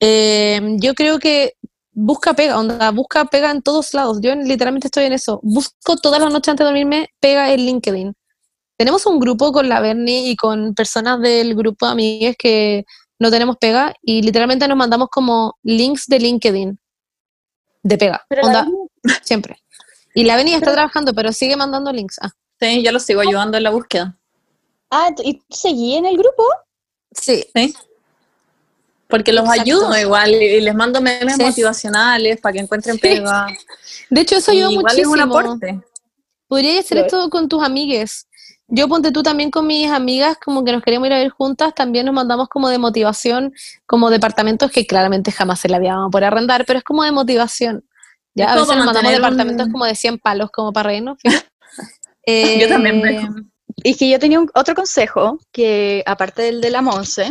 Eh, 0.00 0.76
yo 0.78 0.94
creo 0.94 1.18
que 1.18 1.54
busca 1.92 2.34
pega, 2.34 2.58
onda, 2.58 2.90
busca 2.90 3.24
pega 3.24 3.50
en 3.50 3.62
todos 3.62 3.94
lados. 3.94 4.18
Yo 4.20 4.34
literalmente 4.34 4.88
estoy 4.88 5.04
en 5.04 5.12
eso. 5.12 5.40
Busco 5.42 5.96
todas 5.96 6.20
las 6.20 6.32
noches 6.32 6.48
antes 6.48 6.64
de 6.64 6.70
dormirme 6.70 7.08
pega 7.20 7.52
en 7.52 7.60
LinkedIn. 7.60 8.14
Tenemos 8.76 9.06
un 9.06 9.18
grupo 9.18 9.52
con 9.52 9.68
la 9.68 9.80
Bernie 9.80 10.30
y 10.30 10.36
con 10.36 10.74
personas 10.74 11.20
del 11.20 11.56
grupo 11.56 11.86
de 11.86 11.92
amigas 11.92 12.36
que 12.38 12.84
no 13.18 13.30
tenemos 13.30 13.56
pega 13.56 13.94
y 14.00 14.22
literalmente 14.22 14.68
nos 14.68 14.76
mandamos 14.76 15.08
como 15.10 15.56
links 15.64 16.06
de 16.06 16.20
LinkedIn 16.20 16.78
de 17.82 17.98
pega. 17.98 18.24
Pero 18.28 18.46
onda, 18.46 18.68
siempre. 19.22 19.56
Y 20.14 20.24
la 20.24 20.36
Bernie 20.36 20.54
está 20.54 20.72
trabajando, 20.72 21.12
pero 21.14 21.32
sigue 21.32 21.56
mandando 21.56 21.92
links. 21.92 22.18
Ah, 22.22 22.30
Sí, 22.60 22.82
yo 22.82 22.90
lo 22.90 22.98
sigo 22.98 23.20
ayudando 23.20 23.56
en 23.56 23.62
la 23.62 23.70
búsqueda. 23.70 24.18
Ah, 24.90 25.10
¿y 25.22 25.40
seguí 25.48 25.94
en 25.94 26.06
el 26.06 26.16
grupo? 26.16 26.42
sí. 27.12 27.44
Sí. 27.54 27.74
Porque 29.08 29.32
los 29.32 29.44
Exacto. 29.44 29.62
ayudo 29.62 29.98
igual 29.98 30.30
y 30.34 30.60
les 30.60 30.74
mando 30.74 31.00
memes 31.00 31.36
Sí. 31.36 31.42
motivacionales 31.42 32.40
para 32.40 32.52
que 32.52 32.58
encuentren 32.60 32.98
pega. 32.98 33.46
De 34.10 34.20
hecho, 34.20 34.36
eso 34.36 34.52
ayuda 34.52 34.70
muchísimo. 34.70 35.00
es 35.00 35.06
un 35.06 35.20
aporte. 35.20 35.80
Podrías 36.46 36.84
hacer 36.84 36.98
esto 36.98 37.28
con 37.30 37.48
tus 37.48 37.62
amigues. 37.62 38.26
Yo 38.68 38.86
ponte 38.86 39.10
tú 39.12 39.22
también 39.22 39.50
con 39.50 39.66
mis 39.66 39.90
amigas, 39.90 40.36
como 40.42 40.62
que 40.62 40.72
nos 40.72 40.82
queremos 40.82 41.06
ir 41.08 41.14
a 41.14 41.18
ver 41.18 41.30
juntas, 41.30 41.74
también 41.74 42.04
nos 42.04 42.14
mandamos 42.14 42.48
como 42.48 42.68
de 42.68 42.76
motivación, 42.76 43.54
como 43.86 44.10
departamentos 44.10 44.70
que 44.70 44.86
claramente 44.86 45.32
jamás 45.32 45.64
en 45.64 45.72
la 45.72 45.78
a 46.06 46.10
poder 46.10 46.24
arrendar, 46.26 46.64
pero 46.66 46.78
es 46.78 46.84
como 46.84 47.02
de 47.02 47.12
motivación. 47.12 47.84
Ya, 48.34 48.52
a 48.52 48.56
veces 48.56 48.76
nos 48.76 48.84
mandamos 48.84 49.10
un- 49.10 49.16
departamentos 49.16 49.68
como 49.72 49.84
de 49.86 49.94
100 49.94 50.18
palos, 50.18 50.50
como 50.50 50.72
para 50.72 50.88
reírnos. 50.90 51.16
Yo 52.26 52.68
también 52.68 52.96
Eh, 53.06 53.12
dejo. 53.20 53.34
Y 53.84 53.94
que 53.94 54.10
yo 54.10 54.18
tenía 54.18 54.40
un- 54.40 54.50
otro 54.54 54.74
consejo, 54.74 55.38
que 55.52 56.02
aparte 56.04 56.42
del 56.42 56.60
de 56.60 56.70
la 56.70 56.82
Monse, 56.82 57.30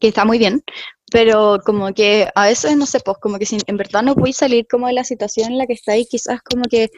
que 0.00 0.08
está 0.08 0.24
muy 0.24 0.38
bien, 0.38 0.62
pero 1.10 1.58
como 1.64 1.92
que 1.94 2.28
a 2.34 2.46
veces, 2.46 2.76
no 2.76 2.86
sé, 2.86 3.00
pues 3.00 3.18
como 3.18 3.38
que 3.38 3.46
si 3.46 3.58
en 3.66 3.76
verdad 3.76 4.02
no 4.02 4.14
podéis 4.14 4.36
salir 4.36 4.66
como 4.68 4.86
de 4.86 4.94
la 4.94 5.04
situación 5.04 5.52
en 5.52 5.58
la 5.58 5.66
que 5.66 5.74
estáis, 5.74 6.08
quizás 6.08 6.40
como 6.42 6.64
que 6.64 6.90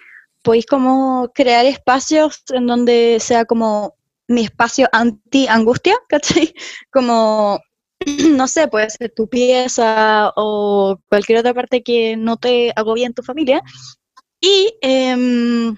podéis 0.42 0.66
como 0.66 1.30
crear 1.34 1.66
espacios 1.66 2.42
en 2.50 2.66
donde 2.66 3.18
sea 3.20 3.44
como 3.44 3.94
mi 4.28 4.42
espacio 4.42 4.88
anti-angustia, 4.92 5.96
¿cachai? 6.08 6.54
Como, 6.92 7.61
no 8.30 8.46
sé, 8.46 8.68
puede 8.68 8.90
ser 8.90 9.12
tu 9.14 9.28
pieza 9.28 10.32
o 10.37 10.98
cualquier 11.08 11.40
otra 11.40 11.54
parte 11.54 11.82
que 11.82 12.16
no 12.16 12.37
te 12.37 12.72
agobie 12.76 13.06
en 13.06 13.14
tu 13.14 13.22
familia. 13.22 13.62
Y 14.40 14.74
em, 14.82 15.76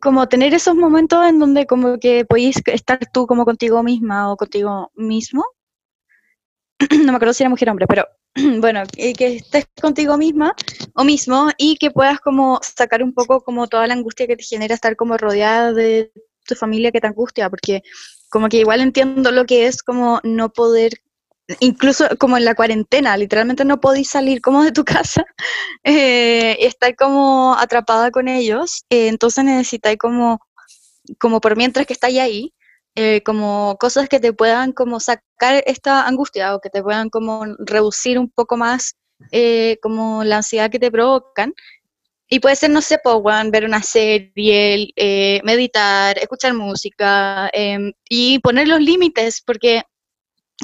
como 0.00 0.28
tener 0.28 0.54
esos 0.54 0.74
momentos 0.74 1.26
en 1.26 1.38
donde 1.38 1.66
como 1.66 1.98
que 1.98 2.24
podéis 2.24 2.62
estar 2.66 2.98
tú 3.12 3.26
como 3.26 3.44
contigo 3.44 3.82
misma 3.82 4.32
o 4.32 4.36
contigo 4.36 4.90
mismo. 4.94 5.44
No 7.04 7.12
me 7.12 7.16
acuerdo 7.16 7.34
si 7.34 7.42
era 7.42 7.50
mujer 7.50 7.68
o 7.68 7.72
hombre, 7.72 7.86
pero 7.86 8.06
bueno, 8.60 8.82
que 8.94 9.14
estés 9.36 9.66
contigo 9.80 10.16
misma 10.16 10.54
o 10.94 11.04
mismo 11.04 11.50
y 11.56 11.76
que 11.76 11.90
puedas 11.90 12.20
como 12.20 12.60
sacar 12.62 13.02
un 13.02 13.12
poco 13.12 13.42
como 13.42 13.68
toda 13.68 13.86
la 13.86 13.94
angustia 13.94 14.26
que 14.26 14.36
te 14.36 14.44
genera 14.44 14.74
estar 14.74 14.96
como 14.96 15.16
rodeada 15.16 15.72
de 15.72 16.12
tu 16.46 16.54
familia 16.54 16.92
que 16.92 17.00
te 17.00 17.06
angustia, 17.06 17.48
porque 17.48 17.82
como 18.28 18.48
que 18.48 18.58
igual 18.58 18.80
entiendo 18.80 19.30
lo 19.30 19.46
que 19.46 19.66
es 19.66 19.82
como 19.82 20.20
no 20.24 20.52
poder, 20.52 20.92
incluso 21.60 22.06
como 22.18 22.36
en 22.36 22.44
la 22.44 22.54
cuarentena, 22.54 23.16
literalmente 23.16 23.64
no 23.64 23.80
podéis 23.80 24.08
salir 24.08 24.40
como 24.40 24.64
de 24.64 24.72
tu 24.72 24.84
casa 24.84 25.24
eh, 25.84 26.56
y 26.60 26.64
estar 26.64 26.94
como 26.96 27.54
atrapada 27.58 28.10
con 28.10 28.28
ellos, 28.28 28.84
eh, 28.90 29.08
entonces 29.08 29.44
necesitáis 29.44 29.98
como, 29.98 30.40
como 31.18 31.40
por 31.40 31.56
mientras 31.56 31.86
que 31.86 31.92
estáis 31.92 32.18
ahí, 32.18 32.54
eh, 32.96 33.22
como 33.24 33.76
cosas 33.78 34.08
que 34.08 34.20
te 34.20 34.32
puedan 34.32 34.72
como 34.72 35.00
sacar 35.00 35.62
esta 35.66 36.06
angustia 36.06 36.54
o 36.54 36.60
que 36.60 36.70
te 36.70 36.82
puedan 36.82 37.10
como 37.10 37.44
reducir 37.58 38.18
un 38.18 38.30
poco 38.30 38.56
más 38.56 38.94
eh, 39.32 39.78
como 39.82 40.24
la 40.24 40.38
ansiedad 40.38 40.70
que 40.70 40.78
te 40.78 40.90
provocan. 40.90 41.54
Y 42.28 42.40
puede 42.40 42.56
ser, 42.56 42.70
no 42.70 42.80
sé, 42.80 42.98
pues, 43.02 43.16
weón, 43.20 43.50
ver 43.50 43.64
una 43.64 43.82
serie, 43.82 44.90
eh, 44.96 45.40
meditar, 45.44 46.18
escuchar 46.18 46.54
música 46.54 47.50
em, 47.52 47.92
y 48.08 48.38
poner 48.40 48.66
los 48.68 48.80
límites, 48.80 49.42
porque 49.46 49.82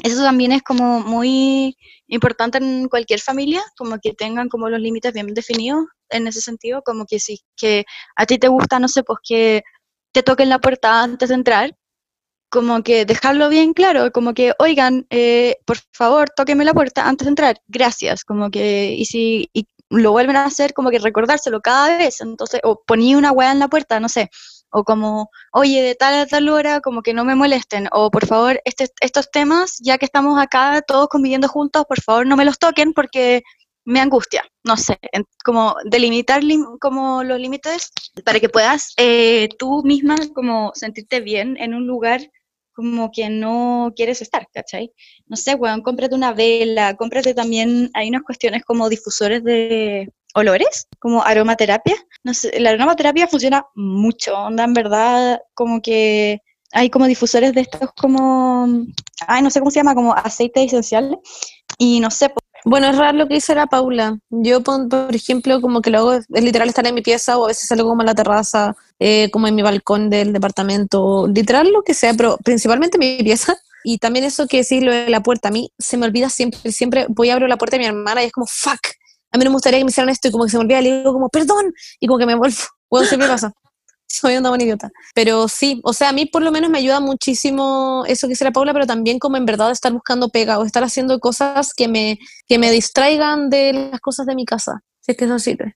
eso 0.03 0.23
también 0.23 0.51
es 0.53 0.63
como 0.63 1.01
muy 1.01 1.75
importante 2.07 2.57
en 2.57 2.87
cualquier 2.89 3.19
familia, 3.19 3.61
como 3.77 3.97
que 3.99 4.13
tengan 4.13 4.49
como 4.49 4.69
los 4.69 4.79
límites 4.79 5.13
bien 5.13 5.27
definidos 5.33 5.85
en 6.09 6.27
ese 6.27 6.41
sentido, 6.41 6.81
como 6.83 7.05
que 7.05 7.19
si 7.19 7.39
que 7.55 7.85
a 8.15 8.25
ti 8.25 8.37
te 8.39 8.47
gusta, 8.47 8.79
no 8.79 8.87
sé, 8.87 9.03
pues 9.03 9.19
que 9.23 9.61
te 10.13 10.23
toquen 10.23 10.49
la 10.49 10.59
puerta 10.59 11.03
antes 11.03 11.29
de 11.29 11.35
entrar, 11.35 11.75
como 12.51 12.83
que 12.83 13.05
dejarlo 13.05 13.49
bien 13.49 13.73
claro, 13.73 14.11
como 14.11 14.33
que, 14.33 14.53
oigan, 14.59 15.07
eh, 15.09 15.57
por 15.65 15.77
favor, 15.93 16.29
tóquenme 16.35 16.65
la 16.65 16.73
puerta 16.73 17.07
antes 17.07 17.25
de 17.25 17.29
entrar, 17.29 17.61
gracias, 17.67 18.25
como 18.25 18.51
que, 18.51 18.93
y 18.97 19.05
si 19.05 19.49
y 19.53 19.67
lo 19.89 20.11
vuelven 20.11 20.35
a 20.35 20.45
hacer, 20.45 20.73
como 20.73 20.89
que 20.89 20.99
recordárselo 20.99 21.61
cada 21.61 21.97
vez, 21.97 22.21
entonces, 22.21 22.59
o 22.63 22.83
ponía 22.85 23.17
una 23.17 23.31
hueá 23.31 23.51
en 23.53 23.59
la 23.59 23.69
puerta, 23.69 23.99
no 24.01 24.09
sé, 24.09 24.29
o 24.69 24.83
como, 24.83 25.29
oye, 25.53 25.81
de 25.81 25.95
tal 25.95 26.13
a 26.15 26.25
tal 26.27 26.49
hora, 26.49 26.81
como 26.81 27.01
que 27.01 27.13
no 27.13 27.23
me 27.25 27.35
molesten, 27.35 27.87
o 27.93 28.11
por 28.11 28.25
favor, 28.27 28.61
este, 28.65 28.89
estos 28.99 29.31
temas, 29.31 29.77
ya 29.81 29.97
que 29.97 30.05
estamos 30.05 30.37
acá 30.39 30.81
todos 30.85 31.07
conviviendo 31.07 31.47
juntos, 31.47 31.85
por 31.87 32.01
favor 32.01 32.27
no 32.27 32.35
me 32.35 32.45
los 32.45 32.59
toquen 32.59 32.93
porque 32.93 33.43
me 33.85 34.01
angustia, 34.01 34.43
no 34.63 34.77
sé, 34.77 34.99
como 35.43 35.75
delimitar 35.85 36.41
como 36.79 37.23
los 37.23 37.39
límites 37.39 37.91
para 38.25 38.39
que 38.39 38.49
puedas 38.49 38.93
eh, 38.97 39.49
tú 39.57 39.83
misma 39.83 40.15
como 40.35 40.71
sentirte 40.75 41.19
bien 41.21 41.57
en 41.57 41.73
un 41.73 41.87
lugar 41.87 42.21
como 42.73 43.11
que 43.11 43.29
no 43.29 43.91
quieres 43.95 44.21
estar, 44.21 44.47
¿cachai? 44.53 44.91
No 45.27 45.35
sé, 45.37 45.55
weón, 45.55 45.81
cómprate 45.81 46.15
una 46.15 46.33
vela, 46.33 46.95
cómprate 46.95 47.33
también, 47.33 47.89
hay 47.93 48.09
unas 48.09 48.23
cuestiones 48.23 48.63
como 48.63 48.89
difusores 48.89 49.43
de 49.43 50.11
olores, 50.33 50.87
como 50.99 51.23
aromaterapia. 51.23 51.95
No 52.23 52.33
sé, 52.33 52.59
la 52.59 52.71
aromaterapia 52.71 53.27
funciona 53.27 53.65
mucho, 53.75 54.37
onda, 54.37 54.63
en 54.63 54.73
verdad, 54.73 55.41
como 55.53 55.81
que 55.81 56.41
hay 56.71 56.89
como 56.89 57.07
difusores 57.07 57.53
de 57.53 57.61
estos 57.61 57.91
como, 57.93 58.67
ay, 59.27 59.41
no 59.41 59.49
sé 59.49 59.59
cómo 59.59 59.71
se 59.71 59.79
llama, 59.79 59.95
como 59.95 60.13
aceite 60.13 60.63
esencial, 60.63 61.19
y 61.77 61.99
no 61.99 62.11
sé, 62.11 62.31
bueno, 62.63 62.87
es 62.87 62.97
raro 62.97 63.17
lo 63.17 63.27
que 63.27 63.35
dice 63.35 63.55
la 63.55 63.67
Paula. 63.67 64.17
Yo, 64.29 64.61
por 64.61 65.15
ejemplo, 65.15 65.61
como 65.61 65.81
que 65.81 65.89
lo 65.89 65.99
hago, 65.99 66.13
es 66.13 66.25
literal 66.29 66.69
estar 66.69 66.85
en 66.85 66.95
mi 66.95 67.01
pieza 67.01 67.37
o 67.37 67.45
a 67.45 67.47
veces 67.47 67.67
salgo 67.67 67.89
como 67.89 68.01
a 68.01 68.05
la 68.05 68.15
terraza, 68.15 68.75
eh, 68.99 69.29
como 69.31 69.47
en 69.47 69.55
mi 69.55 69.61
balcón 69.61 70.09
del 70.09 70.33
departamento, 70.33 71.27
literal 71.27 71.71
lo 71.71 71.83
que 71.83 71.93
sea, 71.93 72.13
pero 72.13 72.37
principalmente 72.43 72.97
mi 72.97 73.17
pieza. 73.23 73.55
Y 73.83 73.97
también 73.97 74.25
eso 74.25 74.47
que 74.47 74.57
decir 74.57 74.83
lo 74.83 74.91
de 74.91 75.09
la 75.09 75.23
puerta, 75.23 75.49
a 75.49 75.51
mí 75.51 75.71
se 75.79 75.97
me 75.97 76.05
olvida 76.05 76.29
siempre, 76.29 76.71
siempre 76.71 77.07
voy 77.09 77.29
a 77.29 77.33
abrir 77.33 77.49
la 77.49 77.57
puerta 77.57 77.77
de 77.77 77.79
mi 77.79 77.87
hermana 77.87 78.21
y 78.21 78.27
es 78.27 78.31
como, 78.31 78.45
fuck, 78.45 78.79
a 79.31 79.37
mí 79.37 79.43
no 79.43 79.49
me 79.49 79.55
gustaría 79.55 79.79
que 79.79 79.85
me 79.85 79.89
hicieran 79.89 80.09
esto 80.09 80.27
y 80.27 80.31
como 80.31 80.43
que 80.43 80.51
se 80.51 80.57
me 80.57 80.63
olvida, 80.63 80.81
le 80.81 80.97
digo 80.97 81.13
como, 81.13 81.29
perdón, 81.29 81.73
y 81.99 82.05
como 82.05 82.19
que 82.19 82.25
me 82.27 82.35
vuelvo, 82.35 82.57
bueno, 82.91 83.07
siempre 83.07 83.27
pasa 83.27 83.53
soy 84.21 84.37
una 84.37 84.49
buena 84.49 84.63
idiota. 84.63 84.89
Pero 85.13 85.47
sí, 85.47 85.79
o 85.83 85.93
sea, 85.93 86.09
a 86.09 86.13
mí 86.13 86.25
por 86.25 86.41
lo 86.41 86.51
menos 86.51 86.69
me 86.69 86.79
ayuda 86.79 86.99
muchísimo 86.99 88.03
eso 88.07 88.27
que 88.27 88.31
dice 88.31 88.43
la 88.43 88.51
Paula, 88.51 88.73
pero 88.73 88.85
también 88.85 89.19
como 89.19 89.37
en 89.37 89.45
verdad 89.45 89.71
estar 89.71 89.91
buscando 89.91 90.29
pega 90.29 90.59
o 90.59 90.65
estar 90.65 90.83
haciendo 90.83 91.19
cosas 91.19 91.73
que 91.73 91.87
me, 91.87 92.19
que 92.47 92.57
me 92.57 92.71
distraigan 92.71 93.49
de 93.49 93.89
las 93.91 93.99
cosas 93.99 94.25
de 94.25 94.35
mi 94.35 94.45
casa. 94.45 94.81
Si 94.99 95.11
es 95.11 95.17
que 95.17 95.25
eso 95.25 95.39
sirve. 95.39 95.75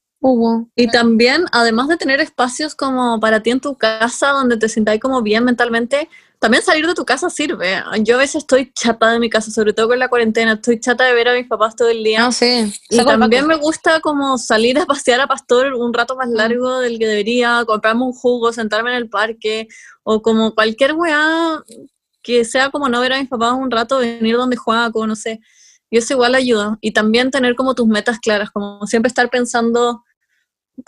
Y 0.76 0.88
también, 0.88 1.46
además 1.52 1.88
de 1.88 1.98
tener 1.98 2.20
espacios 2.20 2.74
como 2.74 3.20
para 3.20 3.44
ti 3.44 3.52
en 3.52 3.60
tu 3.60 3.76
casa, 3.76 4.30
donde 4.30 4.58
te 4.58 4.70
sientas 4.70 4.98
como 5.00 5.22
bien 5.22 5.44
mentalmente, 5.44 6.10
también 6.40 6.64
salir 6.64 6.88
de 6.88 6.96
tu 6.96 7.06
casa 7.06 7.30
sirve. 7.30 7.82
Yo 8.02 8.16
a 8.16 8.20
veces 8.20 8.38
estoy 8.38 8.72
chata 8.74 9.12
de 9.12 9.20
mi 9.20 9.30
casa, 9.30 9.52
sobre 9.52 9.74
todo 9.74 9.88
con 9.88 10.00
la 10.00 10.08
cuarentena, 10.08 10.54
estoy 10.54 10.80
chata 10.80 11.04
de 11.04 11.14
ver 11.14 11.28
a 11.28 11.34
mis 11.34 11.48
papás 11.48 11.76
todo 11.76 11.90
el 11.90 12.04
día. 12.04 12.26
Ah, 12.26 12.32
sí. 12.32 12.74
Y 12.90 13.04
también 13.04 13.46
me 13.46 13.56
gusta 13.56 14.00
como 14.00 14.38
salir 14.38 14.80
a 14.80 14.86
pasear 14.86 15.22
a 15.22 15.28
Pastor 15.28 15.74
un 15.74 15.94
rato 15.94 16.16
más 16.16 16.30
mm. 16.30 16.34
largo 16.34 16.80
del 16.80 16.98
que 16.98 17.08
debería, 17.08 17.64
comprarme 17.66 18.04
un 18.04 18.14
jugo, 18.14 18.52
sentarme 18.52 18.92
en 18.92 18.98
el 18.98 19.10
parque, 19.10 19.68
o 20.04 20.22
como 20.22 20.56
cualquier 20.56 20.94
weá 20.94 21.64
que 22.24 22.46
sea 22.46 22.72
como 22.72 22.90
no 22.90 23.00
ver 23.02 23.14
a 23.14 23.20
mis 23.20 23.30
papás 23.30 23.54
un 23.54 23.70
rato, 23.70 24.00
venir 24.00 24.38
donde 24.38 24.56
juego, 24.56 25.06
no 25.06 25.16
sé. 25.16 25.40
Y 25.92 25.98
eso 25.98 26.14
igual 26.14 26.34
ayuda. 26.34 26.80
Y 26.82 26.92
también 26.92 27.30
tener 27.30 27.56
como 27.56 27.76
tus 27.76 27.86
metas 27.86 28.20
claras, 28.20 28.50
como 28.50 28.88
siempre 28.88 29.08
estar 29.08 29.30
pensando 29.30 30.04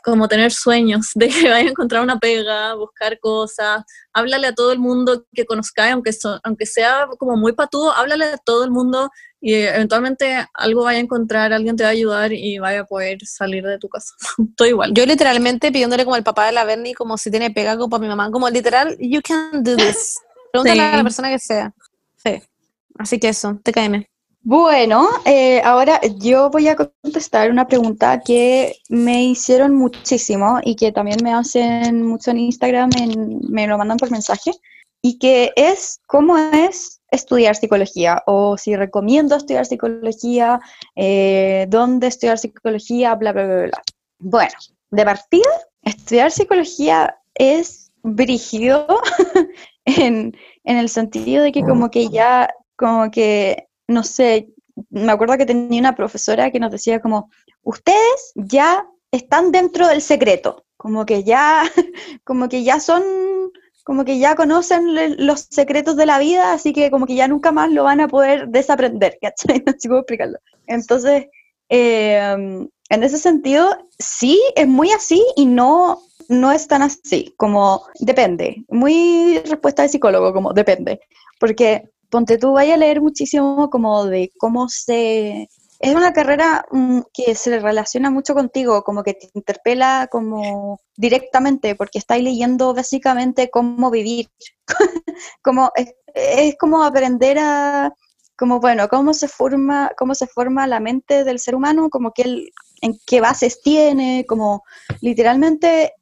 como 0.04 0.28
tener 0.28 0.52
sueños 0.52 1.12
de 1.16 1.30
que 1.30 1.42
vaya 1.50 1.68
a 1.68 1.72
encontrar 1.72 2.04
una 2.04 2.20
pega, 2.20 2.76
buscar 2.76 3.20
cosas, 3.20 3.84
háblale 4.14 4.48
a 4.48 4.54
todo 4.54 4.72
el 4.72 4.80
mundo 4.80 5.26
que 5.34 5.46
conozcáis, 5.46 5.94
aunque, 5.94 6.12
aunque 6.44 6.66
sea 6.66 7.08
como 7.18 7.38
muy 7.38 7.54
patudo, 7.54 7.92
háblale 7.92 8.26
a 8.26 8.38
todo 8.38 8.64
el 8.64 8.72
mundo 8.72 9.10
y 9.40 9.54
eventualmente 9.54 10.48
algo 10.54 10.84
vaya 10.84 10.98
a 10.98 11.02
encontrar, 11.02 11.54
alguien 11.54 11.76
te 11.76 11.84
va 11.84 11.90
a 11.90 11.92
ayudar 11.92 12.34
y 12.34 12.58
vaya 12.58 12.82
a 12.82 12.86
poder 12.86 13.20
salir 13.24 13.64
de 13.64 13.78
tu 13.78 13.88
casa. 13.88 14.14
Todo 14.56 14.68
igual. 14.68 14.94
Yo 14.94 15.06
literalmente 15.06 15.72
pidiéndole 15.72 16.06
como 16.06 16.16
al 16.16 16.24
papá 16.24 16.48
de 16.48 16.54
la 16.54 16.66
Bernie 16.66 16.96
como 16.96 17.18
si 17.18 17.30
tiene 17.30 17.52
pega 17.52 17.78
como 17.78 17.90
para 17.90 18.02
mi 18.02 18.08
mamá, 18.08 18.32
como 18.32 18.50
literal, 18.50 18.98
you 19.00 19.22
can 19.22 19.64
do 19.64 19.76
this. 19.76 20.20
Pregúntale 20.52 20.82
a 20.82 20.98
la 20.98 21.04
persona 21.04 21.30
que 21.30 21.40
sea. 21.40 21.74
Sí. 22.16 22.42
Así 22.98 23.20
que 23.20 23.30
eso, 23.30 23.60
te 23.64 23.72
caeme. 23.72 24.10
Bueno, 24.42 25.08
eh, 25.26 25.62
ahora 25.62 26.00
yo 26.20 26.50
voy 26.50 26.70
a 26.70 26.76
contestar 26.76 27.52
una 27.52 27.68
pregunta 27.68 28.22
que 28.22 28.78
me 28.88 29.26
hicieron 29.26 29.76
muchísimo 29.76 30.60
y 30.64 30.76
que 30.76 30.92
también 30.94 31.18
me 31.22 31.34
hacen 31.34 32.06
mucho 32.08 32.32
en 32.32 32.38
Instagram, 32.38 32.90
me 33.50 33.68
lo 33.68 33.78
mandan 33.78 33.98
por 33.98 34.10
mensaje, 34.10 34.52
y 35.02 35.20
que 35.20 35.52
es 35.56 36.00
cómo 36.08 36.38
es 36.38 37.02
estudiar 37.12 37.56
psicología 37.56 38.24
o 38.26 38.58
si 38.58 38.76
recomiendo 38.76 39.36
estudiar 39.36 39.66
psicología, 39.66 40.60
eh, 40.96 41.66
dónde 41.70 42.08
estudiar 42.08 42.38
psicología, 42.38 43.16
bla, 43.16 43.32
bla, 43.32 43.46
bla, 43.46 43.64
bla. 43.64 43.82
Bueno, 44.20 44.54
de 44.92 45.06
partida, 45.06 45.50
estudiar 45.84 46.32
psicología 46.32 47.18
es 47.36 47.92
brígido 48.04 48.88
en, 49.86 50.36
en 50.64 50.78
el 50.78 50.90
sentido 50.90 51.44
de 51.44 51.52
que 51.52 51.62
como 51.62 51.90
que 51.90 52.10
ya, 52.10 52.50
como 52.76 53.12
que 53.12 53.67
no 53.88 54.04
sé, 54.04 54.50
me 54.90 55.12
acuerdo 55.12 55.38
que 55.38 55.46
tenía 55.46 55.80
una 55.80 55.96
profesora 55.96 56.52
que 56.52 56.60
nos 56.60 56.72
decía 56.72 57.00
como, 57.00 57.30
ustedes 57.64 58.32
ya 58.36 58.86
están 59.12 59.52
dentro 59.52 59.88
del 59.88 60.02
secreto, 60.02 60.66
como 60.78 61.06
que 61.06 61.24
ya, 61.24 61.64
como 62.24 62.50
que 62.50 62.64
ya 62.64 62.80
son, 62.80 63.04
como 63.84 64.06
que 64.06 64.20
ya 64.20 64.36
conocen 64.36 65.26
los 65.26 65.48
secretos 65.50 65.96
de 65.96 66.06
la 66.06 66.20
vida, 66.20 66.54
así 66.54 66.74
que 66.74 66.92
como 66.92 67.06
que 67.06 67.16
ya 67.16 67.28
nunca 67.28 67.52
más 67.52 67.72
lo 67.72 67.84
van 67.84 68.02
a 68.02 68.08
poder 68.08 68.50
desaprender, 68.50 69.18
¿cachai? 69.22 69.64
No 69.66 69.74
sé 69.78 69.88
cómo 69.88 70.02
explicarlo. 70.02 70.38
Entonces, 70.68 71.28
em, 71.70 72.68
en 72.90 73.04
ese 73.04 73.18
sentido, 73.18 73.78
sí, 73.98 74.42
es 74.56 74.68
muy 74.68 74.92
así 74.92 75.24
y 75.36 75.46
no, 75.46 76.02
no 76.30 76.52
es 76.52 76.68
tan 76.68 76.82
así, 76.82 77.34
como 77.38 77.84
depende. 78.00 78.64
Muy 78.70 79.40
respuesta 79.46 79.84
de 79.84 79.90
psicólogo, 79.90 80.34
como 80.34 80.54
depende. 80.54 81.00
Porque 81.40 81.90
ponte 82.10 82.38
tú, 82.38 82.54
vaya 82.54 82.76
a 82.76 82.78
leer 82.78 83.02
muchísimo 83.02 83.70
como 83.70 84.06
de 84.06 84.32
cómo 84.38 84.70
se... 84.70 85.50
Es 85.80 85.94
una 85.96 86.12
carrera 86.12 86.66
mm, 86.72 87.02
que 87.14 87.36
se 87.36 87.60
relaciona 87.60 88.10
mucho 88.10 88.34
contigo, 88.34 88.84
como 88.84 89.04
que 89.04 89.14
te 89.14 89.30
interpela 89.34 90.08
como 90.12 90.80
directamente, 90.96 91.76
porque 91.76 92.00
estáis 92.00 92.24
leyendo 92.24 92.74
básicamente 92.74 93.52
cómo 93.52 93.92
vivir. 93.92 94.28
como, 95.44 95.72
es, 96.16 96.56
como 96.58 96.84
aprender 96.84 97.38
a, 97.40 97.94
como 98.36 98.60
bueno, 98.60 98.88
cómo 98.88 99.14
se 99.14 99.28
forma, 99.28 99.92
cómo 99.98 100.16
se 100.16 100.26
forma 100.26 100.66
la 100.66 100.80
mente 100.80 101.24
del 101.24 101.40
ser 101.40 101.54
humano, 101.54 101.90
como 101.90 102.12
que 102.12 102.24
él, 102.24 102.50
en 102.82 102.98
qué 103.06 103.22
bases 103.22 103.62
tiene, 103.62 104.26
como 104.28 104.64
literalmente 105.02 105.94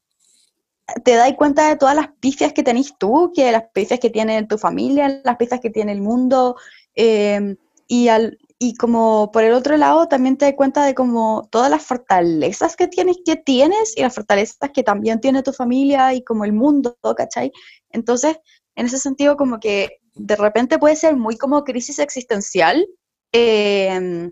te 1.04 1.16
das 1.16 1.34
cuenta 1.34 1.70
de 1.70 1.78
todas 1.78 1.96
las 1.96 2.10
pifias 2.20 2.54
que 2.54 2.64
tenés 2.64 2.98
tú, 2.98 3.32
que 3.34 3.52
las 3.52 3.64
pifias 3.74 4.00
que 4.00 4.10
tiene 4.10 4.46
tu 4.46 4.58
familia, 4.58 5.22
las 5.24 5.38
pifias 5.38 5.60
que 5.60 5.70
tiene 5.70 5.92
el 5.92 6.02
mundo, 6.02 6.56
eh, 6.96 7.56
y, 7.88 8.08
al, 8.08 8.38
y 8.60 8.76
como 8.76 9.32
por 9.32 9.44
el 9.44 9.54
otro 9.54 9.78
lado 9.78 10.08
también 10.08 10.38
te 10.38 10.46
das 10.46 10.56
cuenta 10.56 10.86
de 10.86 10.96
como 10.96 11.48
todas 11.52 11.70
las 11.70 11.84
fortalezas 11.84 12.76
que 12.76 12.88
tienes, 12.88 13.18
que 13.26 13.36
tienes 13.36 13.96
y 13.98 14.02
las 14.02 14.14
fortalezas 14.14 14.72
que 14.74 14.84
también 14.84 15.20
tiene 15.20 15.44
tu 15.44 15.54
familia 15.54 16.14
y 16.14 16.24
como 16.24 16.46
el 16.46 16.54
mundo, 16.54 16.98
¿cachai? 17.16 17.52
Entonces, 17.92 18.38
en 18.76 18.88
ese 18.88 18.98
sentido 18.98 19.38
como 19.38 19.60
que 19.60 20.00
de 20.14 20.36
repente 20.36 20.80
puede 20.80 20.96
ser 20.96 21.16
muy 21.16 21.38
como 21.38 21.64
crisis 21.64 22.00
existencial, 22.00 22.88
eh, 23.34 24.30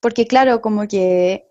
porque 0.00 0.26
claro, 0.26 0.60
como 0.60 0.86
que 0.88 1.46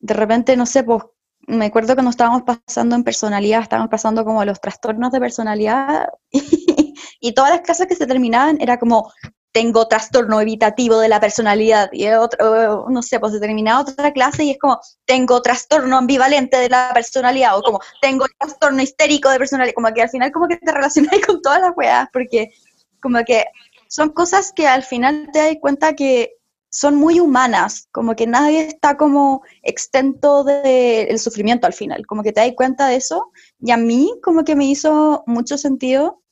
de 0.00 0.14
repente, 0.14 0.56
no 0.56 0.66
sé, 0.66 0.84
pues 0.84 1.02
me 1.48 1.66
acuerdo 1.66 1.94
cuando 1.94 2.10
estábamos 2.10 2.42
pasando 2.42 2.94
en 2.94 3.02
personalidad, 3.02 3.62
estábamos 3.62 3.90
pasando 3.90 4.24
como 4.24 4.44
los 4.44 4.60
trastornos 4.60 5.10
de 5.10 5.20
personalidad 5.20 6.08
y, 7.20 7.32
todas 7.32 7.50
las 7.50 7.62
clases 7.62 7.86
que 7.86 7.96
se 7.96 8.06
terminaban 8.06 8.60
era 8.60 8.78
como, 8.78 9.10
tengo 9.50 9.88
trastorno 9.88 10.40
evitativo 10.40 10.98
de 10.98 11.08
la 11.08 11.20
personalidad 11.20 11.88
y 11.90 12.06
otro, 12.08 12.86
no 12.90 13.02
sé, 13.02 13.18
pues 13.18 13.32
se 13.32 13.40
terminaba 13.40 13.80
otra 13.80 14.12
clase 14.12 14.44
y 14.44 14.50
es 14.50 14.58
como, 14.58 14.78
tengo 15.06 15.40
trastorno 15.40 15.96
ambivalente 15.96 16.58
de 16.58 16.68
la 16.68 16.90
personalidad 16.92 17.56
o 17.56 17.62
como, 17.62 17.80
tengo 18.02 18.26
trastorno 18.38 18.82
histérico 18.82 19.30
de 19.30 19.38
personalidad, 19.38 19.74
como 19.74 19.92
que 19.94 20.02
al 20.02 20.10
final 20.10 20.30
como 20.30 20.48
que 20.48 20.58
te 20.58 20.70
relacionas 20.70 21.12
con 21.26 21.40
todas 21.40 21.62
las 21.62 21.72
weas 21.76 22.08
porque 22.12 22.50
como 23.00 23.24
que 23.24 23.46
son 23.88 24.10
cosas 24.10 24.52
que 24.52 24.68
al 24.68 24.82
final 24.82 25.30
te 25.32 25.38
das 25.38 25.56
cuenta 25.60 25.94
que 25.94 26.37
son 26.70 26.96
muy 26.96 27.20
humanas, 27.20 27.88
como 27.92 28.14
que 28.14 28.26
nadie 28.26 28.68
está 28.68 28.96
como 28.96 29.42
extento 29.62 30.44
del 30.44 31.18
sufrimiento 31.18 31.66
al 31.66 31.72
final, 31.72 32.06
como 32.06 32.22
que 32.22 32.32
te 32.32 32.40
das 32.40 32.52
cuenta 32.54 32.88
de 32.88 32.96
eso, 32.96 33.30
y 33.58 33.70
a 33.70 33.76
mí 33.76 34.12
como 34.22 34.44
que 34.44 34.56
me 34.56 34.66
hizo 34.66 35.22
mucho 35.26 35.56
sentido 35.56 36.22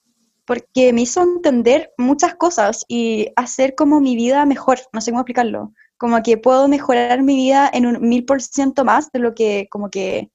porque 0.45 0.93
me 0.93 1.03
hizo 1.03 1.23
entender 1.23 1.91
muchas 1.99 2.37
cosas 2.37 2.85
y 2.87 3.29
hacer 3.35 3.75
como 3.75 4.01
mi 4.01 4.15
vida 4.15 4.47
mejor, 4.47 4.79
no 4.93 5.01
sé 5.01 5.11
cómo 5.11 5.23
explicarlo, 5.23 5.73
como 5.99 6.23
que 6.23 6.39
puedo 6.39 6.69
mejorar 6.69 7.23
mi 7.23 7.35
vida 7.37 7.71
en 7.73 7.87
un 7.87 8.09
mil 8.09 8.25
por 8.25 8.41
ciento 8.43 8.85
más 8.85 9.11
de 9.13 9.19
lo 9.19 9.35
que, 9.35 9.67
como 9.71 9.91
que, 9.91 10.31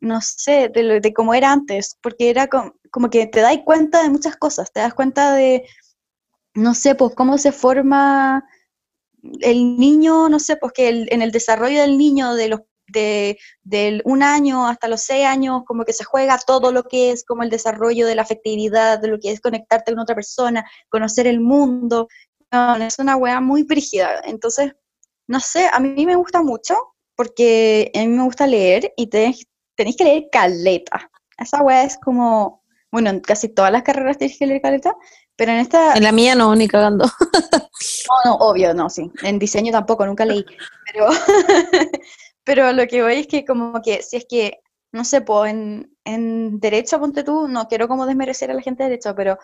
no 0.00 0.20
sé, 0.20 0.70
de, 0.72 0.82
lo, 0.82 1.00
de 1.00 1.12
cómo 1.12 1.34
era 1.34 1.52
antes, 1.52 1.98
porque 2.00 2.30
era 2.30 2.46
como, 2.46 2.72
como 2.90 3.10
que 3.10 3.26
te 3.26 3.40
das 3.40 3.58
cuenta 3.64 4.02
de 4.02 4.10
muchas 4.10 4.36
cosas, 4.36 4.72
te 4.72 4.80
das 4.80 4.94
cuenta 4.94 5.34
de, 5.34 5.64
no 6.54 6.74
sé, 6.74 6.94
pues 6.94 7.14
cómo 7.14 7.36
se 7.36 7.52
forma 7.52 8.44
el 9.40 9.76
niño, 9.76 10.28
no 10.28 10.38
sé, 10.38 10.56
pues 10.56 10.72
que 10.72 10.88
en 10.88 11.22
el 11.22 11.30
desarrollo 11.32 11.80
del 11.82 11.98
niño 11.98 12.34
de 12.34 12.48
los 12.48 12.60
de, 12.88 13.38
del 13.62 14.02
un 14.04 14.22
año 14.22 14.66
hasta 14.66 14.88
los 14.88 15.02
seis 15.02 15.26
años, 15.26 15.62
como 15.66 15.84
que 15.84 15.92
se 15.92 16.04
juega 16.04 16.38
todo 16.38 16.72
lo 16.72 16.84
que 16.84 17.10
es 17.10 17.24
como 17.24 17.42
el 17.42 17.50
desarrollo 17.50 18.06
de 18.06 18.14
la 18.14 18.22
afectividad, 18.22 18.98
de 18.98 19.08
lo 19.08 19.18
que 19.18 19.30
es 19.30 19.40
conectarte 19.40 19.92
con 19.92 20.00
otra 20.00 20.14
persona, 20.14 20.64
conocer 20.88 21.26
el 21.26 21.40
mundo. 21.40 22.08
es 22.80 22.98
una 22.98 23.16
wea 23.16 23.40
muy 23.40 23.62
brígida. 23.64 24.20
Entonces, 24.24 24.72
no 25.26 25.40
sé, 25.40 25.68
a 25.70 25.78
mí 25.80 26.06
me 26.06 26.16
gusta 26.16 26.42
mucho 26.42 26.76
porque 27.14 27.90
a 27.94 27.98
mí 28.00 28.08
me 28.08 28.22
gusta 28.24 28.46
leer 28.46 28.92
y 28.96 29.08
tenéis 29.08 29.46
que 29.76 30.04
leer 30.04 30.28
caleta. 30.32 31.10
Esa 31.36 31.62
wea 31.62 31.84
es 31.84 31.98
como, 31.98 32.64
bueno, 32.90 33.10
en 33.10 33.20
casi 33.20 33.48
todas 33.48 33.72
las 33.72 33.82
carreras 33.82 34.18
tenéis 34.18 34.38
que 34.38 34.46
leer 34.46 34.62
caleta, 34.62 34.94
pero 35.38 35.52
en 35.52 35.58
esta... 35.58 35.94
En 35.94 36.02
la 36.02 36.10
mía 36.10 36.34
no, 36.34 36.52
ni 36.56 36.66
cagando. 36.66 37.04
no, 37.54 38.16
no, 38.24 38.34
obvio, 38.38 38.74
no, 38.74 38.90
sí. 38.90 39.08
En 39.22 39.38
diseño 39.38 39.70
tampoco, 39.70 40.04
nunca 40.04 40.24
leí. 40.24 40.44
Pero, 40.92 41.06
pero 42.44 42.72
lo 42.72 42.88
que 42.88 43.02
voy 43.04 43.14
es 43.14 43.28
que 43.28 43.44
como 43.44 43.80
que 43.80 44.02
si 44.02 44.16
es 44.16 44.26
que, 44.28 44.58
no 44.90 45.04
sé, 45.04 45.20
pues 45.20 45.52
en, 45.52 45.96
en 46.04 46.58
derecho, 46.58 46.98
ponte 46.98 47.22
tú, 47.22 47.46
no 47.46 47.68
quiero 47.68 47.86
como 47.86 48.04
desmerecer 48.04 48.50
a 48.50 48.54
la 48.54 48.62
gente 48.62 48.82
de 48.82 48.88
derecho, 48.90 49.14
pero 49.14 49.38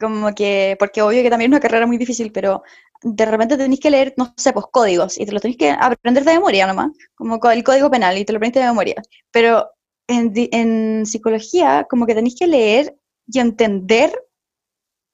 como 0.00 0.34
que, 0.34 0.76
porque 0.78 1.02
obvio 1.02 1.22
que 1.22 1.28
también 1.28 1.52
es 1.52 1.56
una 1.56 1.60
carrera 1.60 1.86
muy 1.86 1.98
difícil, 1.98 2.32
pero 2.32 2.62
de 3.02 3.26
repente 3.26 3.58
tenéis 3.58 3.80
que 3.80 3.90
leer, 3.90 4.14
no 4.16 4.32
sé, 4.38 4.54
pues 4.54 4.64
códigos, 4.72 5.20
y 5.20 5.26
te 5.26 5.32
lo 5.32 5.40
tenéis 5.40 5.58
que 5.58 5.70
aprender 5.70 6.24
de 6.24 6.32
memoria 6.32 6.66
nomás, 6.66 6.90
como 7.14 7.38
el 7.50 7.62
código 7.62 7.90
penal, 7.90 8.16
y 8.16 8.24
te 8.24 8.32
lo 8.32 8.38
aprendes 8.38 8.62
de 8.62 8.68
memoria. 8.68 9.02
Pero 9.30 9.72
en, 10.08 10.32
en 10.34 11.04
psicología, 11.04 11.86
como 11.90 12.06
que 12.06 12.14
tenéis 12.14 12.36
que 12.38 12.46
leer 12.46 12.96
y 13.26 13.40
entender 13.40 14.10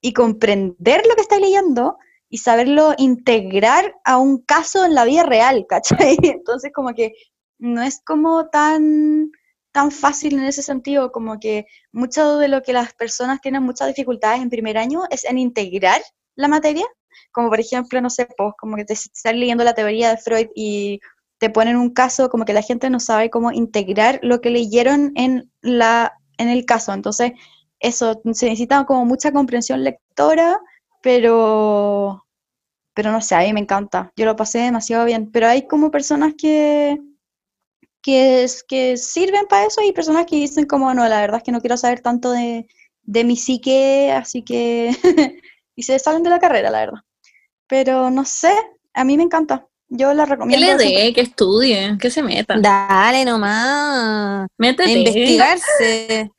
y 0.01 0.13
comprender 0.13 1.03
lo 1.07 1.15
que 1.15 1.21
está 1.21 1.39
leyendo 1.39 1.97
y 2.29 2.39
saberlo 2.39 2.93
integrar 2.97 3.95
a 4.03 4.17
un 4.17 4.39
caso 4.39 4.85
en 4.85 4.95
la 4.95 5.05
vida 5.05 5.23
real, 5.23 5.65
¿cachai? 5.69 6.17
Entonces 6.23 6.71
como 6.73 6.93
que 6.93 7.13
no 7.59 7.83
es 7.83 8.01
como 8.03 8.49
tan, 8.49 9.31
tan 9.71 9.91
fácil 9.91 10.33
en 10.33 10.45
ese 10.45 10.63
sentido, 10.63 11.11
como 11.11 11.39
que 11.39 11.67
mucho 11.91 12.37
de 12.37 12.47
lo 12.47 12.63
que 12.63 12.73
las 12.73 12.93
personas 12.93 13.39
tienen 13.41 13.63
muchas 13.63 13.87
dificultades 13.87 14.41
en 14.41 14.49
primer 14.49 14.77
año 14.77 15.03
es 15.11 15.25
en 15.25 15.37
integrar 15.37 16.01
la 16.35 16.47
materia, 16.47 16.85
como 17.31 17.49
por 17.49 17.59
ejemplo, 17.59 18.01
no 18.01 18.09
sé, 18.09 18.27
pues 18.37 18.53
como 18.57 18.77
que 18.77 18.85
estás 18.87 19.35
leyendo 19.35 19.63
la 19.63 19.75
teoría 19.75 20.09
de 20.09 20.17
Freud 20.17 20.47
y 20.55 20.99
te 21.37 21.49
ponen 21.49 21.75
un 21.75 21.91
caso 21.91 22.29
como 22.29 22.45
que 22.45 22.53
la 22.53 22.61
gente 22.61 22.89
no 22.89 22.99
sabe 22.99 23.29
cómo 23.29 23.51
integrar 23.51 24.19
lo 24.23 24.41
que 24.41 24.49
leyeron 24.49 25.11
en, 25.15 25.51
la, 25.61 26.13
en 26.37 26.49
el 26.49 26.65
caso, 26.65 26.93
entonces 26.93 27.33
eso, 27.81 28.21
se 28.33 28.45
necesita 28.45 28.85
como 28.85 29.05
mucha 29.05 29.31
comprensión 29.31 29.83
lectora, 29.83 30.59
pero, 31.01 32.25
pero 32.93 33.11
no 33.11 33.21
sé, 33.21 33.35
a 33.35 33.39
mí 33.39 33.53
me 33.53 33.59
encanta. 33.59 34.11
Yo 34.15 34.25
lo 34.25 34.35
pasé 34.35 34.59
demasiado 34.59 35.05
bien, 35.05 35.31
pero 35.31 35.47
hay 35.47 35.67
como 35.67 35.91
personas 35.91 36.33
que, 36.37 36.99
que, 38.01 38.47
que 38.67 38.97
sirven 38.97 39.47
para 39.47 39.65
eso 39.65 39.81
y 39.81 39.91
personas 39.91 40.25
que 40.25 40.35
dicen 40.35 40.65
como, 40.65 40.93
no, 40.93 41.07
la 41.07 41.21
verdad 41.21 41.37
es 41.37 41.43
que 41.43 41.51
no 41.51 41.59
quiero 41.59 41.77
saber 41.77 42.01
tanto 42.01 42.31
de, 42.31 42.67
de 43.03 43.23
mi 43.23 43.35
psique, 43.35 44.11
así 44.11 44.43
que... 44.43 44.91
y 45.75 45.83
se 45.83 45.97
salen 45.99 46.23
de 46.23 46.29
la 46.29 46.39
carrera, 46.39 46.69
la 46.69 46.79
verdad. 46.79 46.99
Pero 47.67 48.11
no 48.11 48.25
sé, 48.25 48.53
a 48.93 49.03
mí 49.03 49.17
me 49.17 49.23
encanta. 49.23 49.67
Yo 49.87 50.13
la 50.13 50.25
recomiendo. 50.25 50.65
Que 50.65 50.85
le 50.85 51.03
dé, 51.03 51.13
que 51.13 51.21
estudie, 51.21 51.97
que 51.99 52.09
se 52.09 52.23
meta. 52.23 52.55
Dale 52.59 53.25
nomás. 53.25 54.47
Métete. 54.57 54.89
A 54.89 54.93
investigarse. 54.93 56.31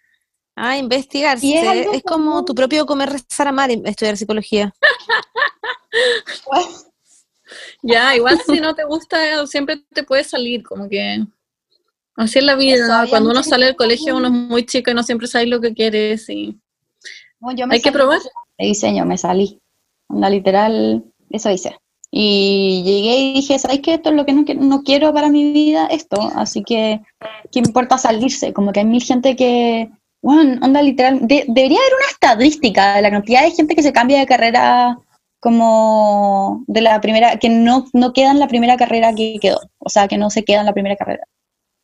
Ah, 0.64 0.78
investigarse. 0.78 1.58
Es, 1.58 1.88
es 1.92 2.02
como 2.04 2.44
tu 2.44 2.54
propio 2.54 2.86
comer, 2.86 3.10
rezar, 3.10 3.48
amar, 3.48 3.68
estudiar 3.72 4.16
psicología. 4.16 4.72
ya, 7.82 8.14
igual 8.14 8.40
si 8.46 8.60
no 8.60 8.72
te 8.72 8.84
gusta, 8.84 9.44
siempre 9.48 9.82
te 9.92 10.04
puede 10.04 10.22
salir, 10.22 10.62
como 10.62 10.88
que... 10.88 11.24
Así 12.14 12.38
es 12.38 12.44
la 12.44 12.54
vida, 12.54 13.08
cuando 13.10 13.30
uno 13.30 13.42
sale 13.42 13.66
del 13.66 13.74
colegio 13.74 14.16
uno 14.16 14.28
es 14.28 14.32
muy 14.32 14.64
chico 14.64 14.92
y 14.92 14.94
no 14.94 15.02
siempre 15.02 15.26
sabe 15.26 15.46
lo 15.46 15.60
que 15.60 15.74
quieres 15.74 16.28
y... 16.28 16.56
Hay 17.68 17.80
que 17.80 17.90
probar. 17.90 18.20
De 18.56 18.66
diseño 18.66 19.04
me 19.04 19.18
salí, 19.18 19.60
una 20.08 20.30
literal, 20.30 21.02
eso 21.30 21.50
hice. 21.50 21.76
Y 22.08 22.84
llegué 22.84 23.18
y 23.18 23.34
dije, 23.34 23.58
¿sabes 23.58 23.80
qué? 23.80 23.94
Esto 23.94 24.10
es 24.10 24.14
lo 24.14 24.24
que 24.24 24.32
no, 24.32 24.44
no 24.60 24.84
quiero 24.84 25.12
para 25.12 25.28
mi 25.28 25.52
vida, 25.52 25.86
esto. 25.86 26.20
Así 26.36 26.62
que, 26.62 27.00
¿qué 27.50 27.58
importa 27.58 27.98
salirse? 27.98 28.52
Como 28.52 28.70
que 28.70 28.78
hay 28.78 28.86
mil 28.86 29.02
gente 29.02 29.34
que, 29.34 29.90
bueno, 30.22 30.64
onda 30.64 30.80
literal, 30.80 31.18
debería 31.22 31.78
haber 31.78 31.94
una 31.94 32.10
estadística 32.10 32.96
de 32.96 33.02
la 33.02 33.10
cantidad 33.10 33.42
de 33.42 33.50
gente 33.50 33.74
que 33.74 33.82
se 33.82 33.92
cambia 33.92 34.20
de 34.20 34.26
carrera 34.26 34.98
como 35.40 36.62
de 36.68 36.80
la 36.80 37.00
primera, 37.00 37.36
que 37.40 37.48
no, 37.48 37.86
no 37.92 38.12
queda 38.12 38.30
en 38.30 38.38
la 38.38 38.46
primera 38.46 38.76
carrera 38.76 39.12
que 39.12 39.38
quedó, 39.40 39.60
o 39.78 39.88
sea, 39.88 40.06
que 40.06 40.16
no 40.16 40.30
se 40.30 40.44
queda 40.44 40.60
en 40.60 40.66
la 40.66 40.72
primera 40.72 40.94
carrera, 40.94 41.24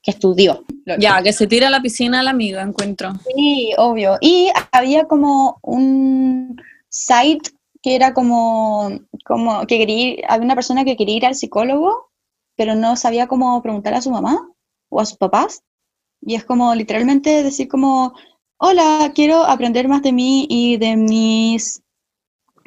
que 0.00 0.12
estudió. 0.12 0.64
Ya, 1.00 1.20
que 1.20 1.32
se 1.32 1.48
tira 1.48 1.66
a 1.66 1.70
la 1.70 1.82
piscina 1.82 2.22
la 2.22 2.30
amiga, 2.30 2.62
encuentro. 2.62 3.14
Sí, 3.34 3.72
obvio. 3.76 4.16
Y 4.20 4.48
había 4.70 5.06
como 5.06 5.58
un 5.62 6.62
site 6.88 7.50
que 7.82 7.96
era 7.96 8.14
como, 8.14 8.90
como 9.24 9.66
que 9.66 9.78
quería 9.78 10.10
ir, 10.10 10.24
había 10.28 10.44
una 10.44 10.54
persona 10.54 10.84
que 10.84 10.96
quería 10.96 11.16
ir 11.16 11.26
al 11.26 11.34
psicólogo, 11.34 12.10
pero 12.56 12.76
no 12.76 12.94
sabía 12.94 13.26
cómo 13.26 13.60
preguntar 13.60 13.94
a 13.94 14.00
su 14.00 14.12
mamá 14.12 14.48
o 14.88 15.00
a 15.00 15.06
sus 15.06 15.18
papás. 15.18 15.62
Y 16.20 16.34
es 16.34 16.44
como 16.44 16.74
literalmente 16.74 17.42
decir 17.42 17.68
como, 17.68 18.14
hola, 18.58 19.12
quiero 19.14 19.44
aprender 19.44 19.88
más 19.88 20.02
de 20.02 20.12
mí 20.12 20.46
y 20.48 20.76
de 20.76 20.96
mis 20.96 21.82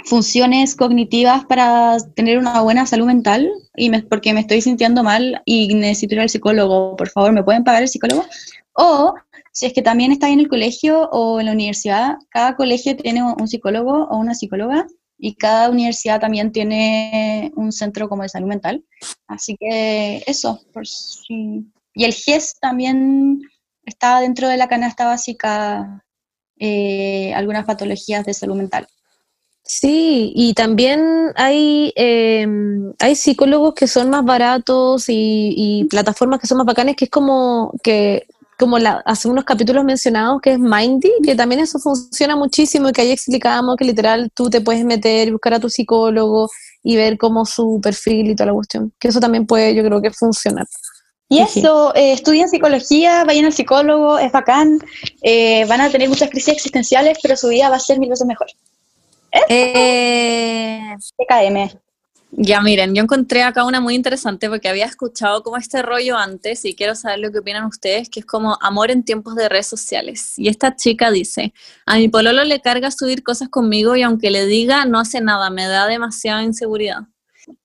funciones 0.05 0.75
cognitivas 0.75 1.45
para 1.45 1.97
tener 2.15 2.37
una 2.37 2.61
buena 2.61 2.85
salud 2.85 3.05
mental 3.05 3.51
y 3.75 3.89
me, 3.89 4.01
porque 4.03 4.33
me 4.33 4.39
estoy 4.39 4.61
sintiendo 4.61 5.03
mal 5.03 5.41
y 5.45 5.73
necesito 5.73 6.15
ir 6.15 6.21
al 6.21 6.29
psicólogo, 6.29 6.95
por 6.95 7.09
favor, 7.09 7.33
¿me 7.33 7.43
pueden 7.43 7.63
pagar 7.63 7.83
el 7.83 7.89
psicólogo? 7.89 8.25
O 8.73 9.13
si 9.51 9.65
es 9.65 9.73
que 9.73 9.81
también 9.81 10.11
está 10.11 10.29
en 10.29 10.39
el 10.39 10.47
colegio 10.47 11.09
o 11.11 11.39
en 11.39 11.47
la 11.47 11.51
universidad, 11.51 12.15
cada 12.29 12.55
colegio 12.55 12.95
tiene 12.95 13.21
un 13.23 13.47
psicólogo 13.47 14.05
o 14.05 14.17
una 14.17 14.33
psicóloga 14.33 14.87
y 15.17 15.35
cada 15.35 15.69
universidad 15.69 16.19
también 16.19 16.51
tiene 16.51 17.51
un 17.55 17.71
centro 17.71 18.09
como 18.09 18.23
de 18.23 18.29
salud 18.29 18.47
mental. 18.47 18.83
Así 19.27 19.55
que 19.59 20.23
eso, 20.25 20.61
por 20.73 20.87
si 20.87 21.65
y 21.93 22.05
el 22.05 22.13
GES 22.13 22.55
también 22.59 23.41
está 23.85 24.19
dentro 24.19 24.47
de 24.47 24.57
la 24.57 24.67
canasta 24.67 25.05
básica 25.05 26.03
eh, 26.59 27.33
algunas 27.33 27.65
patologías 27.65 28.25
de 28.25 28.33
salud 28.33 28.55
mental. 28.55 28.87
Sí, 29.63 30.31
y 30.35 30.53
también 30.53 31.01
hay, 31.35 31.93
em, 31.95 32.93
hay 32.99 33.15
psicólogos 33.15 33.73
que 33.73 33.87
son 33.87 34.09
más 34.09 34.25
baratos 34.25 35.05
y, 35.07 35.87
plataformas 35.89 36.39
que 36.39 36.47
son 36.47 36.57
más 36.57 36.67
bacanes, 36.67 36.95
que 36.95 37.05
es 37.05 37.11
como 37.11 37.73
que 37.83 38.27
como 38.59 38.77
la, 38.77 39.01
hace 39.05 39.27
unos 39.27 39.43
capítulos 39.43 39.83
mencionados, 39.83 40.39
que 40.39 40.53
es 40.53 40.59
Mindy, 40.59 41.09
que 41.23 41.33
también 41.35 41.61
eso 41.61 41.79
funciona 41.79 42.35
muchísimo 42.35 42.89
y 42.89 42.91
que 42.91 43.01
ahí 43.01 43.11
explicábamos 43.11 43.75
que 43.75 43.85
literal 43.85 44.29
tú 44.35 44.51
te 44.51 44.61
puedes 44.61 44.85
meter 44.85 45.29
y 45.29 45.31
buscar 45.31 45.55
a 45.55 45.59
tu 45.59 45.69
psicólogo 45.69 46.47
y 46.83 46.95
ver 46.95 47.17
cómo 47.17 47.45
su 47.45 47.79
perfil 47.81 48.29
y 48.29 48.35
toda 48.35 48.47
la 48.47 48.53
cuestión. 48.53 48.93
Que 48.99 49.07
eso 49.07 49.19
también 49.19 49.47
puede, 49.47 49.73
yo 49.73 49.83
creo 49.83 49.99
que 50.01 50.11
funcionar. 50.11 50.67
Y 51.31 51.39
eso, 51.39 51.95
eh, 51.95 52.11
estudian 52.11 52.49
psicología, 52.49 53.23
vayan 53.23 53.45
al 53.45 53.53
psicólogo, 53.53 54.19
es 54.19 54.33
bacán, 54.33 54.79
eh, 55.21 55.63
van 55.63 55.79
a 55.79 55.89
tener 55.89 56.09
muchas 56.09 56.29
crisis 56.29 56.55
existenciales, 56.55 57.17
pero 57.23 57.37
su 57.37 57.47
vida 57.47 57.69
va 57.69 57.77
a 57.77 57.79
ser 57.79 57.99
mil 57.99 58.09
veces 58.09 58.27
mejor. 58.27 58.47
Eh... 59.47 60.93
TKM. 61.17 61.79
Ya 62.31 62.59
miren, 62.59 62.93
yo 62.93 63.03
encontré 63.03 63.43
acá 63.43 63.63
una 63.63 63.79
muy 63.79 63.95
interesante 63.95 64.49
porque 64.49 64.67
había 64.67 64.85
escuchado 64.85 65.41
como 65.41 65.55
este 65.55 65.81
rollo 65.81 66.17
antes 66.17 66.65
y 66.65 66.75
quiero 66.75 66.95
saber 66.95 67.19
lo 67.19 67.31
que 67.31 67.39
opinan 67.39 67.63
ustedes, 67.63 68.09
que 68.09 68.19
es 68.19 68.25
como 68.25 68.57
amor 68.59 68.91
en 68.91 69.03
tiempos 69.03 69.35
de 69.35 69.47
redes 69.47 69.67
sociales. 69.67 70.33
Y 70.37 70.49
esta 70.49 70.75
chica 70.75 71.11
dice, 71.11 71.53
a 71.85 71.95
mi 71.95 72.09
pololo 72.09 72.43
le 72.43 72.59
carga 72.59 72.91
subir 72.91 73.23
cosas 73.23 73.47
conmigo 73.47 73.95
y 73.95 74.01
aunque 74.03 74.31
le 74.31 74.47
diga 74.47 74.83
no 74.83 74.99
hace 74.99 75.21
nada, 75.21 75.49
me 75.49 75.65
da 75.67 75.87
demasiada 75.87 76.43
inseguridad. 76.43 77.03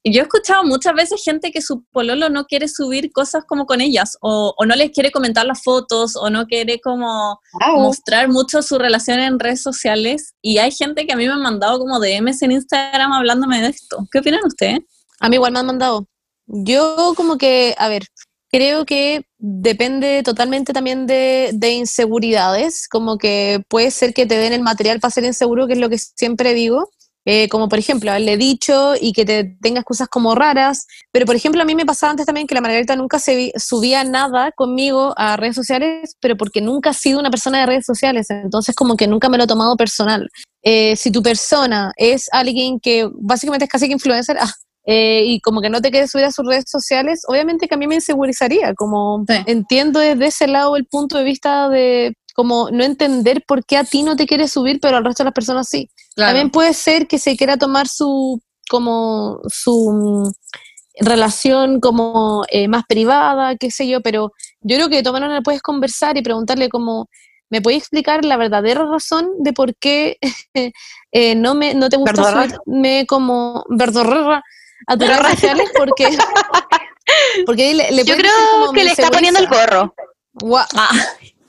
Yo 0.04 0.20
he 0.20 0.24
escuchado 0.24 0.64
muchas 0.64 0.94
veces 0.94 1.22
gente 1.24 1.50
que 1.50 1.60
su 1.60 1.84
pololo 1.92 2.28
no 2.28 2.44
quiere 2.44 2.68
subir 2.68 3.12
cosas 3.12 3.44
como 3.46 3.66
con 3.66 3.80
ellas, 3.80 4.16
o, 4.20 4.54
no 4.66 4.74
les 4.74 4.90
quiere 4.90 5.10
comentar 5.10 5.46
las 5.46 5.62
fotos, 5.62 6.16
o 6.16 6.30
no 6.30 6.46
quiere 6.46 6.80
como 6.80 7.40
mostrar 7.76 8.28
mucho 8.28 8.62
su 8.62 8.78
relación 8.78 9.18
en 9.18 9.38
redes 9.38 9.62
sociales. 9.62 10.34
Y 10.42 10.58
hay 10.58 10.70
gente 10.70 11.06
que 11.06 11.12
a 11.12 11.16
mí 11.16 11.26
me 11.26 11.32
ha 11.32 11.38
mandado 11.38 11.78
como 11.78 12.00
DMs 12.00 12.42
en 12.42 12.52
Instagram 12.52 13.12
hablándome 13.12 13.62
de 13.62 13.68
esto. 13.68 14.06
¿Qué 14.10 14.18
opinan 14.20 14.44
ustedes? 14.44 14.80
A 15.20 15.28
mí 15.28 15.36
igual 15.36 15.52
me 15.52 15.60
han 15.60 15.66
mandado. 15.66 16.06
Yo 16.46 17.14
como 17.16 17.38
que, 17.38 17.74
a 17.78 17.88
ver, 17.88 18.04
creo 18.50 18.86
que 18.86 19.24
depende 19.38 20.22
totalmente 20.22 20.72
también 20.72 21.06
de, 21.06 21.50
de 21.52 21.72
inseguridades, 21.72 22.88
como 22.88 23.18
que 23.18 23.62
puede 23.68 23.90
ser 23.90 24.14
que 24.14 24.26
te 24.26 24.36
den 24.36 24.52
el 24.52 24.62
material 24.62 25.00
para 25.00 25.10
ser 25.10 25.24
inseguro, 25.24 25.66
que 25.66 25.74
es 25.74 25.78
lo 25.78 25.88
que 25.88 25.98
siempre 25.98 26.54
digo, 26.54 26.90
eh, 27.26 27.48
como 27.48 27.68
por 27.68 27.78
ejemplo 27.78 28.10
haberle 28.10 28.36
dicho 28.36 28.94
y 28.98 29.12
que 29.12 29.24
te 29.24 29.56
tengas 29.60 29.84
cosas 29.84 30.08
como 30.08 30.34
raras, 30.36 30.86
pero 31.12 31.26
por 31.26 31.34
ejemplo 31.36 31.60
a 31.60 31.64
mí 31.64 31.74
me 31.74 31.84
pasaba 31.84 32.12
antes 32.12 32.24
también 32.24 32.46
que 32.46 32.54
la 32.54 32.60
Margarita 32.60 32.94
nunca 32.96 33.18
se 33.18 33.52
subía 33.56 34.04
nada 34.04 34.52
conmigo 34.52 35.12
a 35.16 35.36
redes 35.36 35.56
sociales, 35.56 36.16
pero 36.20 36.36
porque 36.36 36.60
nunca 36.60 36.90
ha 36.90 36.94
sido 36.94 37.18
una 37.18 37.30
persona 37.30 37.60
de 37.60 37.66
redes 37.66 37.84
sociales, 37.84 38.30
entonces 38.30 38.74
como 38.74 38.96
que 38.96 39.08
nunca 39.08 39.28
me 39.28 39.36
lo 39.36 39.44
he 39.44 39.48
tomado 39.48 39.76
personal. 39.76 40.28
Eh, 40.62 40.96
si 40.96 41.10
tu 41.10 41.22
persona 41.22 41.92
es 41.96 42.28
alguien 42.32 42.78
que 42.80 43.08
básicamente 43.12 43.64
es 43.64 43.70
casi 43.70 43.86
que 43.88 43.92
influencer, 43.94 44.36
ah, 44.40 44.52
eh, 44.88 45.24
y 45.26 45.40
como 45.40 45.60
que 45.60 45.68
no 45.68 45.80
te 45.80 45.90
quieres 45.90 46.12
subir 46.12 46.26
a 46.26 46.30
sus 46.30 46.46
redes 46.46 46.66
sociales, 46.68 47.22
obviamente 47.26 47.66
que 47.66 47.74
a 47.74 47.78
mí 47.78 47.88
me 47.88 47.96
insegurizaría, 47.96 48.72
como 48.74 49.24
Sí. 49.28 49.34
entiendo 49.46 49.98
desde 49.98 50.26
ese 50.26 50.46
lado 50.46 50.76
el 50.76 50.86
punto 50.86 51.18
de 51.18 51.24
vista 51.24 51.68
de 51.68 52.14
como 52.36 52.68
no 52.70 52.84
entender 52.84 53.42
por 53.46 53.64
qué 53.64 53.78
a 53.78 53.84
ti 53.84 54.02
no 54.02 54.14
te 54.14 54.26
quieres 54.26 54.52
subir, 54.52 54.78
pero 54.78 54.98
al 54.98 55.04
resto 55.04 55.22
de 55.22 55.28
las 55.28 55.34
personas 55.34 55.68
sí. 55.68 55.88
Claro. 56.14 56.28
También 56.30 56.50
puede 56.50 56.74
ser 56.74 57.08
que 57.08 57.18
se 57.18 57.34
quiera 57.36 57.56
tomar 57.56 57.88
su 57.88 58.40
como 58.68 59.40
su 59.48 59.90
mm, 59.90 61.04
relación 61.04 61.80
como 61.80 62.44
eh, 62.50 62.68
más 62.68 62.84
privada, 62.86 63.56
qué 63.56 63.70
sé 63.70 63.88
yo, 63.88 64.02
pero 64.02 64.32
yo 64.60 64.76
creo 64.76 64.88
que 64.90 64.96
de 64.96 65.02
todas 65.02 65.20
maneras 65.20 65.42
puedes 65.42 65.62
conversar 65.62 66.18
y 66.18 66.22
preguntarle 66.22 66.68
como, 66.68 67.08
¿me 67.48 67.62
puedes 67.62 67.78
explicar 67.80 68.22
la 68.24 68.36
verdadera 68.36 68.84
razón 68.84 69.30
de 69.38 69.54
por 69.54 69.74
qué 69.76 70.18
eh, 71.12 71.34
no 71.36 71.54
me 71.54 71.74
no 71.74 71.88
te 71.88 71.96
gusta 71.96 72.48
subirme 72.50 73.06
como 73.08 73.64
verdorra 73.70 74.42
a 74.86 74.96
tus 74.98 75.08
redes 75.08 75.30
sociales? 75.30 75.70
Porque, 75.74 76.08
porque 77.46 77.72
le, 77.74 77.92
le 77.92 78.04
Yo 78.04 78.14
creo 78.14 78.32
que 78.74 78.80
"Me 78.80 78.84
le 78.84 78.90
está 78.90 79.10
poniendo 79.10 79.40
el 79.40 79.46
inseguriza". 79.46 79.76
gorro. 79.78 79.94
Guau. 80.34 80.66
Ah, 80.74 80.90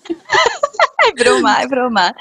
Es 0.10 1.14
broma, 1.24 1.62
es 1.62 1.70
broma. 1.70 2.16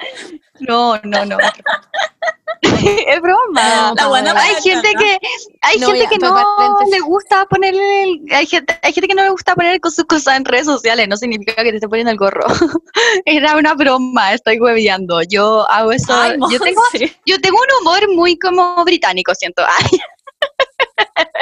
No, 0.61 0.99
no, 1.03 1.25
no. 1.25 1.39
es 2.63 3.21
broma. 3.21 3.89
No, 3.89 3.95
La 3.95 4.07
buena 4.09 4.33
Paola. 4.35 4.43
Hay 4.49 4.63
gente 4.63 4.95
que 4.99 5.19
hay 5.63 5.79
No, 5.79 5.89
gente 5.89 6.05
ya, 6.05 6.09
que 6.09 6.19
no 6.19 6.35
paréntesis. 6.57 6.95
le 6.95 7.01
gusta 7.01 7.45
ponerle 7.47 8.03
el- 8.05 8.21
hay 8.33 8.47
gente 8.47 8.79
hay 8.83 8.93
gente 8.93 9.09
que 9.09 9.15
no 9.15 9.23
le 9.25 9.31
gusta 9.31 9.55
poner 9.55 9.81
con 9.81 9.91
sus 9.91 10.05
cosas 10.05 10.37
en 10.37 10.45
redes 10.45 10.67
sociales, 10.67 11.09
no 11.09 11.17
significa 11.17 11.55
que 11.63 11.71
te 11.71 11.77
esté 11.77 11.89
poniendo 11.89 12.13
el 12.13 12.19
gorro. 12.19 12.45
Era 13.25 13.57
una 13.57 13.75
broma, 13.75 14.33
estoy 14.33 14.59
hueveando. 14.61 15.23
Yo 15.23 15.69
hago 15.71 15.93
eso. 15.93 16.15
ay, 16.15 16.39
yo 16.51 16.59
tengo 16.61 16.83
yo 17.25 17.41
tengo 17.41 17.59
un 17.59 17.81
humor 17.87 18.15
muy 18.15 18.39
como 18.39 18.85
británico, 18.85 19.35
siento. 19.35 19.63
Ay, 19.79 19.99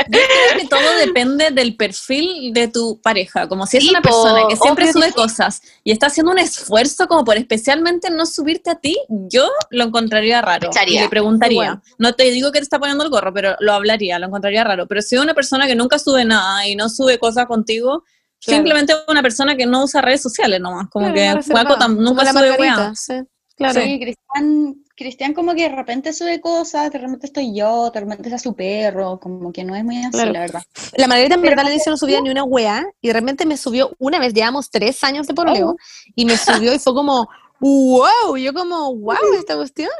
Yo 0.08 0.18
creo 0.20 0.60
que 0.60 0.68
todo 0.68 0.96
depende 0.98 1.50
del 1.50 1.76
perfil 1.76 2.52
de 2.52 2.68
tu 2.68 3.00
pareja. 3.00 3.48
Como 3.48 3.66
si 3.66 3.78
es 3.78 3.88
una 3.88 4.02
persona 4.02 4.42
que 4.48 4.56
siempre 4.56 4.92
sube 4.92 5.06
sí. 5.08 5.12
cosas 5.12 5.62
y 5.82 5.92
está 5.92 6.06
haciendo 6.06 6.32
un 6.32 6.38
esfuerzo 6.38 7.06
como 7.06 7.24
por 7.24 7.36
especialmente 7.36 8.10
no 8.10 8.26
subirte 8.26 8.70
a 8.70 8.74
ti, 8.74 8.96
yo 9.08 9.48
lo 9.70 9.84
encontraría 9.84 10.42
raro. 10.42 10.68
Echaría. 10.68 11.00
Y 11.00 11.04
le 11.04 11.08
preguntaría. 11.08 11.80
No 11.98 12.14
te 12.14 12.24
digo 12.30 12.52
que 12.52 12.58
te 12.58 12.64
está 12.64 12.78
poniendo 12.78 13.04
el 13.04 13.10
gorro, 13.10 13.32
pero 13.32 13.56
lo 13.60 13.72
hablaría, 13.72 14.18
lo 14.18 14.26
encontraría 14.26 14.64
raro. 14.64 14.86
Pero 14.86 15.00
si 15.02 15.16
es 15.16 15.22
una 15.22 15.34
persona 15.34 15.66
que 15.66 15.74
nunca 15.74 15.98
sube 15.98 16.24
nada 16.24 16.66
y 16.66 16.76
no 16.76 16.88
sube 16.88 17.18
cosas 17.18 17.46
contigo, 17.46 18.04
Claro. 18.44 18.58
simplemente 18.58 18.92
una 19.08 19.22
persona 19.22 19.56
que 19.56 19.64
no 19.64 19.84
usa 19.84 20.02
redes 20.02 20.20
sociales 20.20 20.60
nomás. 20.60 20.88
Como 20.90 21.10
Claro, 21.12 21.40
que 21.40 21.50
como 21.50 21.88
nunca 22.00 22.24
la 22.24 22.32
sube 22.32 22.52
weá. 22.58 22.92
sí, 22.94 23.14
claro. 23.56 23.80
Sí, 23.80 23.98
Cristian, 23.98 24.83
Cristian 24.96 25.34
como 25.34 25.54
que 25.54 25.68
de 25.68 25.74
repente 25.74 26.12
sube 26.12 26.40
cosas, 26.40 26.92
de 26.92 26.98
repente 26.98 27.26
estoy 27.26 27.54
yo, 27.54 27.90
de 27.90 28.00
repente 28.00 28.28
está 28.28 28.38
su 28.38 28.54
perro, 28.54 29.18
como 29.20 29.52
que 29.52 29.64
no 29.64 29.74
es 29.74 29.84
muy 29.84 29.98
así, 29.98 30.10
Claro. 30.12 30.32
la 30.32 30.40
verdad. 30.40 30.62
La 30.96 31.08
Margarita 31.08 31.34
en 31.34 31.40
Pero 31.40 31.50
verdad 31.56 31.64
le 31.68 31.72
dice 31.72 31.90
no 31.90 31.96
subía 31.96 32.20
ni 32.20 32.30
una 32.30 32.44
weá 32.44 32.86
y 33.00 33.08
de 33.08 33.14
repente 33.14 33.44
me 33.44 33.56
subió 33.56 33.90
una 33.98 34.18
vez, 34.20 34.32
llevamos 34.34 34.70
tres 34.70 35.02
años 35.02 35.26
de 35.26 35.34
pololeo 35.34 35.70
Oh. 35.70 35.76
y 36.14 36.24
me 36.24 36.36
subió 36.36 36.72
y 36.72 36.78
fue 36.78 36.94
como, 36.94 37.28
wow, 37.60 38.36
yo 38.36 38.52
como, 38.54 38.94
wow, 38.94 39.16
esta 39.38 39.56
cuestión. 39.56 39.90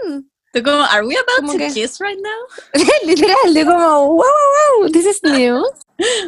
Tú 0.53 0.62
como, 0.62 0.84
¿Are 0.84 1.05
we 1.05 1.16
about 1.16 1.36
Como 1.40 1.53
to 1.55 1.59
que- 1.59 1.72
kiss 1.72 1.99
right 1.99 2.18
now? 2.22 2.72
Literal, 3.05 3.53
yo 3.53 3.64
como, 3.66 4.07
wow, 4.07 4.16
wow, 4.16 4.24
wow, 4.82 4.90
this 4.92 5.05
is 5.07 5.20
new. 5.24 5.61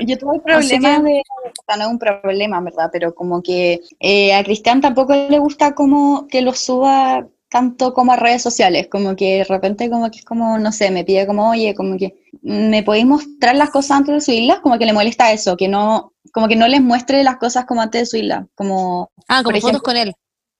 Yo 0.00 0.18
tuve 0.18 0.40
el 0.44 0.52
Así 0.56 0.76
problema 0.78 0.96
que- 0.96 1.02
de, 1.12 1.20
o 1.20 1.62
sea, 1.66 1.76
no 1.76 1.84
es 1.84 1.90
un 1.90 1.98
problema, 2.00 2.60
verdad, 2.60 2.88
pero 2.92 3.14
como 3.14 3.40
que 3.42 3.80
eh, 4.00 4.34
a 4.34 4.42
Cristian 4.42 4.80
tampoco 4.80 5.14
le 5.14 5.38
gusta 5.38 5.74
como 5.76 6.26
que 6.26 6.40
lo 6.42 6.52
suba 6.54 7.28
tanto 7.48 7.94
como 7.94 8.12
a 8.12 8.16
redes 8.16 8.42
sociales, 8.42 8.88
como 8.90 9.14
que 9.16 9.38
de 9.38 9.44
repente 9.44 9.88
como 9.88 10.10
que 10.10 10.18
es 10.18 10.24
como, 10.24 10.58
no 10.58 10.72
sé, 10.72 10.90
me 10.90 11.04
pide 11.04 11.26
como, 11.26 11.50
oye, 11.50 11.74
como 11.74 11.96
que 11.96 12.14
me 12.42 12.82
podéis 12.82 13.06
mostrar 13.06 13.56
las 13.56 13.70
cosas 13.70 13.98
antes 13.98 14.14
de 14.14 14.20
subirlas, 14.20 14.60
como 14.60 14.78
que 14.78 14.86
le 14.86 14.92
molesta 14.92 15.32
eso, 15.32 15.56
que 15.56 15.68
no, 15.68 16.12
como 16.32 16.48
que 16.48 16.56
no 16.56 16.66
les 16.68 16.80
muestre 16.82 17.22
las 17.22 17.36
cosas 17.36 17.64
como 17.64 17.82
antes 17.82 18.02
de 18.02 18.06
subirlas, 18.06 18.46
como, 18.54 19.10
Ah, 19.28 19.42
como 19.42 19.60
fotos 19.60 19.82
con 19.82 19.96
él. 19.96 20.12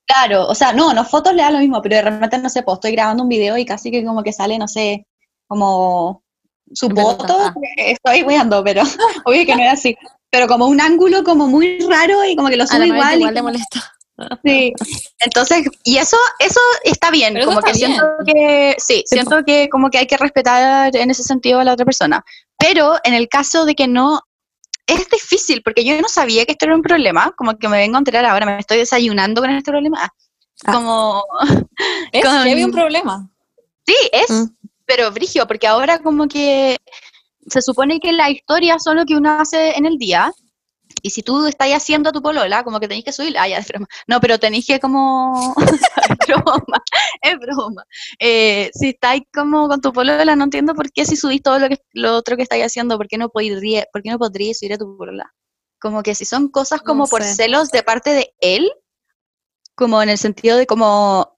claro, 0.05 0.47
o 0.47 0.55
sea, 0.55 0.71
no, 0.73 0.93
no 0.93 1.03
fotos 1.03 1.33
le 1.33 1.41
da 1.41 1.51
lo 1.51 1.59
mismo, 1.59 1.81
pero 1.81 1.97
de 1.97 2.03
repente, 2.03 2.37
no 2.37 2.49
sé, 2.49 2.63
pues 2.63 2.75
estoy 2.75 2.93
grabando 2.93 3.23
un 3.23 3.29
video 3.29 3.57
y 3.57 3.65
casi 3.65 3.91
que 3.91 4.05
como 4.05 4.23
que 4.23 4.33
sale, 4.33 4.57
no 4.57 4.67
sé, 4.67 5.05
como 5.47 6.23
su 6.73 6.89
foto, 6.89 7.53
estoy 7.77 8.23
weando, 8.23 8.63
pero 8.63 8.83
obvio 9.25 9.45
que 9.45 9.55
no 9.55 9.63
es 9.63 9.73
así. 9.73 9.95
Pero 10.29 10.47
como 10.47 10.67
un 10.67 10.81
ángulo 10.81 11.23
como 11.23 11.47
muy 11.47 11.79
raro 11.79 12.25
y 12.25 12.35
como 12.35 12.49
que 12.49 12.57
lo 12.57 12.67
sube 12.67 12.87
igual. 12.87 13.15
y 13.15 13.17
igual 13.19 13.33
le 13.33 13.41
molesta. 13.41 13.93
Sí. 14.43 14.73
Entonces, 15.19 15.65
y 15.83 15.97
eso, 15.97 16.17
eso 16.39 16.59
está 16.83 17.11
bien, 17.11 17.33
Pero 17.35 17.45
como 17.47 17.61
que 17.61 17.73
siento 17.73 18.03
que, 18.25 18.75
sí, 18.79 19.03
siento 19.05 19.43
que 19.45 19.69
como 19.69 19.89
que 19.89 19.99
hay 19.99 20.07
que 20.07 20.17
respetar 20.17 20.95
en 20.95 21.11
ese 21.11 21.23
sentido 21.23 21.59
a 21.59 21.63
la 21.63 21.73
otra 21.73 21.85
persona. 21.85 22.23
Pero 22.57 22.95
en 23.03 23.13
el 23.13 23.27
caso 23.29 23.65
de 23.65 23.75
que 23.75 23.87
no, 23.87 24.21
es 24.87 25.07
difícil, 25.09 25.61
porque 25.63 25.83
yo 25.85 25.99
no 26.01 26.07
sabía 26.07 26.45
que 26.45 26.53
esto 26.53 26.65
era 26.65 26.75
un 26.75 26.81
problema, 26.81 27.33
como 27.37 27.57
que 27.57 27.67
me 27.67 27.77
vengo 27.77 27.97
a 27.97 27.99
enterar 27.99 28.25
ahora, 28.25 28.45
me 28.45 28.59
estoy 28.59 28.77
desayunando 28.77 29.41
con 29.41 29.49
este 29.51 29.71
problema. 29.71 30.11
Ah. 30.65 30.73
Como, 30.73 31.23
Es 32.11 32.23
Con- 32.23 32.43
que 32.43 32.51
había 32.51 32.65
un 32.65 32.71
problema. 32.71 33.29
Sí, 33.85 33.95
es, 34.11 34.29
Mm. 34.29 34.45
pero 34.85 35.11
brigio, 35.11 35.45
porque 35.47 35.67
ahora 35.67 35.99
como 35.99 36.27
que 36.27 36.77
se 37.47 37.61
supone 37.61 37.99
que 37.99 38.11
las 38.11 38.31
historias 38.31 38.83
son 38.83 38.97
lo 38.97 39.05
que 39.05 39.15
uno 39.15 39.39
hace 39.39 39.77
en 39.77 39.85
el 39.85 39.97
día, 39.97 40.31
y 41.01 41.09
si 41.09 41.23
tú 41.23 41.45
estás 41.47 41.69
haciendo 41.69 42.11
tu 42.11 42.21
polola, 42.21 42.63
como 42.63 42.79
que 42.79 42.87
tenéis 42.87 43.05
que 43.05 43.11
subir, 43.11 43.37
ah, 43.37 43.47
ya, 43.47 43.57
es 43.57 43.67
broma. 43.67 43.87
No, 44.07 44.19
pero 44.19 44.39
tenéis 44.39 44.65
que 44.65 44.79
como, 44.79 45.55
es 46.09 46.27
broma, 46.27 46.83
es 47.21 47.39
broma. 47.39 47.85
Eh, 48.19 48.69
si 48.73 48.89
estáis 48.89 49.23
como 49.33 49.67
con 49.67 49.81
tu 49.81 49.91
polola, 49.93 50.35
no 50.35 50.43
entiendo 50.43 50.73
por 50.73 50.91
qué 50.91 51.05
si 51.05 51.15
subís 51.15 51.41
todo 51.41 51.59
lo, 51.59 51.69
que, 51.69 51.81
lo 51.93 52.15
otro 52.15 52.35
que 52.35 52.43
estáis 52.43 52.65
haciendo, 52.65 52.97
¿por 52.97 53.07
qué 53.07 53.17
no 53.17 53.29
podría, 53.29 53.85
por 53.91 54.01
qué 54.01 54.11
no 54.11 54.19
podríais 54.19 54.59
subir 54.59 54.73
a 54.73 54.77
tu 54.77 54.97
polola? 54.97 55.33
Como 55.79 56.03
que 56.03 56.15
si 56.15 56.25
son 56.25 56.49
cosas 56.49 56.81
como 56.81 57.03
No 57.03 57.09
por 57.09 57.23
sé. 57.23 57.35
celos 57.35 57.69
de 57.71 57.83
parte 57.83 58.11
de 58.11 58.33
él, 58.39 58.71
como 59.75 60.01
en 60.01 60.09
el 60.09 60.17
sentido 60.17 60.57
de 60.57 60.65
como 60.65 61.37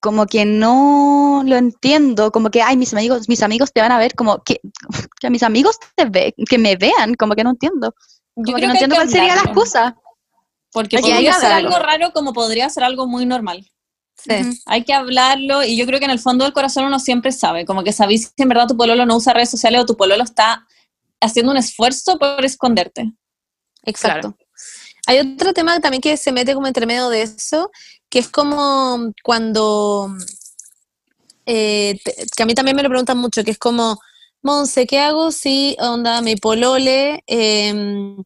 como 0.00 0.26
que 0.26 0.44
no 0.44 1.42
lo 1.44 1.56
entiendo, 1.56 2.30
como 2.30 2.50
que, 2.50 2.62
ay, 2.62 2.76
mis 2.76 2.92
amigos, 2.92 3.28
mis 3.28 3.42
amigos 3.42 3.72
te 3.72 3.80
van 3.80 3.90
a 3.90 3.98
ver, 3.98 4.14
como 4.14 4.42
que, 4.44 4.60
que 5.20 5.30
mis 5.30 5.42
amigos 5.42 5.78
te 5.96 6.04
ve, 6.04 6.34
que 6.48 6.58
me 6.58 6.76
vean, 6.76 7.14
como 7.14 7.34
que 7.34 7.42
no 7.42 7.50
entiendo. 7.50 7.94
Yo 8.36 8.44
que 8.44 8.52
creo 8.52 8.68
no 8.68 8.72
que 8.74 8.78
hay 8.78 8.84
entiendo 8.84 8.94
que 8.94 9.00
cuál 9.00 9.08
sería 9.10 9.34
la 9.36 9.42
excusa. 9.42 9.96
Porque 10.72 10.96
Hay 10.96 11.02
que 11.02 11.10
podría 11.10 11.32
ser 11.32 11.52
algo 11.52 11.78
raro 11.78 12.12
como 12.12 12.32
podría 12.32 12.68
ser 12.68 12.84
algo 12.84 13.06
muy 13.06 13.24
normal. 13.24 13.70
Sí. 14.16 14.60
Hay 14.66 14.84
que 14.84 14.92
hablarlo 14.92 15.62
y 15.62 15.76
yo 15.76 15.86
creo 15.86 15.98
que 15.98 16.04
en 16.04 16.10
el 16.10 16.18
fondo 16.18 16.44
del 16.44 16.52
corazón 16.52 16.84
uno 16.84 16.98
siempre 16.98 17.32
sabe, 17.32 17.64
como 17.64 17.84
que 17.84 17.92
sabéis 17.92 18.32
si 18.34 18.42
en 18.42 18.48
verdad 18.48 18.66
tu 18.66 18.76
pololo 18.76 19.06
no 19.06 19.16
usa 19.16 19.32
redes 19.32 19.50
sociales 19.50 19.80
o 19.80 19.86
tu 19.86 19.96
pololo 19.96 20.22
está 20.22 20.66
haciendo 21.20 21.52
un 21.52 21.58
esfuerzo 21.58 22.18
por 22.18 22.44
esconderte. 22.44 23.12
Exacto. 23.84 24.36
Hay 25.06 25.20
otro 25.20 25.52
tema 25.52 25.78
también 25.80 26.00
que 26.00 26.16
se 26.16 26.32
mete 26.32 26.54
como 26.54 26.66
entre 26.66 26.86
medio 26.86 27.08
de 27.08 27.22
eso, 27.22 27.70
que 28.10 28.18
es 28.18 28.28
como 28.28 29.12
cuando, 29.22 30.12
eh, 31.46 31.98
que 32.36 32.42
a 32.42 32.46
mí 32.46 32.54
también 32.54 32.76
me 32.76 32.82
lo 32.82 32.88
preguntan 32.88 33.18
mucho, 33.18 33.44
que 33.44 33.52
es 33.52 33.58
como, 33.58 34.00
Monse, 34.46 34.86
¿qué 34.86 35.00
hago 35.00 35.32
si 35.32 35.76
onda 35.80 36.20
mi 36.22 36.36
polole 36.36 37.20
em, 37.26 38.16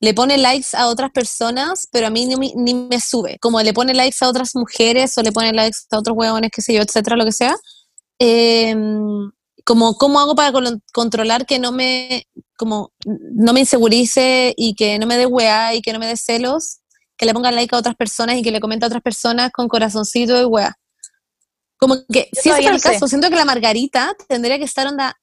le 0.00 0.12
pone 0.12 0.36
likes 0.36 0.76
a 0.76 0.88
otras 0.88 1.12
personas, 1.12 1.86
pero 1.92 2.08
a 2.08 2.10
mí 2.10 2.26
ni, 2.26 2.34
me- 2.36 2.52
ni 2.56 2.74
me 2.74 3.00
sube? 3.00 3.38
Como 3.40 3.60
le 3.62 3.72
pone 3.72 3.94
likes 3.94 4.16
a 4.22 4.28
otras 4.28 4.56
mujeres 4.56 5.16
o 5.16 5.22
le 5.22 5.30
pone 5.30 5.52
likes 5.52 5.78
a 5.92 5.98
otros 5.98 6.16
huevones, 6.16 6.50
qué 6.52 6.62
sé 6.62 6.74
yo, 6.74 6.82
etcétera, 6.82 7.14
lo 7.16 7.24
que 7.24 7.30
sea. 7.32 7.54
Em, 8.18 9.30
como, 9.64 9.94
¿cómo 9.94 10.18
hago 10.18 10.34
para 10.34 10.52
controlar 10.92 11.46
que 11.46 11.60
no 11.60 11.70
me, 11.70 12.24
como, 12.56 12.90
no 13.06 13.52
me 13.52 13.60
insegurice 13.60 14.54
y 14.56 14.74
que 14.74 14.98
no 14.98 15.06
me 15.06 15.16
dé 15.16 15.26
weá 15.26 15.74
y 15.74 15.80
que 15.82 15.92
no 15.92 16.00
me 16.00 16.06
dé 16.08 16.16
celos, 16.16 16.78
que 17.16 17.24
le 17.26 17.34
ponga 17.34 17.52
like 17.52 17.72
a 17.74 17.78
otras 17.78 17.94
personas 17.94 18.36
y 18.36 18.42
que 18.42 18.50
le 18.50 18.60
comente 18.60 18.84
a 18.84 18.88
otras 18.88 19.02
personas 19.02 19.50
con 19.52 19.68
corazoncito 19.68 20.40
y 20.40 20.44
weá? 20.44 20.74
Como 21.76 21.94
que, 22.12 22.28
si 22.32 22.48
fuera 22.48 22.66
el 22.66 22.72
no 22.72 22.78
sé. 22.80 22.92
caso, 22.92 23.06
siento 23.06 23.28
que 23.30 23.36
la 23.36 23.44
Margarita 23.44 24.12
tendría 24.28 24.58
que 24.58 24.64
estar 24.64 24.86
onda, 24.88 25.14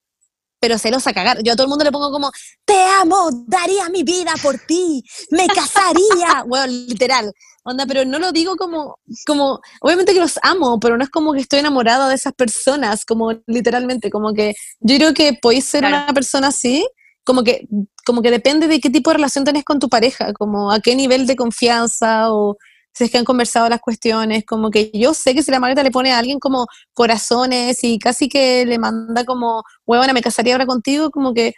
pero 0.60 0.78
celosa 0.78 1.10
a 1.10 1.14
cagar. 1.14 1.42
Yo 1.42 1.52
a 1.52 1.56
todo 1.56 1.64
el 1.66 1.70
mundo 1.70 1.84
le 1.84 1.92
pongo 1.92 2.10
como, 2.10 2.30
te 2.64 2.80
amo, 3.00 3.30
daría 3.46 3.88
mi 3.88 4.02
vida 4.02 4.32
por 4.42 4.58
ti, 4.58 5.02
me 5.30 5.46
casaría. 5.54 6.44
bueno, 6.46 6.66
literal. 6.66 7.32
Onda, 7.64 7.84
pero 7.86 8.04
no 8.04 8.18
lo 8.18 8.30
digo 8.32 8.56
como, 8.56 8.98
como, 9.26 9.60
obviamente 9.80 10.14
que 10.14 10.20
los 10.20 10.38
amo, 10.42 10.78
pero 10.78 10.96
no 10.96 11.02
es 11.02 11.10
como 11.10 11.32
que 11.32 11.40
estoy 11.40 11.58
enamorada 11.58 12.08
de 12.08 12.14
esas 12.14 12.32
personas, 12.32 13.04
como 13.04 13.32
literalmente, 13.46 14.08
como 14.10 14.32
que 14.32 14.54
yo 14.80 14.96
creo 14.96 15.14
que 15.14 15.32
podéis 15.40 15.64
ser 15.64 15.80
Claro. 15.80 15.96
una 16.04 16.14
persona 16.14 16.48
así 16.48 16.86
como 17.24 17.42
que, 17.42 17.66
como 18.04 18.22
que 18.22 18.30
depende 18.30 18.68
de 18.68 18.78
qué 18.80 18.88
tipo 18.88 19.10
de 19.10 19.16
relación 19.16 19.44
tenés 19.44 19.64
con 19.64 19.80
tu 19.80 19.88
pareja, 19.88 20.32
como 20.32 20.70
a 20.70 20.78
qué 20.78 20.94
nivel 20.94 21.26
de 21.26 21.34
confianza 21.34 22.32
o 22.32 22.56
si 22.96 23.04
es 23.04 23.10
que 23.10 23.18
han 23.18 23.24
conversado 23.26 23.68
las 23.68 23.80
cuestiones, 23.80 24.44
como 24.46 24.70
que 24.70 24.90
yo 24.94 25.12
sé 25.12 25.34
que 25.34 25.42
si 25.42 25.50
la 25.50 25.60
Margarita 25.60 25.82
le 25.82 25.90
pone 25.90 26.12
a 26.12 26.18
alguien 26.18 26.38
como 26.38 26.66
corazones 26.94 27.84
y 27.84 27.98
casi 27.98 28.28
que 28.28 28.64
le 28.64 28.78
manda 28.78 29.24
como, 29.24 29.62
huevona, 29.84 30.12
me 30.14 30.22
casaría 30.22 30.54
ahora 30.54 30.64
contigo, 30.66 31.10
como 31.10 31.34
que 31.34 31.52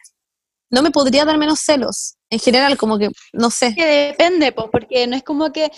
no 0.71 0.83
me 0.83 0.91
podría 0.91 1.25
dar 1.25 1.39
menos 1.39 1.61
celos. 1.61 2.17
En 2.31 2.41
general, 2.41 2.77
como 2.77 2.99
que, 2.99 3.09
no 3.33 3.51
sé. 3.51 3.75
Que 3.75 3.87
depende, 3.87 4.53
pues, 4.53 4.67
porque 4.73 5.07
no 5.07 5.15
es 5.17 5.23
como 5.23 5.53
que, 5.53 5.71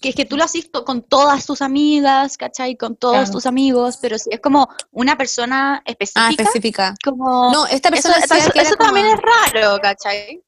que 0.00 0.08
es 0.08 0.14
que 0.14 0.24
tú 0.24 0.36
lo 0.36 0.44
haces 0.44 0.68
con 0.84 1.02
todas 1.02 1.44
tus 1.46 1.60
amigas, 1.62 2.36
¿cachai? 2.36 2.74
Con 2.76 2.96
todos 2.96 3.16
Claro. 3.16 3.32
tus 3.32 3.46
amigos, 3.46 3.98
pero 4.00 4.18
si 4.18 4.30
es 4.32 4.40
como 4.40 4.68
una 4.92 5.16
persona 5.18 5.82
específica, 5.84 6.26
Ah, 6.26 6.30
específica. 6.30 6.94
como... 7.04 7.52
No, 7.52 7.66
esta 7.66 7.90
eso, 7.90 8.08
persona 8.08 8.16
decía 8.20 8.38
eso- 8.38 8.50
que 8.50 8.58
era 8.60 8.68
eso 8.68 8.76
como- 8.78 8.92
también 8.92 9.06
es 9.14 9.20
raro, 9.52 9.78
¿cachai? 9.80 10.42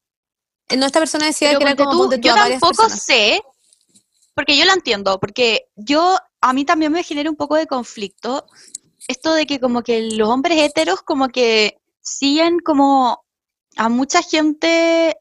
No, 0.76 0.86
esta 0.86 0.98
persona 0.98 1.26
decía 1.26 1.48
Pero 1.50 1.58
que 1.60 1.64
era 1.66 1.76
como 1.76 2.08
tú, 2.10 2.16
yo 2.20 2.34
tampoco 2.34 2.88
sé, 2.90 3.40
porque 4.38 4.56
yo 4.56 4.64
la 4.64 4.74
entiendo, 4.74 5.18
porque 5.18 5.66
yo, 5.74 6.16
a 6.40 6.52
mí 6.52 6.64
también 6.64 6.92
me 6.92 7.02
genera 7.02 7.28
un 7.28 7.34
poco 7.34 7.56
de 7.56 7.66
conflicto 7.66 8.46
esto 9.08 9.34
de 9.34 9.46
que 9.46 9.58
como 9.58 9.82
que 9.82 10.12
los 10.12 10.28
hombres 10.28 10.62
heteros 10.62 11.02
como 11.02 11.26
que 11.26 11.80
siguen 12.00 12.60
como 12.60 13.24
a 13.76 13.88
mucha 13.88 14.22
gente 14.22 15.16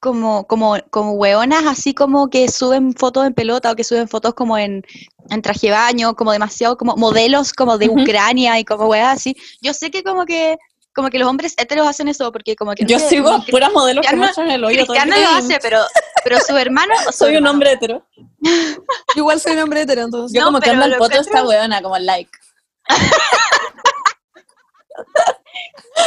como, 0.00 0.46
como, 0.46 0.76
como 0.90 1.12
hueonas, 1.12 1.64
así 1.66 1.94
como 1.94 2.28
que 2.28 2.50
suben 2.50 2.92
fotos 2.92 3.26
en 3.26 3.32
pelota 3.32 3.72
o 3.72 3.74
que 3.74 3.84
suben 3.84 4.06
fotos 4.06 4.34
como 4.34 4.58
en, 4.58 4.82
en 5.30 5.40
traje 5.40 5.68
de 5.68 5.72
baño, 5.72 6.14
como 6.14 6.32
demasiado 6.32 6.76
como 6.76 6.94
modelos 6.94 7.54
como 7.54 7.78
de. 7.78 7.88
Ucrania 7.88 8.58
y 8.58 8.66
como 8.66 8.86
hueas 8.86 9.16
así. 9.16 9.34
Yo 9.62 9.72
sé 9.72 9.90
que 9.90 10.02
como 10.02 10.26
que 10.26 10.58
como 10.98 11.10
que 11.10 11.18
los 11.20 11.28
hombres 11.28 11.54
heteros 11.56 11.86
hacen 11.86 12.08
eso 12.08 12.32
porque 12.32 12.56
como 12.56 12.72
que 12.74 12.82
no 12.82 12.88
Yo 12.88 12.98
sé, 12.98 13.08
sigo 13.10 13.24
como 13.30 13.36
a 13.38 13.46
puras 13.46 13.72
modelos 13.72 14.02
que 14.02 14.08
Cristiano- 14.08 14.22
muestran 14.24 14.50
el 14.50 14.64
hoyo 14.64 14.84
todo 14.84 14.94
el 14.96 15.00
Cristiano 15.02 15.30
lo 15.30 15.38
hace, 15.38 15.58
pero, 15.62 15.80
pero 16.24 16.40
su 16.40 16.56
hermano... 16.56 16.92
o 17.06 17.12
su 17.12 17.18
Soy 17.18 17.36
un 17.36 17.46
hombre 17.46 17.72
hetero. 17.72 18.04
Yo 18.40 18.82
igual 19.16 19.38
soy 19.40 19.52
un 19.52 19.60
hombre 19.60 19.82
hetero, 19.82 20.02
entonces. 20.02 20.34
Yo 20.36 20.40
No, 20.40 20.46
como 20.48 20.60
que 20.60 20.70
ando 20.70 20.84
al 20.86 20.92
poto 20.96 21.12
encuentro- 21.14 21.20
esta 21.20 21.44
weona, 21.46 21.80
como 21.82 21.96
like. 21.98 22.30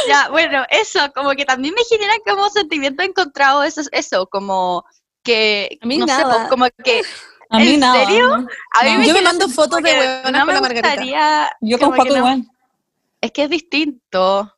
Ya, 0.08 0.28
bueno, 0.30 0.64
eso, 0.70 1.00
como 1.14 1.30
que 1.32 1.44
también 1.44 1.74
me 1.74 1.82
genera 1.84 2.12
como 2.26 2.48
sentimiento 2.50 3.02
encontrado 3.02 3.62
eso, 3.62 3.82
eso 3.92 4.26
como 4.26 4.84
que, 5.22 5.78
A 5.80 5.86
mí 5.86 5.98
no 5.98 6.06
sé, 6.06 6.12
nada. 6.12 6.48
como 6.48 6.66
que, 6.84 7.02
A 7.50 7.58
mí 7.58 7.74
¿En 7.74 7.80
nada. 7.80 8.04
serio? 8.04 8.28
no. 8.28 8.34
a 8.80 8.84
mí 8.84 8.92
No. 8.92 8.98
me 8.98 9.06
Yo 9.06 9.14
me 9.14 9.22
mando 9.22 9.48
fotos 9.48 9.82
de 9.82 9.90
que 9.92 9.98
hueonas 9.98 10.32
no 10.32 10.38
con 10.38 10.46
me 10.46 10.54
la 10.54 10.60
Margarita. 10.60 10.88
gustaría, 10.88 11.56
Yo 11.60 11.78
con 11.78 11.90
Paco 11.90 12.04
no. 12.10 12.16
igual. 12.16 12.44
Es 13.20 13.30
que 13.32 13.44
es 13.44 13.50
distinto. 13.50 14.52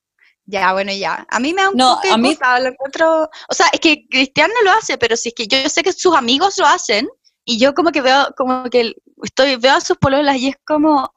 Ya, 0.46 0.72
bueno, 0.74 0.92
ya. 0.92 1.26
A 1.30 1.40
mí 1.40 1.54
me 1.54 1.62
da 1.62 1.70
un 1.70 1.76
No, 1.76 1.96
poco 2.02 2.14
a 2.14 2.18
mí- 2.18 2.36
cosa, 2.36 2.58
lo 2.60 2.68
encuentro... 2.68 3.30
O 3.48 3.54
sea, 3.54 3.66
es 3.72 3.80
que 3.80 4.06
Cristian 4.08 4.50
no 4.54 4.70
lo 4.70 4.76
hace, 4.76 4.98
pero 4.98 5.16
si 5.16 5.30
es 5.30 5.34
que 5.34 5.46
yo 5.46 5.68
sé 5.68 5.82
que 5.82 5.92
sus 5.92 6.14
amigos 6.14 6.58
lo 6.58 6.66
hacen, 6.66 7.08
y 7.46 7.58
yo 7.58 7.74
como 7.74 7.90
que 7.92 8.00
veo, 8.02 8.28
como 8.36 8.64
que 8.70 8.92
estoy, 9.22 9.56
veo 9.56 9.74
a 9.74 9.80
sus 9.80 9.96
pololas 9.98 10.36
y 10.36 10.48
es 10.48 10.56
como... 10.66 11.12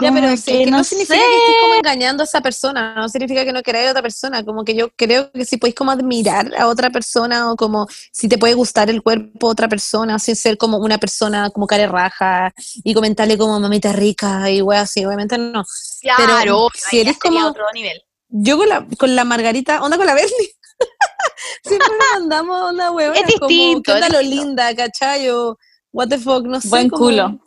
Ya, 0.00 0.10
pero 0.12 0.36
sí, 0.36 0.44
que 0.64 0.66
no, 0.66 0.82
significa 0.82 1.14
sé. 1.14 1.20
que 1.20 1.36
estés 1.36 1.54
como 1.60 1.74
engañando 1.76 2.22
a 2.22 2.24
esa 2.24 2.40
persona, 2.40 2.94
no 2.96 3.08
significa 3.08 3.44
que 3.44 3.52
no 3.52 3.62
queráis 3.62 3.86
a 3.86 3.90
otra 3.92 4.02
persona, 4.02 4.44
como 4.44 4.64
que 4.64 4.74
yo 4.74 4.90
creo 4.96 5.30
que 5.30 5.44
si 5.44 5.56
podéis 5.56 5.76
como 5.76 5.92
admirar 5.92 6.52
a 6.58 6.66
otra 6.66 6.90
persona 6.90 7.52
o 7.52 7.56
como 7.56 7.86
si 8.10 8.28
te 8.28 8.36
puede 8.36 8.54
gustar 8.54 8.90
el 8.90 9.02
cuerpo 9.02 9.46
de 9.48 9.52
otra 9.52 9.68
persona 9.68 10.18
sin 10.18 10.34
ser 10.34 10.58
como 10.58 10.78
una 10.78 10.98
persona 10.98 11.48
como 11.50 11.68
care 11.68 11.86
raja 11.86 12.52
y 12.82 12.92
comentarle 12.92 13.38
como 13.38 13.60
mamita 13.60 13.92
rica 13.92 14.50
y 14.50 14.62
wey 14.62 14.78
así, 14.78 15.04
obviamente 15.04 15.38
no. 15.38 15.64
Claro, 16.00 16.34
pero 16.40 16.68
si 16.74 17.00
eres 17.00 17.16
como- 17.18 17.46
otro 17.46 17.64
nivel. 17.72 18.02
Yo 18.36 18.56
con 18.58 18.68
la, 18.68 18.84
con 18.98 19.14
la 19.14 19.24
Margarita, 19.24 19.80
onda 19.80 19.96
con 19.96 20.06
la 20.06 20.14
Bernie, 20.14 20.50
siempre 21.62 21.86
nos 21.88 22.20
mandamos 22.20 22.72
una 22.72 22.90
huevona 22.90 23.20
Es 23.20 23.34
como, 23.36 23.46
distinto, 23.48 23.82
¿qué 23.84 23.92
onda 23.92 24.08
lo 24.08 24.20
linda, 24.22 24.74
cachai? 24.74 25.28
O 25.30 25.56
what 25.92 26.08
the 26.08 26.18
fuck, 26.18 26.44
no 26.46 26.60
sé. 26.60 26.66
Buen 26.68 26.88
como- 26.88 27.04
culo. 27.04 27.38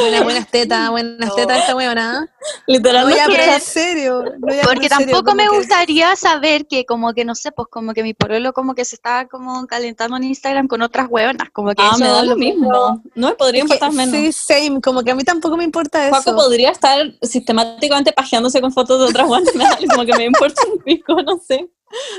Buenas, 0.08 0.24
buenas 0.24 0.48
tetas, 0.50 0.90
buenas 0.90 1.34
tetas 1.36 1.58
esta 1.60 1.76
huevona. 1.76 2.28
Literal, 2.66 3.08
No, 3.08 3.14
quiero- 3.26 3.42
en 3.52 3.60
serio. 3.60 4.22
no, 4.22 4.46
Porque 4.64 4.88
serio, 4.88 5.06
tampoco 5.06 5.34
me 5.34 5.44
que- 5.44 5.56
gustaría 5.56 6.16
saber 6.16 6.66
que 6.66 6.84
como 6.84 7.12
que 7.14 7.24
no 7.24 7.34
sé, 7.34 7.52
pues 7.52 7.68
como 7.70 7.92
que 7.94 8.02
mi 8.02 8.14
pololo 8.14 8.52
como 8.52 8.74
que 8.74 8.84
se 8.84 8.94
estaba 8.96 9.26
como 9.26 9.66
calentando 9.66 10.16
en 10.16 10.24
Instagram 10.24 10.68
con 10.68 10.82
otras 10.82 11.06
hueonas, 11.10 11.48
como 11.52 11.74
que 11.74 11.82
Ah, 11.82 11.90
eso 11.94 11.98
me 12.04 12.08
da 12.08 12.22
lo 12.22 12.36
mismo. 12.36 13.02
No 13.14 13.28
me 13.28 13.34
podría 13.34 13.62
importar 13.62 13.92
menos. 13.92 14.14
Sí, 14.14 14.32
same, 14.32 14.80
como 14.80 15.02
que 15.02 15.10
a 15.10 15.14
mí 15.14 15.24
tampoco 15.24 15.56
me 15.56 15.64
importa 15.64 16.06
eso. 16.08 16.16
Paco 16.16 16.34
podría 16.36 16.70
estar 16.70 16.98
sistemáticamente 17.22 18.12
pajeándose 18.12 18.60
con 18.60 18.72
fotos 18.72 18.98
de 19.00 19.06
otras 19.06 19.28
da- 19.28 19.78
como 19.90 20.04
que 20.06 20.14
me 20.16 20.24
importa 20.24 20.62
un 20.72 20.78
pico, 20.82 21.20
no 21.22 21.38
sé. 21.46 21.68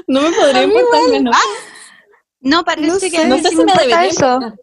No 0.07 0.21
me 0.21 0.31
podría 0.31 0.63
importar 0.63 1.01
menos. 1.11 1.35
No, 2.41 2.63
parece 2.63 2.87
No 2.87 2.99
que 2.99 3.09
sé. 3.09 3.27
No 3.27 3.37
sé 3.37 3.49
si 3.49 3.55
me 3.55 3.61
importa 3.63 3.81
debería 3.81 4.05
eso. 4.05 4.33
importar. 4.35 4.59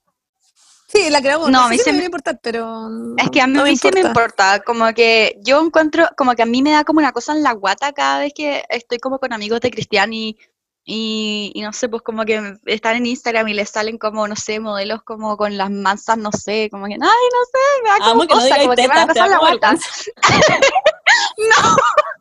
Sí, 0.97 1.11
la 1.11 1.21
creo. 1.21 1.41
No, 1.41 1.49
No, 1.51 1.61
a 1.63 1.67
a 1.67 1.69
mí 1.69 1.79
sí 1.79 1.93
me 1.93 1.99
me- 1.99 2.05
importar, 2.07 2.39
pero. 2.43 2.89
no- 2.89 3.17
Es 3.23 3.31
que 3.31 3.41
a 3.43 3.47
mí, 3.47 3.53
no 3.53 3.65
me 3.65 3.77
sí 3.77 3.91
me 3.93 4.01
importa, 4.01 4.61
como 4.61 4.93
que 4.95 5.39
yo 5.43 5.61
encuentro, 5.61 6.09
como 6.17 6.35
que 6.35 6.43
a 6.43 6.47
mí 6.47 6.63
me 6.63 6.71
da 6.73 6.85
como 6.85 7.01
una 7.01 7.13
cosa 7.13 7.33
en 7.33 7.43
la 7.43 7.53
guata 7.53 7.93
cada 7.93 8.21
vez 8.21 8.33
que 8.35 8.65
estoy 8.71 8.99
como 8.99 9.19
con 9.19 9.33
amigos 9.33 9.61
de 9.61 9.71
Cristian 9.71 10.13
y, 10.13 10.39
y, 10.85 11.51
y 11.55 11.61
no 11.63 11.73
sé, 11.73 11.89
pues 11.89 12.03
como 12.03 12.25
que 12.25 12.55
están 12.67 12.97
en 12.97 13.07
Instagram 13.07 13.49
y 13.49 13.55
les 13.55 13.71
salen 13.71 13.99
como, 13.99 14.27
no 14.29 14.37
sé, 14.37 14.61
modelos 14.61 15.03
como 15.03 15.37
con 15.37 15.57
las 15.59 15.71
mansas, 15.71 16.17
no 16.17 16.31
sé, 16.33 16.69
como 16.71 16.87
que, 16.87 16.95
ay, 16.95 16.99
no 17.01 17.07
sé, 17.09 17.83
me 17.83 17.91
da 17.91 17.99
como 17.99 18.11
Amo 18.13 18.21
que 18.23 18.29
no 18.29 18.35
cosa, 18.41 18.45
digáis 18.47 18.63
como 18.63 18.75
que 18.77 18.89
me 18.89 18.95
da 18.95 19.07
cosa 19.07 19.25
en 19.25 19.31
la 19.31 19.39
guata. 19.39 19.71
vergüenza. 19.71 19.91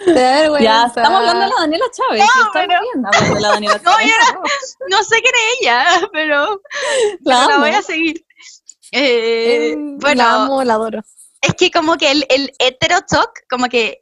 Te 0.04 0.12
da 0.12 0.40
vergüenza. 0.40 0.64
Ya, 0.64 0.84
estamos 0.86 1.18
hablando 1.18 1.40
de 1.40 1.48
la 1.48 1.54
Daniela 1.60 1.84
Chávez. 1.92 2.20
No, 2.22 2.50
pero- 2.52 2.66
bien 2.80 3.06
hablando 3.06 3.34
de 3.34 3.40
la 3.40 3.48
Daniela 3.48 3.74
No, 3.84 3.90
Chávez. 3.92 4.76
No 4.88 5.04
sé 5.04 5.20
quién 5.22 5.34
es 5.34 5.60
ella, 5.60 6.08
pero, 6.12 6.62
La 7.20 7.20
pero 7.24 7.48
la 7.48 7.54
amo. 7.54 7.58
voy 7.66 7.70
a 7.74 7.82
seguir. 7.82 8.24
Eh, 8.92 9.72
Eh, 9.72 9.74
bueno, 9.76 10.22
La 10.22 10.34
amo, 10.44 10.64
la 10.64 10.74
adoro. 10.74 11.00
Es 11.42 11.54
que 11.54 11.70
como 11.70 11.96
que 11.96 12.10
el, 12.10 12.26
el 12.28 12.52
hetero 12.58 13.00
talk, 13.02 13.30
como 13.48 13.68
que, 13.68 14.00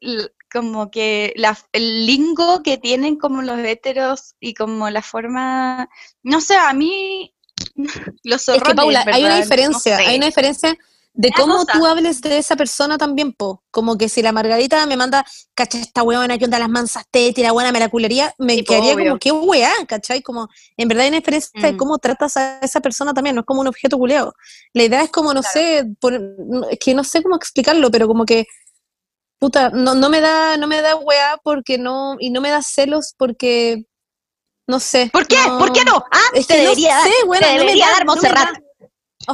como 0.50 0.90
que 0.90 1.32
la, 1.36 1.56
el 1.72 2.06
lingo 2.06 2.62
que 2.62 2.78
tienen 2.78 3.16
como 3.16 3.42
los 3.42 3.58
heteros 3.60 4.34
y 4.40 4.54
como 4.54 4.90
la 4.90 5.02
forma, 5.02 5.88
no 6.22 6.40
sé, 6.40 6.56
a 6.56 6.72
mí 6.72 7.32
los 8.24 8.40
Es 8.40 8.44
zorros 8.46 8.68
que, 8.68 8.74
Paula, 8.74 9.04
hay 9.12 9.24
una 9.24 9.36
diferencia. 9.36 9.96
No 9.98 10.02
sé. 10.02 10.06
Hay 10.08 10.16
una 10.16 10.26
diferencia 10.26 10.76
de 11.20 11.32
cómo 11.32 11.66
tú 11.66 11.84
hables 11.84 12.20
de 12.20 12.38
esa 12.38 12.54
persona 12.54 12.96
también, 12.96 13.32
po. 13.32 13.64
Como 13.72 13.98
que 13.98 14.08
si 14.08 14.22
la 14.22 14.30
Margarita 14.30 14.86
me 14.86 14.96
manda, 14.96 15.26
cacha 15.52 15.78
esta 15.78 16.04
huevona 16.04 16.38
que 16.38 16.44
onda 16.44 16.60
las 16.60 16.68
mansas 16.68 17.04
tetas 17.10 17.38
y 17.38 17.42
la 17.42 17.50
buena 17.50 17.72
me 17.72 17.80
la 17.80 17.88
culería, 17.88 18.32
me 18.38 18.54
Sí, 18.54 18.62
quedaría 18.64 18.94
obvio. 18.94 19.04
como, 19.08 19.18
qué 19.18 19.32
hueá, 19.32 19.72
¿cachai? 19.88 20.22
Como, 20.22 20.48
en 20.76 20.86
verdad 20.86 21.02
hay 21.02 21.08
una 21.08 21.16
diferencia 21.18 21.50
de 21.60 21.72
Mm. 21.72 21.76
cómo 21.76 21.98
tratas 21.98 22.36
a 22.36 22.60
esa 22.60 22.80
persona 22.80 23.12
también, 23.12 23.34
no 23.34 23.40
es 23.40 23.46
como 23.46 23.60
un 23.62 23.66
objeto 23.66 23.98
culeado. 23.98 24.32
La 24.72 24.84
idea 24.84 25.02
es 25.02 25.10
como, 25.10 25.34
no 25.34 25.40
Claro. 25.42 25.52
sé, 25.52 25.84
no- 26.46 26.68
es 26.70 26.78
que 26.78 26.94
no 26.94 27.02
sé 27.02 27.20
cómo 27.20 27.34
explicarlo, 27.34 27.90
pero 27.90 28.06
como 28.06 28.24
que, 28.24 28.46
puta, 29.40 29.70
no, 29.70 29.96
no 29.96 30.08
me 30.10 30.20
da, 30.20 30.56
no 30.56 30.68
me 30.68 30.80
da 30.82 30.94
hueá 30.94 31.40
porque 31.42 31.78
no, 31.78 32.16
y 32.20 32.30
no 32.30 32.40
me 32.40 32.50
da 32.50 32.62
celos 32.62 33.14
porque, 33.18 33.86
no 34.68 34.78
sé. 34.78 35.10
¿Por 35.12 35.26
qué? 35.26 35.36
¿Por 35.58 35.72
qué 35.72 35.84
no? 35.84 35.96
Ah, 36.12 36.20
Es 36.32 36.46
te 36.46 36.54
que 36.58 36.62
no 36.62 36.68
debería 36.70 36.94
dar, 36.94 37.08
sé, 37.08 37.12
bueno, 37.26 37.44
te 37.46 37.52
no 37.54 37.58
me 37.58 37.62
debería 37.64 37.86
da- 37.86 37.92
dar 37.94 38.06
no 38.06 38.12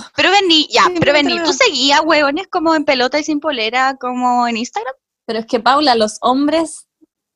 da. 0.01 0.13
Pero 0.17 0.31
vení, 0.31 0.69
ya, 0.71 0.85
Sí, 0.85 0.95
pero 0.99 1.13
vení, 1.13 1.43
¿tú 1.43 1.53
seguías 1.53 2.01
huevones 2.05 2.47
como 2.49 2.75
en 2.75 2.85
pelota 2.85 3.19
y 3.19 3.25
sin 3.25 3.41
polera 3.41 3.97
como 4.01 4.47
en 4.49 4.57
Instagram? 4.57 4.95
Pero 5.27 5.39
es 5.39 5.47
que, 5.47 5.61
Paula, 5.61 5.95
los 5.95 6.19
hombres. 6.21 6.87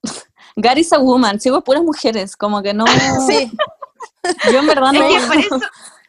God 0.56 0.76
is 0.76 0.92
a 0.92 0.98
woman, 0.98 1.40
sigo 1.40 1.62
puras 1.62 1.82
mujeres, 1.82 2.36
como 2.36 2.62
que 2.62 2.74
no. 2.74 2.84
Sí, 3.26 3.50
Yo 4.52 4.59
en 4.59 4.66
verdad 4.66 4.94
Es 4.94 5.00
no. 5.00 5.09
que 5.09 5.26
por 5.26 5.36
eso, 5.36 5.61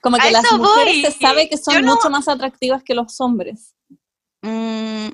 Como 0.02 0.18
que 0.18 0.32
las 0.32 0.52
mujeres 0.52 1.02
voy. 1.04 1.12
se 1.12 1.12
sabe 1.20 1.50
que 1.50 1.58
son 1.58 1.84
no- 1.86 1.96
mucho 1.96 2.10
más 2.10 2.28
atractivas 2.28 2.84
que 2.84 2.94
los 2.96 3.20
hombres. 3.22 3.74
mm, 4.42 5.08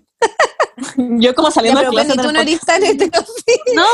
Yo 0.97 1.36
como 1.36 1.49
Ya, 1.49 1.51
saliendo 1.51 1.79
pero 1.81 1.91
de 1.91 1.91
clase 1.91 2.09
Penny, 2.15 2.23
tú 2.27 2.33
no 2.33 2.41
eres 2.41 2.59
tan 2.61 2.83
hetero, 2.83 3.21
sí. 3.25 3.73
no 3.75 3.86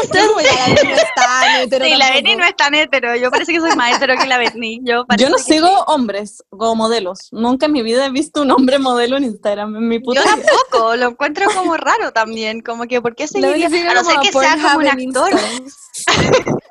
ya 0.42 0.68
la 0.68 0.68
no 0.84 0.96
es 0.96 1.04
tan 1.16 1.62
hetero 1.62 1.86
sí, 1.86 1.94
la 1.96 2.22
no 2.36 2.46
es 2.46 2.56
tan 2.56 2.76
hetero, 2.76 3.16
yo 3.16 3.32
parece 3.32 3.54
que 3.54 3.60
soy 3.60 3.76
más 3.76 3.96
hetero 3.96 4.16
que 4.18 4.28
la 4.28 4.38
Benny, 4.38 4.82
yo 4.84 5.06
Yo 5.18 5.30
no 5.30 5.38
sigo 5.38 5.68
sí. 5.68 5.74
hombres 5.88 6.44
como 6.50 6.76
modelos. 6.76 7.30
Nunca 7.32 7.68
en 7.68 7.72
mi 7.74 7.84
vida 7.84 8.06
he 8.06 8.12
visto 8.12 8.42
un 8.42 8.52
hombre 8.52 8.80
modelo 8.80 9.18
en 9.18 9.24
Instagram. 9.26 9.76
En 9.76 9.88
mi 9.88 10.00
puta 10.00 10.22
Yo 10.24 10.36
vida. 10.36 10.46
tampoco, 10.48 10.96
lo 10.96 11.08
encuentro 11.10 11.46
como 11.56 11.78
raro 11.78 12.12
también, 12.12 12.62
como 12.62 12.86
que 12.86 13.02
¿por 13.02 13.16
qué 13.16 13.28
seguiría? 13.28 13.68
A 13.68 13.94
no 13.94 14.04
ser 14.04 14.20
que 14.20 14.32
sea 14.32 14.56
como 14.58 14.80
un 14.80 14.88
actor 14.88 15.32
Instagram. 15.32 15.72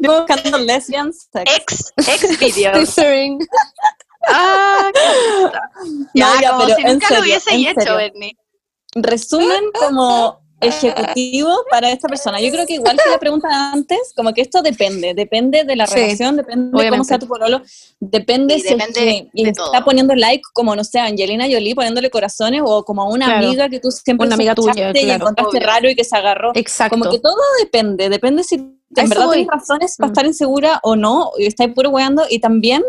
Yo 0.00 0.18
buscando 0.18 0.58
lesbians 0.58 1.28
sex. 1.32 1.92
ex, 1.96 2.08
ex 2.08 2.38
videos. 2.38 2.96
Ah. 4.28 4.90
Ya, 6.14 6.34
No, 6.34 6.40
ya, 6.40 6.50
como 6.50 6.64
pero 6.66 6.76
si 6.76 6.82
nunca 6.84 7.06
lo 7.08 7.16
serio, 7.16 7.22
hubiese 7.22 7.50
en 7.54 7.60
hecho, 7.60 7.80
serio. 7.80 7.96
Bernie. 7.96 8.36
Resumen 8.94 9.64
como 9.78 10.40
ejecutivo 10.62 11.64
para 11.70 11.90
esta 11.90 12.06
persona. 12.06 12.38
Yo 12.38 12.50
creo 12.50 12.66
que 12.66 12.74
igual 12.74 12.98
que 13.02 13.08
la 13.10 13.18
pregunta 13.18 13.48
antes, 13.72 14.12
como 14.14 14.34
que 14.34 14.42
esto 14.42 14.60
depende, 14.60 15.14
depende 15.14 15.64
de 15.64 15.74
la 15.74 15.86
Sí, 15.86 15.94
relación, 15.94 16.36
depende 16.36 16.66
de 16.66 16.70
cómo 16.70 16.78
obviamente. 16.80 17.08
sea 17.08 17.18
tu 17.18 17.26
pololo, 17.26 17.62
depende 17.98 18.56
Y 18.56 18.60
si 18.60 18.74
es 18.74 18.86
que 18.92 19.00
de 19.32 19.48
está 19.48 19.82
poniendo 19.84 20.14
like 20.14 20.42
como, 20.52 20.76
no 20.76 20.84
sé, 20.84 20.98
Angelina 20.98 21.46
Jolie 21.50 21.74
poniéndole 21.74 22.10
corazones 22.10 22.60
o 22.62 22.84
como 22.84 23.02
a 23.02 23.08
una 23.08 23.24
Claro. 23.26 23.46
amiga 23.46 23.68
que 23.70 23.80
tú 23.80 23.90
siempre 23.90 24.26
Una 24.26 24.34
amiga 24.34 24.54
tuya, 24.54 24.72
sospechaste 24.74 25.00
y 25.00 25.04
claro. 25.04 25.22
encontraste 25.22 25.56
Obvio. 25.56 25.66
raro 25.66 25.88
y 25.90 25.94
que 25.96 26.04
se 26.04 26.16
agarró. 26.16 26.52
Exacto. 26.54 26.98
Como 26.98 27.10
que 27.10 27.20
todo 27.20 27.36
depende, 27.62 28.10
depende 28.10 28.44
si 28.44 28.56
en 28.56 28.78
eso 28.96 29.08
verdad 29.08 29.26
voy. 29.26 29.36
tienes 29.36 29.50
razones 29.52 29.96
para 29.96 30.08
Mm. 30.08 30.12
estar 30.12 30.26
insegura 30.26 30.80
o 30.82 30.94
no, 30.94 31.30
y 31.38 31.46
estáis 31.46 31.72
puro 31.72 31.88
weando, 31.88 32.24
y 32.28 32.38
también 32.38 32.82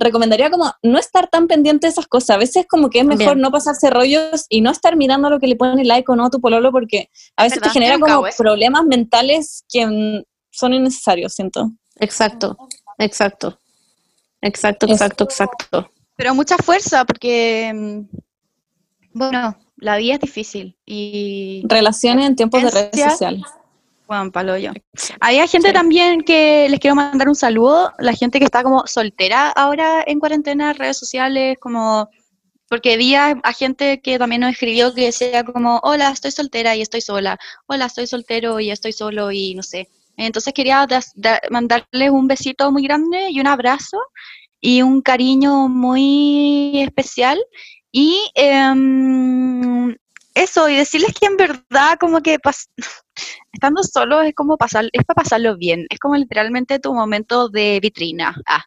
recomendaría 0.00 0.50
como 0.50 0.72
no 0.82 0.98
estar 0.98 1.28
tan 1.28 1.46
pendiente 1.46 1.86
de 1.86 1.92
esas 1.92 2.06
cosas. 2.06 2.30
A 2.30 2.38
veces 2.38 2.66
como 2.68 2.90
que 2.90 3.00
es 3.00 3.04
mejor 3.04 3.36
no 3.36 3.52
pasarse 3.52 3.90
rollos 3.90 4.46
y 4.48 4.62
no 4.62 4.70
estar 4.70 4.96
mirando 4.96 5.30
lo 5.30 5.38
que 5.38 5.46
le 5.46 5.56
pone 5.56 5.84
like 5.84 6.10
o 6.10 6.16
no 6.16 6.26
a 6.26 6.30
tu 6.30 6.40
pololo 6.40 6.72
porque 6.72 7.10
a 7.36 7.44
veces 7.44 7.60
te 7.60 7.70
genera 7.70 7.98
como 7.98 8.24
problemas 8.36 8.84
mentales 8.86 9.64
que 9.68 10.24
son 10.50 10.74
innecesarios, 10.74 11.34
siento. 11.34 11.70
Exacto, 11.96 12.56
exacto. 12.98 13.60
Exacto, 14.42 14.86
exacto, 14.86 15.24
exacto. 15.24 15.90
Pero 16.16 16.34
mucha 16.34 16.56
fuerza, 16.56 17.04
porque, 17.04 17.72
mm, 17.74 18.16
bueno, 19.12 19.56
la 19.76 19.96
vida 19.96 20.14
es 20.14 20.20
difícil 20.20 20.76
y, 20.86 21.62
Relaciones 21.66 22.26
en 22.26 22.36
tiempos 22.36 22.62
de 22.62 22.70
redes 22.70 23.00
sociales. 23.00 23.42
Bueno, 24.10 24.32
palo 24.32 24.58
yo. 24.58 24.72
Había 25.20 25.46
gente 25.46 25.68
Sí. 25.68 25.74
también 25.74 26.22
que 26.22 26.66
les 26.68 26.80
quiero 26.80 26.96
mandar 26.96 27.28
un 27.28 27.36
saludo, 27.36 27.92
la 28.00 28.12
gente 28.12 28.40
que 28.40 28.44
está 28.44 28.64
como 28.64 28.84
soltera 28.88 29.50
ahora 29.50 30.02
en 30.04 30.18
cuarentena, 30.18 30.72
redes 30.72 30.96
sociales, 30.98 31.56
como, 31.60 32.08
porque 32.68 32.96
vi 32.96 33.14
a, 33.14 33.38
a 33.44 33.52
gente 33.52 34.00
que 34.00 34.18
también 34.18 34.40
nos 34.40 34.50
escribió 34.50 34.92
que 34.92 35.04
decía 35.06 35.44
como, 35.44 35.78
hola, 35.84 36.10
estoy 36.10 36.32
soltera 36.32 36.74
y 36.74 36.82
estoy 36.82 37.02
sola, 37.02 37.38
hola, 37.68 37.86
estoy 37.86 38.08
soltero 38.08 38.58
y 38.58 38.72
estoy 38.72 38.92
solo 38.92 39.30
y 39.30 39.54
no 39.54 39.62
sé. 39.62 39.88
Entonces 40.16 40.52
quería 40.54 40.84
das- 40.88 41.12
da- 41.14 41.40
mandarles 41.50 42.10
un 42.10 42.26
besito 42.26 42.72
muy 42.72 42.82
grande 42.82 43.30
y 43.30 43.38
un 43.40 43.46
abrazo 43.46 43.96
y 44.60 44.82
un 44.82 45.02
cariño 45.02 45.68
muy 45.68 46.80
especial. 46.82 47.38
Y 47.92 48.18
em, 48.34 49.94
eso, 50.34 50.68
y 50.68 50.76
decirles 50.76 51.14
que 51.18 51.26
en 51.26 51.36
verdad 51.36 51.98
como 51.98 52.20
que 52.20 52.38
pas- 52.38 52.68
estando 53.52 53.82
solo 53.82 54.22
es 54.22 54.34
como 54.34 54.56
pasar, 54.56 54.88
es 54.92 55.04
para 55.04 55.22
pasarlo 55.22 55.56
bien, 55.56 55.86
es 55.90 55.98
como 55.98 56.16
literalmente 56.16 56.78
tu 56.78 56.94
momento 56.94 57.48
de 57.48 57.80
vitrina. 57.80 58.34
Ah, 58.46 58.64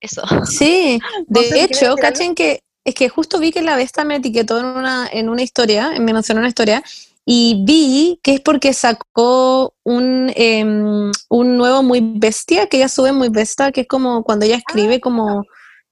eso. 0.00 0.22
Sí, 0.44 1.00
de 1.26 1.40
¿quieres 1.48 1.82
hecho, 1.82 1.96
cachen 1.96 2.34
que 2.34 2.60
es 2.84 2.94
que 2.94 3.08
justo 3.08 3.38
vi 3.38 3.50
que 3.50 3.62
la 3.62 3.76
Vesta 3.76 4.04
me 4.04 4.16
etiquetó 4.16 4.58
en 4.58 4.66
una, 4.66 5.08
en 5.10 5.28
una 5.30 5.42
historia, 5.42 5.90
me 5.98 6.12
mencionó 6.12 6.40
una 6.40 6.48
historia, 6.48 6.82
y 7.24 7.62
vi 7.64 8.20
que 8.22 8.34
es 8.34 8.40
porque 8.40 8.74
sacó 8.74 9.74
un, 9.82 10.30
em, 10.36 11.10
un 11.30 11.56
nuevo 11.56 11.82
Muy 11.82 12.00
Bestia, 12.02 12.66
que 12.66 12.76
ella 12.76 12.90
sube 12.90 13.12
Muy 13.12 13.30
Bestia, 13.30 13.72
que 13.72 13.82
es 13.82 13.86
como 13.88 14.22
cuando 14.22 14.44
ella 14.44 14.56
escribe 14.56 15.00
como, 15.00 15.44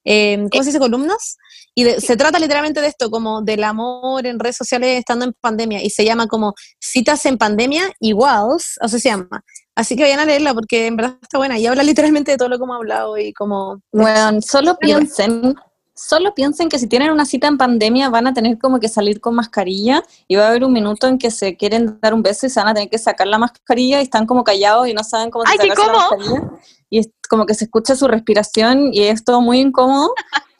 em, 0.04 0.48
¿cómo 0.48 0.62
se 0.62 0.70
dice? 0.70 0.78
Columnas. 0.78 1.36
Y 1.74 1.84
de- 1.84 2.00
se 2.00 2.16
trata 2.16 2.38
literalmente 2.38 2.80
de 2.80 2.88
esto, 2.88 3.10
como 3.10 3.42
del 3.42 3.64
amor 3.64 4.26
en 4.26 4.38
redes 4.38 4.56
sociales 4.56 4.98
estando 4.98 5.24
en 5.24 5.32
pandemia, 5.40 5.82
y 5.82 5.90
se 5.90 6.04
llama 6.04 6.26
como 6.26 6.54
Citas 6.80 7.24
en 7.26 7.38
Pandemia 7.38 7.92
Iguals, 8.00 8.78
o 8.82 8.88
sea, 8.88 8.98
se 8.98 9.08
llama. 9.08 9.42
Así 9.74 9.96
que 9.96 10.02
vayan 10.02 10.20
a 10.20 10.26
leerla 10.26 10.52
porque 10.52 10.86
en 10.86 10.96
verdad 10.96 11.16
está 11.22 11.38
buena 11.38 11.58
y 11.58 11.66
habla 11.66 11.82
literalmente 12.12 12.32
de 12.32 12.36
todo 12.36 12.48
lo 12.48 12.58
que 12.58 12.64
hemos 12.64 12.76
hablado 12.76 13.16
y 13.16 13.32
como... 13.32 13.80
Bueno, 13.90 14.40
solo 14.42 14.76
piensen, 14.78 15.54
solo 15.94 16.34
piensen 16.34 16.68
que 16.68 16.78
si 16.78 16.86
tienen 16.86 17.10
una 17.10 17.24
cita 17.24 17.46
en 17.46 17.56
pandemia 17.56 18.10
van 18.10 18.26
a 18.26 18.34
tener 18.34 18.58
como 18.58 18.80
que 18.80 18.88
salir 18.88 19.20
con 19.20 19.34
mascarilla 19.34 20.02
y 20.28 20.36
va 20.36 20.44
a 20.44 20.48
haber 20.48 20.64
un 20.64 20.72
minuto 20.72 21.08
en 21.08 21.16
que 21.16 21.30
se 21.30 21.56
quieren 21.56 21.98
dar 22.02 22.12
un 22.12 22.22
beso 22.22 22.46
y 22.46 22.50
se 22.50 22.60
van 22.60 22.68
a 22.68 22.74
tener 22.74 22.90
que 22.90 22.98
sacar 22.98 23.26
la 23.26 23.38
mascarilla 23.38 24.00
y 24.00 24.04
están 24.04 24.26
como 24.26 24.44
callados 24.44 24.88
y 24.88 24.94
no 24.94 25.04
saben 25.04 25.30
cómo 25.30 25.44
Ay, 25.46 25.56
¿qué, 25.58 25.68
sacarse 25.68 25.90
la 25.90 25.98
mascarilla. 25.98 26.50
Y 26.90 26.98
como 27.32 27.46
que 27.46 27.54
se 27.54 27.64
escucha 27.64 27.96
su 27.96 28.08
respiración 28.08 28.92
y 28.92 29.04
es 29.04 29.24
todo 29.24 29.40
muy 29.40 29.58
incómodo. 29.58 30.12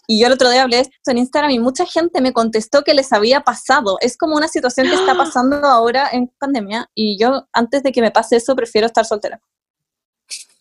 Y 0.06 0.18
yo 0.18 0.26
el 0.26 0.32
otro 0.32 0.48
día 0.48 0.62
hablé 0.62 0.76
de 0.76 0.82
esto 0.84 1.10
en 1.10 1.18
Instagram 1.18 1.50
y 1.50 1.58
mucha 1.58 1.84
gente 1.84 2.22
me 2.22 2.32
contestó 2.32 2.82
que 2.82 2.94
les 2.94 3.12
había 3.12 3.42
pasado. 3.42 3.98
Es 4.00 4.16
como 4.16 4.36
una 4.36 4.48
situación 4.48 4.86
que 4.86 4.94
está 4.94 5.14
pasando 5.18 5.56
ahora 5.66 6.08
en 6.10 6.28
pandemia 6.38 6.88
y 6.94 7.18
yo 7.20 7.46
antes 7.52 7.82
de 7.82 7.92
que 7.92 8.00
me 8.00 8.10
pase 8.10 8.36
eso 8.36 8.56
prefiero 8.56 8.86
estar 8.86 9.04
soltera. 9.04 9.42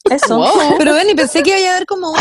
Eso. 0.09 0.43
Pero 0.77 0.93
ven, 0.95 1.09
y 1.11 1.15
pensé 1.15 1.43
que 1.43 1.59
iba 1.59 1.69
a 1.69 1.75
haber 1.75 1.85
como 1.85 2.09
un, 2.11 2.17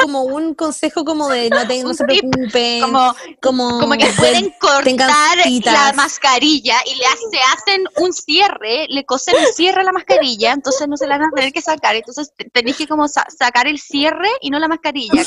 como 0.00 0.22
un 0.24 0.54
consejo 0.54 1.04
como 1.04 1.28
de 1.28 1.48
no, 1.48 1.66
te, 1.66 1.82
no 1.84 1.94
se 1.94 2.04
preocupen, 2.04 2.80
Como, 2.82 3.14
como, 3.40 3.80
como 3.80 3.92
que 3.94 4.06
pueden 4.18 4.52
cortar 4.60 5.36
la 5.72 5.92
mascarilla 5.94 6.76
y 6.86 6.96
le 6.96 7.04
hace- 7.06 7.40
hacen 7.54 7.84
un 7.98 8.12
cierre, 8.12 8.86
le 8.88 9.04
cosen 9.04 9.36
un 9.36 9.46
cierre 9.54 9.82
a 9.82 9.84
la 9.84 9.92
mascarilla, 9.92 10.52
entonces 10.52 10.88
no 10.88 10.96
se 10.96 11.06
la 11.06 11.18
van 11.18 11.28
a 11.28 11.34
tener 11.34 11.52
que 11.52 11.62
sacar. 11.62 11.94
Entonces 11.94 12.32
te- 12.36 12.50
tenés 12.50 12.76
que 12.76 12.88
como 12.88 13.06
sa- 13.06 13.26
sacar 13.28 13.66
el 13.68 13.78
cierre 13.78 14.28
y 14.40 14.50
no 14.50 14.58
la 14.58 14.68
mascarilla. 14.68 15.22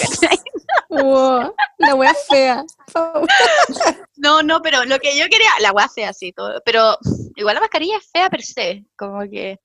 Wow, 0.89 1.53
la 1.77 1.95
wea 1.95 2.13
fea. 2.29 2.63
No, 4.17 4.41
no, 4.43 4.61
pero 4.61 4.85
lo 4.85 4.99
que 4.99 5.17
yo 5.17 5.25
quería, 5.29 5.49
la 5.59 5.71
weá 5.71 5.87
fea 5.89 6.09
así, 6.09 6.31
todo, 6.33 6.61
pero 6.65 6.97
igual 7.35 7.55
la 7.55 7.61
mascarilla 7.61 7.97
es 7.97 8.09
fea 8.11 8.29
per 8.29 8.43
se, 8.43 8.85
como 8.97 9.21
que... 9.21 9.59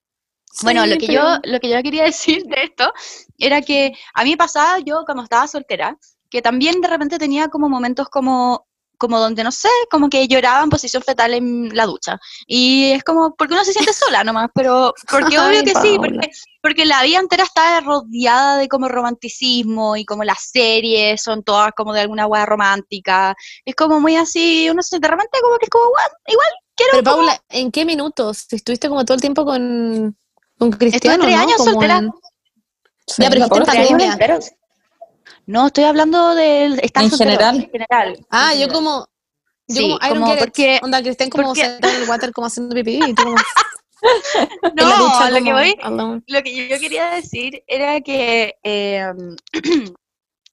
Bueno, 0.63 0.87
lo 0.87 0.97
que 0.99 1.07
pero- 1.07 1.23
yo 1.23 1.39
lo 1.45 1.61
que 1.61 1.69
yo 1.69 1.83
quería 1.83 2.05
decir 2.13 2.43
de 2.45 2.63
esto 2.65 2.93
era 3.39 3.63
que 3.63 3.93
a 4.15 4.25
mí 4.25 4.37
pasaba 4.37 4.79
yo 4.81 5.05
cuando 5.05 5.23
estaba 5.25 5.47
soltera, 5.47 5.97
que 6.31 6.43
también 6.43 6.81
de 6.81 6.89
repente 6.89 7.19
tenía 7.19 7.49
como 7.49 7.69
momentos 7.69 8.09
como 8.09 8.67
como 9.01 9.21
donde 9.21 9.45
no 9.45 9.53
sé, 9.53 9.69
como 9.93 10.09
que 10.11 10.27
lloraba 10.27 10.65
en 10.65 10.71
posición 10.71 11.05
fetal 11.05 11.33
en 11.33 11.69
la 11.73 11.87
ducha. 11.87 12.19
Y 12.49 12.91
es 12.91 13.05
como 13.05 13.37
porque 13.37 13.55
uno 13.55 13.63
se 13.65 13.73
siente 13.73 13.93
sola 13.93 14.25
nomás, 14.25 14.49
pero 14.53 14.93
porque 15.09 15.39
obvio 15.39 15.61
Ay, 15.61 15.65
que 15.65 15.75
sí, 15.81 15.97
porque 15.99 16.29
porque 16.61 16.85
la 16.85 17.05
vida 17.05 17.21
entera 17.21 17.45
está 17.45 17.81
rodeada 17.81 18.57
de 18.59 18.67
como 18.67 18.89
romanticismo 18.89 19.95
y 19.97 20.05
como 20.05 20.25
las 20.25 20.39
series 20.51 21.23
son 21.23 21.45
todas 21.45 21.71
como 21.77 21.93
de 21.93 22.01
alguna 22.01 22.27
hueá 22.27 22.45
romántica. 22.45 23.37
Es 23.65 23.77
como 23.77 24.01
muy 24.01 24.17
así, 24.17 24.69
uno 24.69 24.83
se 24.83 24.99
de 24.99 25.07
repente 25.07 25.39
como 25.43 25.59
que 25.59 25.67
es 25.67 25.71
como, 25.71 25.85
"Guau, 25.91 26.09
igual 26.27 26.49
quiero 26.75 26.93
Pero 26.95 27.05
como- 27.05 27.17
Paula, 27.19 27.41
¿en 27.51 27.71
qué 27.71 27.85
minutos? 27.85 28.47
Estuviste 28.51 28.89
como 28.89 29.05
todo 29.05 29.15
el 29.15 29.21
tiempo 29.21 29.45
con, 29.45 30.19
con 30.59 30.71
Cristiano, 30.73 31.25
tres 31.25 31.37
¿no? 31.37 31.43
años 31.43 31.57
Como 31.59 31.71
soltera. 31.73 31.99
en- 31.99 32.11
Sí, 33.07 33.23
Ya, 33.23 33.31
pero 33.31 33.45
en 33.45 33.65
pandemia. 33.65 34.13
enteros. 34.13 34.51
No, 35.47 35.69
estoy 35.69 35.85
hablando 35.85 36.35
del 36.35 36.79
estar 36.81 37.05
En 37.05 37.11
soltero, 37.11 37.31
general. 37.31 37.57
En 37.57 37.71
general. 37.71 38.27
Ah, 38.31 38.53
en 38.53 38.59
yo 38.61 38.67
general. 38.67 38.75
como... 38.75 39.09
Yo 39.71 39.75
Sí, 39.77 39.83
como, 39.83 39.95
I 39.95 39.99
don't 39.99 40.09
como 40.21 40.27
get 40.27 40.35
it. 40.35 40.41
porque- 40.41 40.81
Onda, 40.83 41.03
Cristian 41.03 41.31
como 41.31 41.45
porque- 41.49 41.61
sentado 41.63 41.95
en 41.95 42.03
el 42.03 42.09
water 42.09 42.33
como 42.33 42.47
haciendo 42.47 42.75
pipí 42.75 43.01
y 43.07 43.15
tú 43.15 43.23
como 43.25 43.37
No, 44.77 45.31
lo 45.31 45.45
que 45.45 45.53
voy, 45.53 45.77
alone. 45.83 46.23
lo 46.27 46.43
que 46.43 46.69
yo 46.69 46.79
quería 46.79 47.11
decir 47.11 47.63
era 47.67 48.01
que 48.01 48.55
eh, 48.63 49.05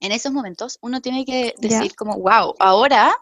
en 0.00 0.12
esos 0.12 0.32
momentos 0.32 0.78
uno 0.80 1.00
tiene 1.00 1.24
que 1.24 1.54
decir 1.58 1.94
como, 1.94 2.16
wow, 2.18 2.54
ahora 2.58 3.16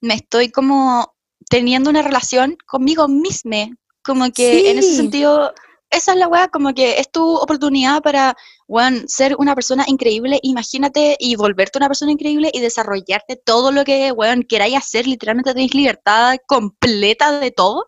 me 0.00 0.14
estoy 0.14 0.50
como 0.50 1.14
teniendo 1.48 1.90
una 1.90 2.02
relación 2.02 2.56
conmigo 2.66 3.08
misma, 3.08 3.68
como 4.04 4.30
que 4.30 4.70
en 4.70 4.78
ese 4.78 4.90
Sí. 4.90 4.96
sentido, 4.96 5.52
esa 5.90 6.12
es 6.12 6.18
la 6.18 6.28
weá, 6.28 6.48
como 6.48 6.72
que 6.74 6.98
es 6.98 7.10
tu 7.10 7.36
oportunidad 7.36 8.02
para, 8.02 8.36
weón, 8.68 9.08
ser 9.08 9.36
una 9.38 9.54
persona 9.54 9.84
increíble, 9.86 10.38
imagínate, 10.42 11.16
y 11.18 11.36
volverte 11.36 11.78
una 11.78 11.88
persona 11.88 12.12
increíble 12.12 12.50
y 12.52 12.60
desarrollarte 12.60 13.36
todo 13.36 13.72
lo 13.72 13.84
que, 13.84 14.12
weón, 14.12 14.42
queráis 14.42 14.76
hacer, 14.76 15.06
literalmente 15.06 15.52
tenéis 15.52 15.74
libertad 15.74 16.36
completa 16.46 17.40
de 17.40 17.50
todo, 17.50 17.86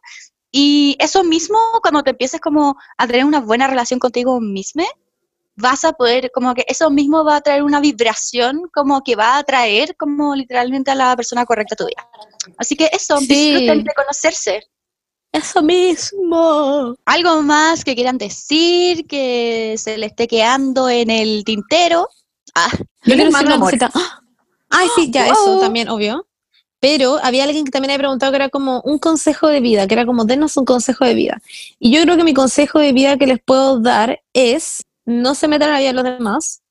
y 0.50 0.96
eso 0.98 1.24
mismo, 1.24 1.58
cuando 1.80 2.02
te 2.02 2.10
empieces 2.10 2.40
como 2.40 2.76
a 2.98 3.06
tener 3.06 3.24
una 3.24 3.40
buena 3.40 3.66
relación 3.68 3.98
contigo 3.98 4.38
mismo, 4.40 4.84
vas 5.56 5.84
a 5.84 5.92
poder, 5.92 6.30
como 6.32 6.54
que 6.54 6.64
eso 6.66 6.90
mismo 6.90 7.24
va 7.24 7.36
a 7.36 7.40
traer 7.40 7.62
una 7.62 7.80
vibración, 7.80 8.68
como 8.72 9.02
que 9.02 9.16
va 9.16 9.34
a 9.36 9.38
atraer 9.38 9.96
como 9.96 10.34
literalmente 10.34 10.90
a 10.90 10.94
la 10.94 11.16
persona 11.16 11.44
correcta 11.46 11.74
a 11.74 11.76
tu 11.76 11.86
vida. 11.86 12.08
Así 12.58 12.74
que 12.76 12.90
eso, 12.92 13.18
Sí. 13.18 13.28
disfruten 13.28 13.84
de 13.84 13.92
conocerse. 13.94 14.62
Eso 15.32 15.62
mismo. 15.62 16.94
Algo 17.06 17.42
más 17.42 17.84
que 17.84 17.94
quieran 17.94 18.18
decir, 18.18 19.06
que 19.06 19.74
se 19.78 19.96
le 19.96 20.06
esté 20.06 20.28
quedando 20.28 20.88
en 20.90 21.10
el 21.10 21.42
tintero. 21.44 22.08
Ah, 22.54 22.68
Yo 22.70 22.84
quiero 23.04 23.24
decir 23.24 23.32
mando 23.32 23.54
una 23.56 23.64
cosita. 23.64 23.90
¡Ah! 23.94 24.20
Ay, 24.68 24.88
sí, 24.94 25.10
ya, 25.10 25.26
eso 25.28 25.52
Wow. 25.52 25.60
también, 25.60 25.88
obvio. 25.88 26.26
Pero 26.80 27.18
había 27.22 27.44
alguien 27.44 27.64
que 27.64 27.70
también 27.70 27.90
había 27.92 27.98
preguntado 28.00 28.32
que 28.32 28.36
era 28.36 28.48
como 28.48 28.80
un 28.84 28.98
consejo 28.98 29.46
de 29.48 29.60
vida, 29.60 29.86
que 29.86 29.94
era 29.94 30.04
como, 30.04 30.24
denos 30.24 30.56
un 30.56 30.64
consejo 30.64 31.04
de 31.04 31.14
vida. 31.14 31.40
Y 31.78 31.92
yo 31.94 32.02
creo 32.02 32.16
que 32.16 32.24
mi 32.24 32.34
consejo 32.34 32.78
de 32.80 32.92
vida 32.92 33.16
que 33.16 33.26
les 33.26 33.40
puedo 33.40 33.78
dar 33.78 34.20
es, 34.32 34.82
no 35.04 35.34
se 35.34 35.46
metan 35.48 35.70
a 35.70 35.72
la 35.74 35.78
vida 35.78 35.88
de 35.90 35.94
los 35.94 36.04
demás 36.04 36.62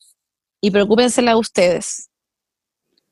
y 0.59 0.69
preocúpensela 0.71 1.31
a 1.31 1.37
ustedes. 1.37 2.09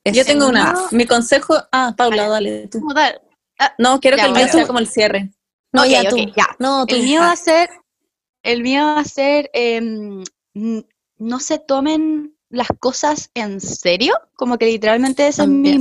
Yo 0.06 0.26
tengo 0.26 0.48
una. 0.48 0.76
Mi 0.92 1.06
consejo. 1.06 1.56
Ah, 1.72 1.94
Paula, 1.96 2.26
Ah, 2.26 2.30
dale. 2.30 2.68
tú. 2.68 2.80
¿Cómo 2.80 2.94
dar? 2.94 3.22
No, 3.78 4.00
quiero 4.00 4.18
Ya, 4.18 4.24
que 4.24 4.30
el 4.30 4.36
mío 4.36 4.48
sea 4.48 4.66
como 4.68 4.80
el 4.80 4.88
cierre. 4.88 5.30
No, 5.72 5.86
ya 5.86 6.10
tú. 6.10 6.18
ya. 6.36 6.56
No, 6.60 6.86
tú. 6.86 6.96
El 6.96 7.04
mío 7.04 7.22
va 7.22 7.30
Ah, 7.30 7.34
a 7.34 7.36
ser, 7.36 7.70
el 8.44 8.64
mío 8.64 8.84
va 8.84 9.00
a 9.00 9.04
ser, 9.04 9.50
em, 9.54 10.24
no 11.18 11.40
se 11.40 11.60
tomen 11.60 12.36
las 12.50 12.70
cosas 12.80 13.30
en 13.36 13.62
serio, 13.62 14.16
como 14.36 14.58
que 14.58 14.66
literalmente 14.66 15.28
ese 15.28 15.44
es 15.44 15.48
mi, 15.48 15.78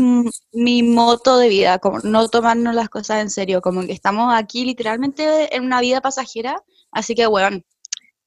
mi 0.53 0.83
moto 0.83 1.39
de 1.39 1.49
vida, 1.49 1.79
como 1.79 2.01
no 2.01 2.29
tomarnos 2.29 2.75
las 2.75 2.91
cosas 2.91 3.23
en 3.23 3.31
serio, 3.31 3.63
como 3.63 3.81
que 3.87 3.93
estamos 3.93 4.35
aquí 4.35 4.67
literalmente 4.67 5.55
en 5.57 5.65
una 5.65 5.81
vida 5.81 6.03
pasajera, 6.03 6.63
así 6.93 7.15
que, 7.15 7.27
weón, 7.27 7.65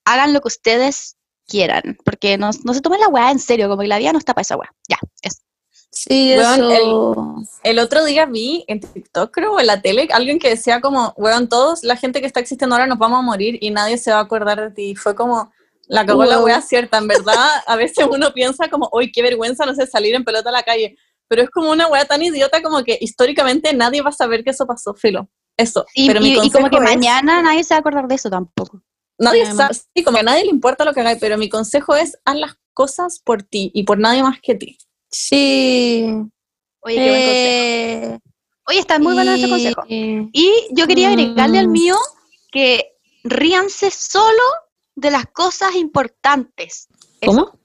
hagan 0.06 0.34
lo 0.34 0.42
que 0.42 0.48
ustedes 0.48 1.18
quieran, 1.48 1.98
porque 2.04 2.38
no, 2.40 2.50
no 2.64 2.74
se 2.74 2.82
tomen 2.82 3.00
la 3.02 3.10
weá 3.10 3.30
en 3.30 3.38
serio, 3.40 3.70
como 3.70 3.84
que 3.84 3.88
la 3.88 4.00
vida 4.00 4.12
no 4.14 4.18
está 4.18 4.34
para 4.34 4.42
esa 4.42 4.58
weá, 4.58 4.74
ya, 4.90 4.98
es. 5.22 5.44
Sí, 5.92 6.34
Weón, 6.38 6.72
eso. 6.72 7.36
El 7.64 7.80
otro 7.80 8.06
día 8.06 8.26
vi 8.26 8.64
en 8.68 8.80
TikTok, 8.80 9.32
creo, 9.32 9.54
o 9.54 9.60
en 9.60 9.68
la 9.68 9.82
tele, 9.82 10.08
alguien 10.14 10.40
que 10.40 10.50
decía 10.50 10.80
como, 10.80 11.14
weón, 11.18 11.50
todos, 11.50 11.84
la 11.84 11.98
gente 11.98 12.22
que 12.22 12.28
está 12.28 12.40
existiendo 12.40 12.76
ahora 12.76 12.88
nos 12.88 12.98
vamos 12.98 13.20
a 13.20 13.22
morir 13.24 13.58
y 13.62 13.72
nadie 13.72 13.98
se 13.98 14.12
va 14.12 14.20
a 14.20 14.22
acordar 14.22 14.60
de 14.62 14.72
ti. 14.72 14.96
Fue 14.96 15.16
como, 15.16 15.52
la 15.88 16.06
cagó 16.06 16.24
la 16.24 16.40
wea 16.42 16.62
cierta, 16.62 16.98
en 16.98 17.08
verdad, 17.08 17.50
a 17.68 17.76
veces 17.76 18.08
uno 18.10 18.32
piensa 18.34 18.70
como, 18.70 18.90
uy, 18.94 19.12
qué 19.12 19.22
vergüenza, 19.22 19.66
no 19.66 19.76
sé, 19.76 19.86
salir 19.86 20.16
en 20.16 20.24
pelota 20.24 20.50
a 20.50 20.54
la 20.54 20.64
calle. 20.64 20.96
Pero 21.28 21.42
es 21.44 21.50
como 21.50 21.72
una 21.72 21.88
wea 21.88 22.06
tan 22.06 22.22
idiota 22.22 22.62
como 22.62 22.84
que 22.84 22.98
históricamente 23.02 23.74
nadie 23.74 24.02
va 24.02 24.10
a 24.10 24.14
saber 24.14 24.44
que 24.44 24.52
eso 24.52 24.66
pasó, 24.66 24.94
filo. 24.94 25.30
Eso. 25.58 25.86
Y, 25.94 26.08
Pero 26.08 26.22
mi 26.22 26.30
y- 26.30 26.52
como 26.52 26.70
que 26.70 26.78
es- 26.78 26.84
mañana 26.84 27.42
nadie 27.42 27.64
se 27.66 27.74
va 27.74 27.78
a 27.78 27.80
acordar 27.82 28.08
de 28.08 28.16
eso 28.16 28.30
tampoco. 28.30 28.82
Nadie 29.20 29.46
Sí, 29.46 29.52
sabe, 29.58 29.74
sí, 29.74 30.04
como 30.04 30.16
que 30.16 30.22
a 30.22 30.24
nadie 30.24 30.46
le 30.46 30.50
importa 30.52 30.84
lo 30.86 30.94
que 30.94 31.02
hagáis, 31.02 31.20
pero 31.20 31.38
mi 31.38 31.50
consejo 31.50 31.96
es 31.96 32.18
haz 32.26 32.36
las 32.38 32.56
cosas 32.74 33.22
por 33.24 33.44
ti 33.44 33.70
y 33.74 33.84
por 33.84 34.00
nadie 34.00 34.24
más 34.24 34.40
que 34.42 34.56
ti. 34.56 34.78
Sí. 35.12 36.06
Oye, 36.82 36.96
qué 36.96 37.10
buen 37.10 37.22
consejo. 37.22 38.16
Eh, 38.16 38.20
Oye, 38.68 38.80
está 38.80 39.00
muy 39.00 39.14
bueno 39.14 39.34
ese 39.34 39.48
y- 39.48 39.50
consejo. 39.50 39.84
Y 39.88 40.68
yo 40.72 40.88
quería 40.88 41.10
agregarle 41.10 41.60
al 41.60 41.68
Mm. 41.68 41.72
mío 41.72 41.96
que 42.52 42.94
ríanse 43.24 43.92
solo 43.92 44.42
de 44.96 45.12
las 45.12 45.26
cosas 45.28 45.76
importantes. 45.76 46.88
Eso. 47.20 47.32
¿Cómo? 47.32 47.60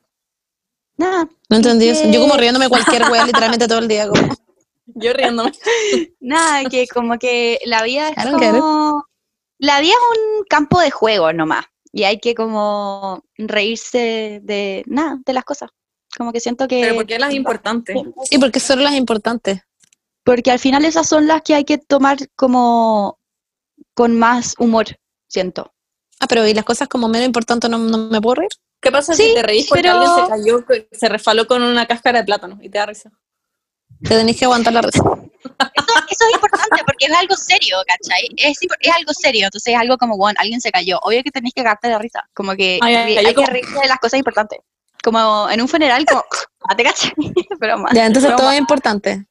Nada, 0.99 1.28
No 1.51 1.57
entendí 1.57 1.88
eso. 1.88 2.09
Yo 2.11 2.20
como 2.20 2.36
riéndome 2.36 2.68
cualquier 2.68 3.03
wea 3.11 3.24
literalmente 3.26 3.68
todo 3.68 3.78
el 3.78 3.88
día. 3.88 4.09
Como. 4.09 4.14
Yo 4.86 5.12
riéndome. 5.12 5.53
nada, 6.20 6.64
que 6.68 6.86
como 6.88 7.18
que 7.18 7.59
la 7.66 7.82
vida 7.82 8.09
es 8.11 8.24
como... 8.26 9.05
La 9.59 9.80
vida 9.80 9.92
es 9.92 10.18
un 10.38 10.44
campo 10.44 10.80
de 10.80 10.90
juego 10.90 11.32
nomás. 11.32 11.64
Y 11.92 12.05
hay 12.05 12.18
que 12.20 12.34
como 12.34 13.22
reírse 13.38 14.40
de 14.42 14.82
nada, 14.86 15.18
de 15.24 15.32
las 15.32 15.44
cosas. 15.44 15.70
Como 16.17 16.33
que 16.33 16.41
siento 16.41 16.67
que... 16.69 16.81
Pero 16.83 16.95
porque 16.97 17.19
las 17.19 17.33
importantes. 17.33 17.97
Sí, 18.25 18.39
porque 18.39 18.61
son 18.61 18.83
las 18.83 18.95
importantes. 18.95 19.61
Porque 20.25 20.51
al 20.51 20.59
final 20.59 20.85
esas 20.85 21.09
son 21.09 21.27
las 21.27 21.43
que 21.43 21.55
hay 21.55 21.65
que 21.65 21.79
tomar 21.79 22.19
como 22.35 23.19
con 23.95 24.19
más 24.19 24.55
humor, 24.59 24.87
siento. 25.29 25.73
Ah, 26.21 26.27
pero 26.29 26.47
y 26.47 26.55
las 26.55 26.65
cosas 26.65 26.89
como 26.89 27.09
menos 27.09 27.27
importantes 27.27 27.69
no, 27.71 27.79
no 27.79 27.99
me 28.11 28.21
puedo 28.21 28.37
reír. 28.37 28.51
¿Qué 28.81 28.91
pasa 28.91 29.15
Sí, 29.15 29.29
si 29.29 29.35
te 29.35 29.43
reís 29.43 29.67
porque 29.69 29.83
pero- 29.83 30.01
alguien 30.01 30.15
se 30.27 30.31
cayó, 30.31 30.87
se 30.93 31.09
resfaló 31.09 31.47
con 31.47 31.63
una 31.63 31.87
cáscara 31.87 32.21
de 32.21 32.25
plátano 32.25 32.59
y 32.61 32.69
te 32.69 32.79
da 32.79 32.87
risa? 32.87 33.11
Te 34.03 34.11
tenéis 34.17 34.39
que 34.39 34.45
aguantar 34.45 34.73
la 34.73 34.83
risa. 34.83 34.99
Eso, 35.03 35.95
eso 36.11 36.25
es 36.29 36.35
importante 36.35 36.83
porque 36.87 37.07
es 37.07 37.13
algo 37.13 37.35
serio, 37.37 37.77
¿cachai? 37.87 38.29
Es, 38.37 38.59
es 38.81 38.93
algo 38.95 39.13
serio, 39.15 39.47
entonces 39.47 39.73
es 39.75 39.79
algo 39.81 39.97
como, 39.97 40.17
bueno, 40.17 40.37
alguien 40.41 40.61
se 40.61 40.71
cayó. 40.71 40.99
Obvio 41.03 41.23
que 41.23 41.31
tenéis 41.31 41.55
que 41.55 41.63
cagarte 41.63 41.89
de 41.89 41.99
risa. 41.99 42.29
Como 42.35 42.55
que 42.57 42.79
Ay, 42.83 42.95
hay 43.17 43.35
como- 43.35 43.47
que 43.47 43.53
reírse 43.53 43.79
de 43.79 43.87
las 43.89 43.99
cosas 43.99 44.19
importantes. 44.19 44.59
Como 45.03 45.49
en 45.51 45.61
un 45.61 45.68
funeral, 45.68 46.05
como, 46.07 46.24
¿ah, 46.68 46.74
te 46.76 46.82
cachai? 46.84 47.12
Pero 47.61 47.78
más. 47.78 47.92
Ya, 47.94 48.07
entonces 48.07 48.28
Broma. 48.30 48.42
todo 48.42 48.51
es 48.53 48.59
importante. 48.59 49.26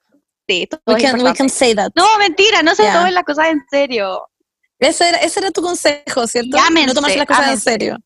Sí, 0.47 0.67
todo 0.67 0.79
We 0.87 0.93
es 0.97 1.01
can, 1.03 1.13
we 1.15 1.19
importante. 1.19 1.37
can 1.37 1.49
say 1.49 1.75
that. 1.75 1.91
No, 1.95 2.05
mentira, 2.19 2.61
no 2.63 2.75
se 2.75 2.83
tomen 2.91 3.13
las 3.13 3.23
cosas 3.23 3.47
en 3.47 3.61
serio. 3.69 4.27
Ese, 4.79 5.09
era, 5.09 5.17
ese 5.19 5.39
era 5.39 5.51
tu 5.51 5.61
consejo, 5.61 6.27
¿cierto? 6.27 6.57
Ámense, 6.59 6.87
no 6.87 6.93
tomarse 6.93 7.17
las 7.17 7.25
cosas 7.27 7.51
en 7.51 7.59
serio. 7.59 7.97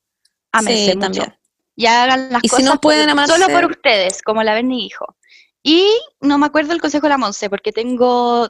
Ámense 0.52 0.80
Sí, 0.80 0.88
mucho. 0.88 1.00
también. 1.00 1.36
Y 1.76 1.86
hagan 1.86 2.30
las 2.32 2.44
Y 2.44 2.48
si 2.48 2.56
cosas 2.56 2.66
no 2.66 2.80
pueden 2.82 3.10
amarse- 3.10 3.34
solo 3.34 3.48
por 3.48 3.66
ustedes, 3.72 4.22
como 4.22 4.44
la 4.44 4.54
Berni 4.54 4.84
dijo. 4.84 5.16
Y 5.64 5.88
no 6.22 6.38
me 6.38 6.46
acuerdo 6.46 6.72
el 6.74 6.80
consejo 6.82 7.04
de 7.08 7.10
la 7.10 7.18
Monse, 7.18 7.50
porque 7.50 7.72
tengo 7.72 8.50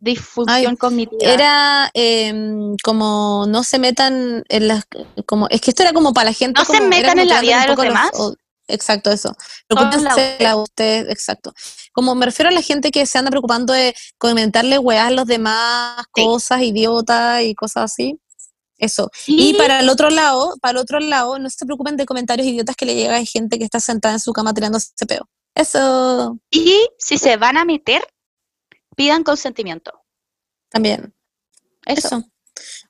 disfunción 0.00 0.70
Ay, 0.70 0.76
cognitiva. 0.76 1.32
Era 1.32 1.90
em, 1.94 2.76
como 2.82 3.46
no 3.48 3.62
se 3.62 3.78
metan 3.78 4.44
en 4.48 4.68
las 4.68 4.84
como 5.26 5.46
es 5.48 5.60
que 5.60 5.70
esto 5.70 5.82
era 5.82 5.92
como 5.92 6.12
para 6.12 6.30
la 6.30 6.32
gente 6.32 6.60
No 6.60 6.64
se 6.64 6.78
como- 6.78 6.88
metan 6.88 7.18
en 7.18 7.28
la 7.28 7.40
vida 7.40 7.60
de 7.62 7.68
los 7.68 7.76
demás. 7.76 8.10
o- 8.14 8.34
exacto 8.66 9.10
eso. 9.10 9.34
Preocúpense 9.66 10.54
usted 10.56 11.08
exacto. 11.10 11.52
Como 11.92 12.14
me 12.14 12.26
refiero 12.26 12.50
a 12.50 12.52
la 12.52 12.62
gente 12.62 12.90
que 12.90 13.06
se 13.06 13.18
anda 13.18 13.30
preocupando 13.30 13.72
de 13.72 13.94
comentarle 14.18 14.78
weas 14.78 15.06
a 15.08 15.10
los 15.10 15.26
demás 15.26 16.02
Sí. 16.14 16.24
cosas 16.24 16.62
idiotas 16.62 17.42
y 17.42 17.54
cosas 17.54 17.84
así. 17.92 18.18
Eso. 18.78 19.10
Y- 19.26 19.50
y 19.50 19.54
para 19.54 19.80
el 19.80 19.88
otro 19.88 20.08
lado 20.10 20.54
para 20.60 20.72
el 20.72 20.76
otro 20.78 21.00
lado 21.00 21.38
no 21.38 21.48
se 21.50 21.64
preocupen 21.66 21.96
de 21.96 22.04
comentarios 22.06 22.46
idiotas 22.46 22.76
que 22.76 22.86
le 22.86 22.94
llega 22.94 23.16
a 23.16 23.24
gente 23.24 23.58
que 23.58 23.64
está 23.64 23.80
sentada 23.80 24.14
en 24.14 24.20
su 24.20 24.32
cama 24.32 24.52
tirándose 24.54 24.88
peo. 25.08 25.28
Eso. 25.54 26.38
Y 26.50 26.76
si 26.98 27.18
se 27.18 27.36
van 27.36 27.56
a 27.56 27.64
meter, 27.64 28.06
pidan 28.98 29.22
consentimiento. 29.22 29.92
también 30.70 31.14
Eso. 31.86 32.06
eso 32.08 32.24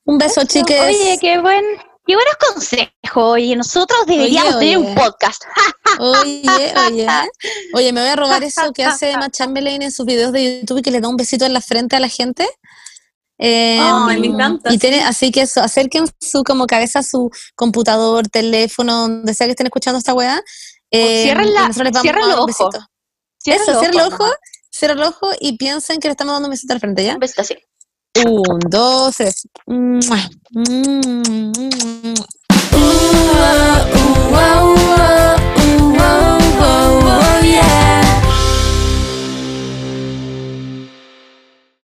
un 0.06 0.16
beso 0.18 0.40
Eso. 0.40 0.48
chiques 0.48 0.80
Oye, 0.80 1.18
qué 1.20 1.38
buen, 1.38 1.62
qué 2.06 2.14
buenos 2.16 2.34
consejos. 2.48 3.38
Y 3.38 3.54
nosotros 3.54 3.98
deberíamos 4.06 4.54
Oye, 4.56 4.60
tener 4.70 4.78
oye. 4.78 4.88
un 4.88 4.94
podcast. 4.94 5.42
Oye, 6.00 6.42
oye, 6.86 7.06
oye, 7.74 7.92
me 7.92 8.00
voy 8.00 8.08
a 8.10 8.16
robar 8.16 8.42
eso 8.42 8.72
que 8.72 8.84
hace 8.84 9.10
Emma 9.12 9.28
Chamberlain 9.30 9.82
en 9.82 9.92
sus 9.92 10.06
videos 10.06 10.32
de 10.32 10.60
YouTube 10.62 10.82
que 10.82 10.90
le 10.90 11.00
da 11.00 11.08
un 11.08 11.16
besito 11.16 11.44
en 11.44 11.52
la 11.52 11.60
frente 11.60 11.96
a 11.96 12.00
la 12.00 12.08
gente. 12.08 12.48
Eh, 13.40 13.78
Ay, 13.80 14.18
me 14.20 14.26
encanta, 14.28 14.72
Y 14.72 14.78
tiene, 14.78 15.02
así 15.04 15.30
que 15.30 15.42
eso, 15.42 15.60
acerquen 15.60 16.06
su 16.20 16.42
como 16.42 16.66
cabeza 16.66 17.00
a 17.00 17.02
su 17.02 17.30
computador, 17.54 18.28
teléfono, 18.28 19.02
donde 19.02 19.32
sea 19.34 19.46
que 19.46 19.52
estén 19.52 19.66
escuchando 19.66 19.98
esta 19.98 20.14
weá. 20.14 20.40
eh, 20.90 21.22
cierren 21.24 21.48
y 21.48 21.52
la- 21.52 21.60
vamos 21.68 22.00
cierren 22.02 22.28
los 22.28 22.38
ojos. 22.60 22.76
Eso, 23.44 23.72
los 23.92 24.12
ojos. 24.12 24.32
Cierra 24.78 24.94
el 24.94 25.02
ojo 25.02 25.30
y 25.40 25.56
piensen 25.56 25.98
que 25.98 26.06
le 26.06 26.12
estamos 26.12 26.34
dando 26.34 26.46
un 26.46 26.52
besito 26.52 26.72
al 26.72 26.80
frente, 26.80 27.04
¿ya? 27.04 27.14
Un 27.14 27.18
besito 27.18 27.42
así. 27.42 27.56
Un, 28.24 28.60
dos, 28.70 29.16
tres. 29.16 29.48